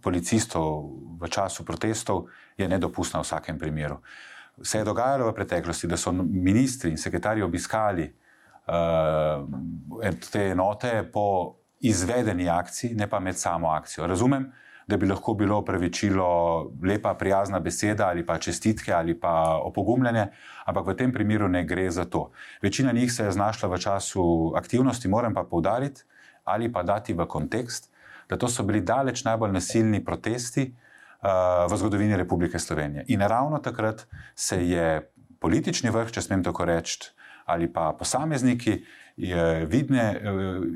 policistov, 0.02 0.88
v 1.20 1.28
času 1.28 1.64
protestov, 1.64 2.28
je 2.56 2.68
nedopustno 2.68 3.20
v 3.20 3.26
vsakem 3.26 3.58
primeru. 3.58 4.00
Se 4.62 4.78
je 4.78 4.84
dogajalo 4.84 5.30
v 5.30 5.34
preteklosti, 5.34 5.86
da 5.86 5.96
so 5.96 6.12
ministri 6.12 6.90
in 6.90 6.98
sekretarji 6.98 7.42
obiskali 7.42 8.08
uh, 8.66 9.44
te 10.32 10.48
enote 10.50 11.02
po 11.12 11.54
izvedeni 11.80 12.48
akciji, 12.48 12.94
ne 12.94 13.06
pa 13.06 13.20
med 13.20 13.38
samo 13.38 13.70
akcijo. 13.70 14.06
Razumem, 14.06 14.50
da 14.88 14.96
bi 14.96 15.06
lahko 15.06 15.34
bilo 15.34 15.64
pravičilo 15.64 16.26
lepa, 16.82 17.14
prijazna 17.14 17.60
beseda 17.60 18.06
ali 18.08 18.26
pa 18.26 18.38
čestitke 18.38 18.92
ali 18.92 19.20
pa 19.20 19.60
opogumljanje, 19.62 20.26
ampak 20.64 20.86
v 20.86 20.96
tem 20.96 21.12
primeru 21.12 21.48
ne 21.48 21.64
gre 21.64 21.90
za 21.90 22.04
to. 22.04 22.30
Večina 22.62 22.92
njih 22.92 23.12
se 23.12 23.24
je 23.24 23.32
znašla 23.32 23.68
v 23.68 23.78
času 23.78 24.52
aktivnosti, 24.56 25.08
moram 25.08 25.34
pa 25.34 25.44
povdariti 25.44 26.02
ali 26.44 26.72
pa 26.72 26.82
dati 26.82 27.12
v 27.12 27.26
kontekst, 27.26 27.92
da 28.28 28.36
to 28.36 28.48
so 28.48 28.62
bili 28.62 28.80
daleč 28.80 29.24
najbolj 29.24 29.52
nasilni 29.52 30.04
protesti. 30.04 30.74
V 31.18 31.76
zgodovini 31.76 32.16
Republike 32.16 32.58
Slovenije. 32.58 33.04
In 33.08 33.20
ravno 33.20 33.58
takrat 33.58 34.04
se 34.34 34.68
je 34.68 35.10
politični 35.42 35.90
vrh, 35.90 36.12
če 36.14 36.22
smem 36.22 36.44
tako 36.46 36.64
reči, 36.64 37.10
ali 37.50 37.66
pa 37.72 37.90
posamezniki, 37.98 38.76
vidne, 39.66 40.20
eh, 40.22 40.30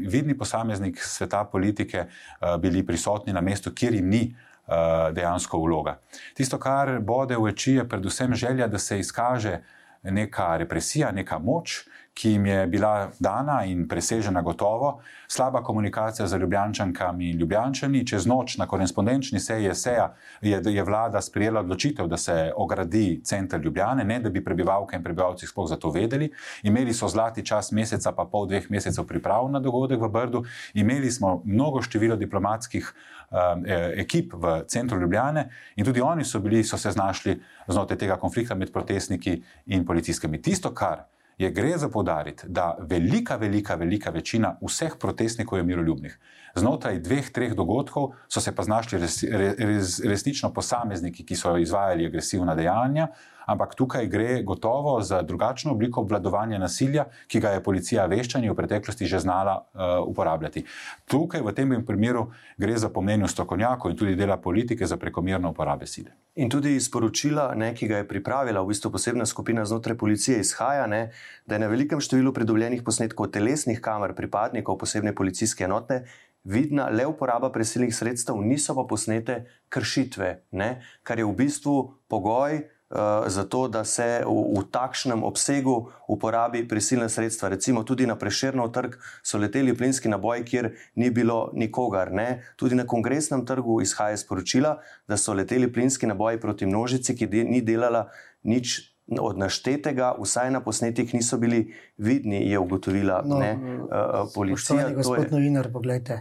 vidni 0.09 0.39
posameznik 0.39 0.99
sveta 0.99 1.45
politike, 1.45 1.99
eh, 1.99 2.59
bili 2.59 2.87
prisotni 2.87 3.33
na 3.33 3.41
mestu, 3.41 3.71
kjer 3.75 3.95
jim 3.95 4.09
ni 4.09 4.37
eh, 4.69 5.13
dejansko 5.13 5.59
vloga. 5.59 5.99
Tisto, 6.35 6.59
kar 6.59 7.01
bode 7.01 7.37
v 7.37 7.51
oči, 7.51 7.73
je 7.73 7.89
predvsem 7.89 8.35
želja, 8.35 8.67
da 8.67 8.79
se 8.79 8.99
izkaže 8.99 9.61
neka 10.03 10.57
represija, 10.57 11.13
neka 11.13 11.39
moč, 11.39 11.85
ki 12.15 12.31
jim 12.31 12.47
je 12.47 12.67
bila 12.67 13.11
dana 13.21 13.65
in 13.65 13.87
presežena 13.89 14.43
gotovo, 14.43 15.01
slaba 15.29 15.63
komunikacija 15.63 16.27
z 16.27 16.39
ljubljančankami 16.39 17.31
in 17.31 17.39
ljubljančani, 17.39 18.07
čez 18.07 18.27
noč 18.27 18.57
na 18.59 18.67
korespondenčni 18.67 19.41
seji 19.41 19.65
je, 19.65 19.75
seja, 19.75 20.15
je, 20.41 20.61
je 20.65 20.85
vlada 20.85 21.21
sprijela 21.21 21.61
odločitev, 21.61 22.07
da 22.07 22.17
se 22.17 22.53
ogradi 22.57 23.21
center 23.25 23.61
Ljubljane, 23.61 24.05
ne 24.05 24.21
da 24.21 24.31
bi 24.31 24.45
prebivalke 24.45 24.97
in 24.97 25.03
prebivalci 25.03 25.47
sploh 25.47 25.69
za 25.69 25.77
to 25.77 25.91
vedeli. 25.91 26.31
Imeli 26.63 26.93
so 26.93 27.09
zlati 27.09 27.47
čas 27.47 27.73
meseca, 27.73 28.13
pa 28.13 28.25
pol 28.25 28.47
dveh 28.47 28.71
mesecev 28.71 29.07
priprav 29.09 29.49
na 29.51 29.61
dogodek 29.61 30.01
v 30.01 30.09
Brdu, 30.09 30.45
imeli 30.75 31.11
smo 31.11 31.41
mnogo 31.45 31.83
število 31.83 32.17
diplomatskih 32.17 32.93
um, 33.31 33.65
ekip 33.97 34.35
v 34.35 34.65
centru 34.69 35.01
Ljubljane 35.01 35.49
in 35.77 35.85
tudi 35.85 36.01
oni 36.01 36.25
so, 36.25 36.41
bili, 36.41 36.65
so 36.65 36.77
se 36.77 36.91
znašli 36.91 37.41
znotraj 37.69 37.99
tega 37.99 38.17
konflikta 38.17 38.55
med 38.55 38.73
protestniki 38.73 39.43
in 39.67 39.87
policijskimi. 39.87 40.43
Tisto, 40.43 40.75
kar 40.75 41.07
je 41.43 41.51
gre 41.51 41.79
za 41.79 41.89
podariti, 41.89 42.49
da 42.49 42.77
velika, 42.81 43.37
velika, 43.37 43.75
velika 43.75 44.11
večina 44.11 44.57
vseh 44.63 44.95
protestnikov 45.01 45.59
je 45.59 45.65
miroljubnih. 45.65 46.19
Znotraj 46.55 46.99
dveh, 47.01 47.31
treh 47.33 47.55
dogodkov 47.57 48.13
so 48.29 48.41
se 48.41 48.53
pa 48.55 48.63
znašli 48.63 48.99
res, 49.01 49.23
res, 49.25 50.01
resnično 50.05 50.53
posamezniki, 50.53 51.25
ki 51.25 51.37
so 51.37 51.57
izvajali 51.57 52.07
agresivna 52.07 52.55
dejanja, 52.55 53.09
ampak 53.47 53.75
tukaj 53.75 54.07
gre 54.07 54.43
gotovo 54.43 55.01
za 55.03 55.23
drugačno 55.23 55.73
obliko 55.73 56.01
obvladovanja 56.01 56.59
nasilja, 56.59 57.07
ki 57.27 57.41
ga 57.41 57.55
je 57.57 57.63
policija 57.63 58.07
veščanja 58.07 58.53
v 58.53 58.57
preteklosti 58.57 59.07
že 59.07 59.23
znala 59.25 59.57
uh, 59.59 59.95
uporabljati. 60.07 60.65
Tukaj 61.11 61.43
v 61.43 61.55
tem 61.57 61.75
primeru 61.87 62.29
gre 62.59 62.77
za 62.79 62.89
pomenju 62.89 63.29
strokovnjakov 63.29 63.91
in 63.91 63.97
tudi 63.97 64.17
dela 64.17 64.37
politike 64.37 64.87
za 64.87 64.97
prekomerno 64.97 65.51
uporabe 65.51 65.87
sile. 65.87 66.13
In 66.37 66.49
tudi 66.49 66.77
iz 66.77 66.89
poročila, 66.91 67.51
ne, 67.55 67.73
ki 67.75 67.89
ga 67.89 68.01
je 68.01 68.09
pripravila 68.09 68.63
v 68.63 68.73
bistvu 68.73 68.91
posebna 68.93 69.27
skupina 69.27 69.65
znotraj 69.65 69.99
policije, 69.99 70.41
izhaja, 70.41 70.87
ne, 70.87 71.11
da 71.47 71.57
je 71.57 71.65
na 71.65 71.69
velikem 71.69 72.01
številu 72.01 72.33
pridobljenih 72.33 72.85
posnetkov 72.85 73.33
telesnih 73.35 73.81
kamer 73.85 74.15
pripadnikov 74.17 74.79
posebne 74.81 75.13
policijske 75.15 75.65
enote 75.69 76.05
vidna 76.45 76.89
le 76.91 77.07
uporaba 77.07 77.53
presilnih 77.53 77.95
sredstev, 77.95 78.37
niso 78.43 78.75
pa 78.75 78.87
posnete 78.89 79.45
kršitve, 79.69 80.35
ne, 80.51 80.71
kar 81.03 81.19
je 81.19 81.27
v 81.27 81.35
bistvu 81.45 81.77
pogoj. 82.09 82.63
Eh, 82.93 83.31
zato, 83.31 83.69
da 83.69 83.85
se 83.85 84.21
v, 84.21 84.61
v 84.61 84.63
takšnem 84.69 85.25
obsegu 85.25 85.89
uporabi 86.13 86.61
prisilne 86.69 87.09
sredstva. 87.09 87.49
Recimo 87.49 87.89
tudi 87.89 88.05
na 88.05 88.21
Prešernov 88.21 88.69
trg 88.69 88.99
so 89.25 89.41
leteli 89.41 89.73
plinski 89.73 90.13
naboji, 90.13 90.45
kjer 90.45 90.67
ni 91.01 91.09
bilo 91.09 91.49
nikogar. 91.57 92.13
Ne? 92.13 92.45
Tudi 92.61 92.77
na 92.77 92.85
kongresnem 92.85 93.47
trgu 93.49 93.81
izhaja 93.81 94.17
sporočila, 94.21 94.77
da 95.09 95.17
so 95.17 95.33
leteli 95.33 95.73
plinski 95.73 96.05
naboji 96.05 96.37
proti 96.41 96.69
množici, 96.69 97.17
ki 97.17 97.27
de, 97.33 97.45
ni 97.49 97.65
delala 97.65 98.11
nič. 98.45 98.93
Od 99.13 99.37
naštetega, 99.37 100.15
vsaj 100.23 100.53
na 100.55 100.61
posnetkih, 100.63 101.11
niso 101.13 101.37
bili 101.37 101.75
vidni, 101.99 102.39
je 102.49 102.59
ugotovila 102.59 103.19
no, 103.27 103.41
ne, 103.43 103.51
uh, 103.59 104.31
policija. 104.35 104.93
Gospod 104.95 105.27
je... 105.27 105.33
novinar, 105.35 105.69
pogledajte. 105.73 106.21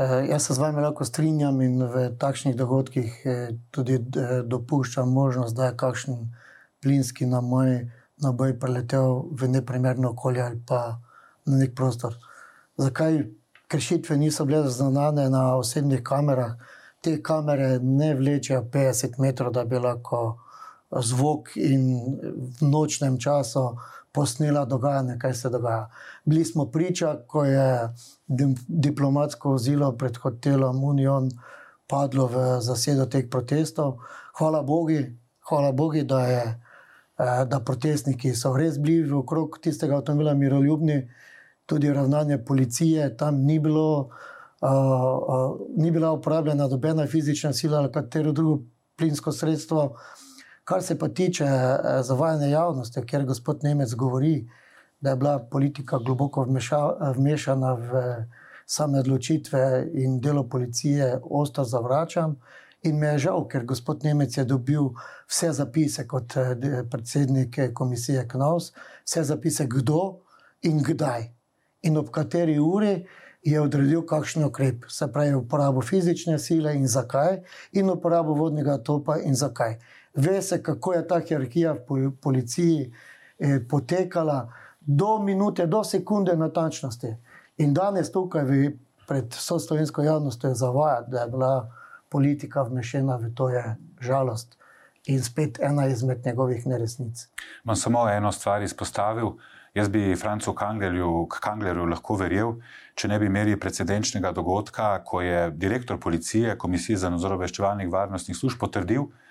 Eh, 0.00 0.26
jaz 0.28 0.46
se 0.46 0.54
z 0.54 0.58
vami 0.58 0.80
lahko 0.80 1.04
strinjam 1.04 1.60
in 1.60 1.82
v 1.84 2.06
takšnih 2.18 2.54
dogodkih 2.56 3.16
eh, 3.24 3.48
tudi 3.70 3.98
eh, 3.98 4.30
dopuščam 4.48 5.10
možnost, 5.12 5.56
da 5.56 5.66
je 5.66 5.76
kakšen 5.76 6.22
plinski 6.80 7.26
naboj, 7.28 7.90
naboj 8.24 8.54
preletel 8.62 9.26
v 9.36 9.48
neprimerno 9.48 10.14
okolje 10.14 10.42
ali 10.42 10.60
pa 10.68 10.80
na 11.44 11.58
nek 11.60 11.74
prostor. 11.76 12.16
Zakaj 12.80 13.26
kršitve 13.68 14.16
niso 14.16 14.46
bile 14.48 14.62
zaznane 14.64 15.28
na 15.28 15.42
osebnih 15.58 16.00
kamerah? 16.02 16.56
Te 17.04 17.18
kamere 17.22 17.78
ne 17.82 18.14
vlečejo 18.14 18.62
50 18.72 19.20
metrov, 19.20 19.52
da 19.52 19.64
bi 19.64 19.76
lahko 19.76 20.38
zvok 20.90 21.56
in 21.56 21.84
v 22.60 22.72
nočnem 22.72 23.20
času 23.20 23.74
posnela 24.12 24.64
dogajanje, 24.64 25.18
kaj 25.18 25.34
se 25.34 25.50
dogaja. 25.50 25.90
Bili 26.24 26.44
smo 26.44 26.66
priča, 26.70 27.16
ko 27.26 27.44
je 27.44 27.94
diplomatsko 28.68 29.50
vozilo 29.50 29.92
pred 29.96 30.16
hotelom 30.16 30.84
Union 30.84 31.30
padlo 31.90 32.26
v 32.26 32.60
zasedo 32.62 33.06
teh 33.06 33.26
protestov. 33.30 33.98
Hvala 34.38 34.62
Bogu, 34.62 35.02
hvala 35.48 35.72
Bogu 35.72 36.02
da, 36.02 36.20
je, 36.26 36.42
eh, 37.18 37.44
da 37.46 37.60
protestniki 37.60 38.34
so 38.34 38.54
res 38.56 38.78
bili 38.78 39.12
okrog 39.12 39.58
tistega 39.62 39.96
avtomobila 39.96 40.34
miroljubni, 40.34 41.10
tudi 41.66 41.92
ravnanje 41.92 42.38
policije 42.44 43.16
tam 43.16 43.44
ni 43.44 43.58
bilo. 43.58 44.10
Uh, 44.60 44.68
uh, 44.68 45.60
ni 45.76 45.90
bila 45.90 46.10
uporabljena 46.12 46.66
nobena 46.68 47.06
fizična 47.06 47.52
sila 47.52 47.78
ali 47.78 47.92
katero 47.92 48.32
drugo 48.32 48.58
plinsko 48.96 49.32
sredstvo, 49.32 49.96
Kar 50.70 50.82
se 50.82 50.98
pa 50.98 51.08
tiče 51.08 51.44
eh, 51.44 52.02
zavajanja 52.02 52.46
javnosti, 52.46 53.02
ker 53.06 53.24
gospod 53.26 53.64
Nemec 53.64 53.94
govori, 53.94 54.46
da 55.00 55.10
je 55.10 55.16
bila 55.16 55.38
politika 55.50 55.98
globoko 55.98 56.44
vmešana 57.16 57.72
v 57.74 58.02
same 58.66 59.00
odločitve 59.00 59.88
in 59.94 60.20
delo 60.20 60.44
policije, 60.48 61.18
ostro 61.24 61.64
zavračam. 61.64 62.36
In 62.82 62.98
me 62.98 63.06
je 63.06 63.18
žal, 63.18 63.48
ker 63.48 63.64
gospod 63.64 64.04
Nemec 64.04 64.36
je 64.38 64.44
dobil 64.44 64.92
vse 65.26 65.50
zapise 65.52 66.06
kot 66.06 66.36
eh, 66.36 66.54
predsednik 66.90 67.58
komisije 67.74 68.28
KNOS, 68.28 68.72
vse 69.04 69.24
zapise, 69.24 69.66
kdo 69.66 70.20
in 70.62 70.84
kdaj. 70.86 71.32
In 71.82 71.98
ob 71.98 72.14
kateri 72.14 72.58
uri 72.58 73.06
je 73.42 73.60
odredil 73.60 74.06
kakšen 74.06 74.44
ukrep, 74.44 74.84
se 74.88 75.12
pravi 75.12 75.34
uporabo 75.34 75.82
fizične 75.82 76.38
sile 76.38 76.76
in 76.76 76.86
zakaj, 76.86 77.40
in 77.72 77.90
uporabo 77.90 78.38
vodnega 78.38 78.78
topa 78.78 79.18
in 79.18 79.34
zakaj 79.34 79.80
ve 80.14 80.42
se, 80.42 80.62
kako 80.62 80.92
je 80.92 81.08
ta 81.08 81.20
hierarhija 81.20 81.72
v 81.88 82.10
policiji 82.22 82.92
eh, 83.38 83.60
potekala, 83.68 84.52
do 84.80 85.18
minute, 85.18 85.66
do 85.66 85.84
sekunde 85.84 86.36
natančnosti. 86.36 87.14
In 87.58 87.74
danes 87.74 88.12
tukaj 88.12 88.44
v, 88.44 88.70
pred 89.08 89.34
slovensko 89.34 90.02
javnostjo 90.02 90.54
zavajati, 90.54 91.10
da 91.10 91.20
je 91.20 91.28
bila 91.28 91.70
politika 92.08 92.62
vmešena 92.62 93.16
v 93.16 93.34
to, 93.34 93.48
je 93.48 93.76
žalost. 94.00 94.56
In 95.06 95.22
spet 95.22 95.60
ena 95.60 95.86
izmed 95.86 96.26
njegovih 96.26 96.66
neresnic. 96.66 97.28
Imam 97.64 97.76
samo 97.76 98.08
eno 98.08 98.32
stvar 98.32 98.62
izpostavil. 98.62 99.36
Jaz 99.74 99.88
bi 99.88 100.16
Francu 100.16 100.52
Kanglerju, 100.52 101.26
Kanglerju 101.40 101.84
lahko 101.86 102.16
verjel, 102.18 102.56
če 102.94 103.08
ne 103.08 103.18
bi 103.18 103.26
imeli 103.30 103.54
precedenčnega 103.60 104.32
dogodka, 104.32 105.04
ko 105.04 105.20
je 105.22 105.50
direktor 105.50 106.00
policije, 106.00 106.56
Komisije 106.58 106.98
za 106.98 107.10
nadzor 107.10 107.36
obveščevalnih 107.36 107.88
varnostnih 107.88 108.36
služb, 108.36 108.58
potrdil, 108.58 109.06
da 109.06 109.29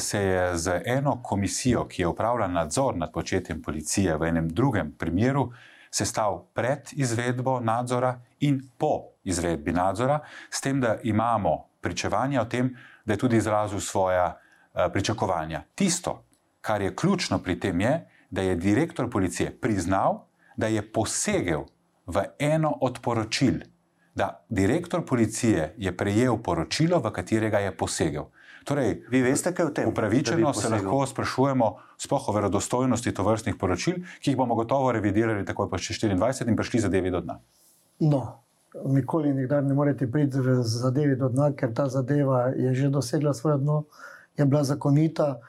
se 0.00 0.20
je 0.20 0.56
z 0.56 0.82
eno 0.84 1.22
komisijo, 1.22 1.86
ki 1.88 2.02
je 2.02 2.08
upravljala 2.08 2.52
nadzor 2.52 2.96
nad 2.96 3.12
početjem 3.12 3.62
policije 3.62 4.16
v 4.16 4.28
enem 4.28 4.48
drugem 4.48 4.94
primeru, 4.98 5.52
sestal 5.90 6.46
pred 6.54 6.90
izvedbo 6.92 7.60
nadzora 7.60 8.20
in 8.40 8.62
po 8.78 9.14
izvedbi 9.24 9.72
nadzora, 9.72 10.20
s 10.50 10.60
tem, 10.60 10.80
da 10.80 10.96
imamo 11.02 11.68
pričevanja 11.80 12.42
o 12.42 12.44
tem, 12.44 12.76
da 13.04 13.12
je 13.12 13.18
tudi 13.18 13.36
izrazil 13.36 13.80
svoja 13.80 14.26
uh, 14.26 14.80
pričakovanja. 14.92 15.62
Tisto, 15.74 16.24
kar 16.60 16.82
je 16.82 16.96
ključno 16.96 17.38
pri 17.38 17.60
tem, 17.60 17.80
je, 17.80 18.08
da 18.30 18.42
je 18.42 18.56
direktor 18.56 19.10
policije 19.10 19.52
priznal, 19.60 20.24
da 20.56 20.66
je 20.66 20.82
posegel 20.92 21.64
v 22.06 22.24
eno 22.38 22.78
od 22.80 22.98
poročil, 23.02 23.60
da 24.14 24.44
direktor 24.48 25.04
policije 25.06 25.74
je 25.78 25.96
prejel 25.96 26.38
poročilo, 26.42 26.98
v 26.98 27.12
katerega 27.12 27.58
je 27.58 27.76
posegel. 27.76 28.24
Torej, 28.64 29.04
Vi 29.10 29.20
veste, 29.22 29.52
kaj 29.52 29.64
je 29.64 29.70
v 29.70 29.74
tem? 29.74 29.88
Upravičeno 29.88 30.52
se 30.56 30.68
lahko 30.68 31.06
sprašujemo 31.06 31.66
sploh 32.00 32.28
o 32.28 32.32
verodostojnosti 32.32 33.12
tovrstnih 33.14 33.56
poročil, 33.60 34.00
ki 34.20 34.32
jih 34.32 34.38
bomo 34.38 34.54
gotovo 34.54 34.92
revidirali 34.92 35.44
takoj 35.44 35.68
po 35.70 35.76
24 35.76 36.48
in 36.48 36.56
prišli 36.56 36.80
zadevi 36.80 37.10
do 37.10 37.20
dna. 37.20 37.38
No, 38.00 38.40
nikoli 38.84 39.34
nikdar 39.34 39.64
ne 39.64 39.74
morete 39.74 40.08
priti 40.10 40.40
v 40.40 40.62
zadevi 40.62 41.16
do 41.16 41.28
dna, 41.28 41.52
ker 41.52 41.74
ta 41.76 41.88
zadeva 41.88 42.48
je 42.56 42.74
že 42.74 42.88
dosegla 42.88 43.34
svoje 43.34 43.58
dno, 43.58 43.84
je 44.36 44.44
bila 44.44 44.64
zakonita. 44.64 45.40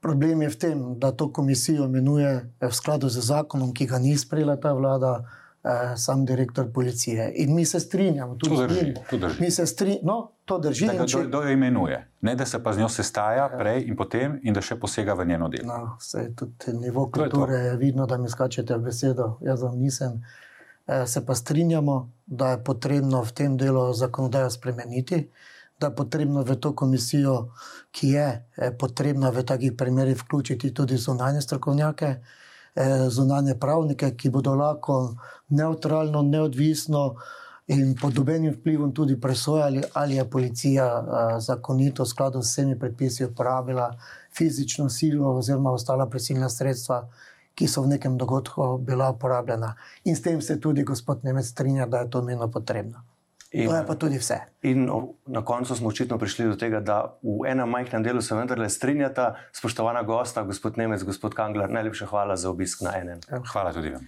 Problem 0.00 0.42
je 0.42 0.50
v 0.50 0.58
tem, 0.58 0.78
da 0.98 1.12
to 1.12 1.32
komisijo 1.32 1.86
imenuje 1.86 2.50
v 2.60 2.74
skladu 2.74 3.08
z 3.08 3.22
zakonom, 3.22 3.72
ki 3.72 3.86
ga 3.86 3.98
ni 3.98 4.18
sprejela 4.18 4.56
ta 4.56 4.74
vlada 4.74 5.22
eh, 5.22 5.45
sam 5.96 6.24
direktor 6.24 6.72
policije. 6.72 7.32
In 7.34 7.54
mi 7.54 7.64
se 7.64 7.80
strinjamo, 7.80 8.34
tudi 8.34 8.56
to 8.56 8.66
drži. 8.66 8.94
To 9.10 9.18
drži. 9.18 9.42
Mi 9.42 9.50
se 9.50 9.66
strinjamo, 9.66 10.02
no, 10.04 10.30
to 10.44 10.58
drži. 10.58 10.86
Da, 10.86 11.06
če... 11.06 11.24
Kdo 11.26 11.42
jo 11.42 11.50
imenuje? 11.50 12.08
Ne, 12.20 12.34
da 12.34 12.46
se 12.46 12.62
pa 12.62 12.72
z 12.72 12.78
njo 12.78 12.88
sestaja 12.88 13.48
ja. 13.50 13.58
prej 13.58 13.82
in 13.88 13.96
potem, 13.96 14.38
in 14.42 14.54
da 14.54 14.62
še 14.62 14.78
posega 14.80 15.14
v 15.14 15.26
njeno 15.26 15.48
delo. 15.48 15.66
No, 15.66 15.96
se 16.00 16.28
tudi 16.36 16.76
nivo 16.78 17.08
kulture 17.10 17.58
je, 17.58 17.72
je 17.72 17.76
vidno, 17.82 18.06
da 18.06 18.18
mi 18.18 18.30
skačete 18.30 18.76
v 18.76 18.86
besedo. 18.90 19.36
Jaz 19.42 19.66
vam 19.66 19.78
nisem. 19.78 20.22
Eh, 20.86 21.06
se 21.06 21.26
pa 21.26 21.34
strinjamo, 21.34 21.98
da 22.26 22.54
je 22.54 22.62
potrebno 22.64 23.24
v 23.26 23.32
tem 23.34 23.58
delu 23.58 23.90
zakonodajo 23.92 24.50
spremeniti. 24.50 25.26
Da 25.80 25.90
je 25.90 25.96
potrebno 25.96 26.40
v 26.46 26.56
to 26.56 26.72
komisijo, 26.78 27.50
ki 27.90 28.14
je 28.14 28.28
eh, 28.30 28.72
potrebna 28.78 29.34
v 29.34 29.42
takih 29.42 29.74
primerih, 29.76 30.16
vključiti 30.22 30.74
tudi 30.74 30.96
zunanje 30.96 31.42
strokovnjake, 31.42 32.16
Eh, 32.16 32.45
zunanje 33.08 33.54
pravnike, 33.58 34.10
ki 34.16 34.30
bodo 34.30 34.54
lahko 34.54 35.16
neutralno, 35.48 36.22
neodvisno 36.22 37.14
in 37.66 37.96
pod 38.00 38.12
dobenim 38.12 38.52
vplivom 38.54 38.94
tudi 38.94 39.20
presojali, 39.20 39.82
ali 39.92 40.14
je 40.14 40.30
policija 40.30 40.86
eh, 40.86 41.40
zakonito, 41.40 42.02
v 42.02 42.06
skladu 42.06 42.42
s 42.42 42.52
vsemi 42.52 42.78
predpisi, 42.78 43.24
uporabila 43.24 43.96
fizično 44.36 44.88
silo 44.88 45.34
oziroma 45.36 45.70
ostala 45.70 46.06
prisilna 46.06 46.48
sredstva. 46.48 47.08
Ki 47.56 47.64
so 47.68 47.82
v 47.82 47.88
nekem 47.88 48.18
dogodku 48.20 48.78
bila 48.78 49.08
uporabljena. 49.10 49.74
In 50.04 50.16
s 50.16 50.22
tem 50.22 50.42
se 50.42 50.60
tudi 50.60 50.82
gospod 50.84 51.24
Nemec 51.24 51.46
strinja, 51.46 51.86
da 51.86 51.98
je 51.98 52.10
to 52.10 52.20
nujno 52.20 52.50
potrebno. 52.52 53.00
In, 53.56 53.68
to 53.68 53.76
je 53.76 53.84
pa 53.88 53.94
tudi 53.96 54.18
vse. 54.20 54.36
In 54.68 54.84
na 55.26 55.40
koncu 55.44 55.76
smo 55.76 55.88
očitno 55.88 56.18
prišli 56.18 56.44
do 56.50 56.56
tega, 56.60 56.80
da 56.84 56.98
v 57.22 57.48
enem 57.48 57.70
majhnem 57.72 58.02
delu 58.04 58.20
se 58.22 58.36
vendarle 58.36 58.68
strinjata, 58.68 59.34
spoštovana 59.56 60.02
gosta, 60.04 60.42
gospod 60.44 60.76
Nemec, 60.76 61.04
gospod 61.08 61.34
Kangler. 61.34 61.72
Najlepša 61.72 62.06
hvala 62.12 62.36
za 62.36 62.50
obisk 62.50 62.84
na 62.84 62.92
enem. 63.00 63.22
Hvala 63.52 63.72
tudi 63.72 63.94
vam. 63.96 64.04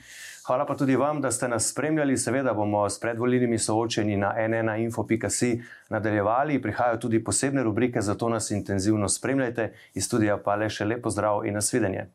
Hvala 0.48 0.66
pa 0.66 0.76
tudi 0.76 0.96
vam, 0.96 1.20
da 1.20 1.30
ste 1.30 1.48
nas 1.48 1.70
spremljali. 1.72 2.16
Seveda 2.16 2.52
bomo 2.52 2.84
s 2.88 3.00
predvoljenimi 3.00 3.58
soočeni 3.58 4.16
na 4.16 4.34
nnainfo.si 4.48 5.62
nadaljevali. 5.88 6.62
Prihajajo 6.62 6.96
tudi 6.96 7.24
posebne 7.24 7.62
rubrike, 7.62 8.00
zato 8.00 8.28
nas 8.28 8.50
intenzivno 8.50 9.08
spremljajte. 9.08 9.72
Iz 9.94 10.04
studija 10.04 10.36
pa 10.36 10.56
le 10.56 10.68
še 10.68 10.84
lepo 10.84 11.10
zdrav 11.10 11.44
in 11.46 11.54
nasvidenje. 11.54 12.08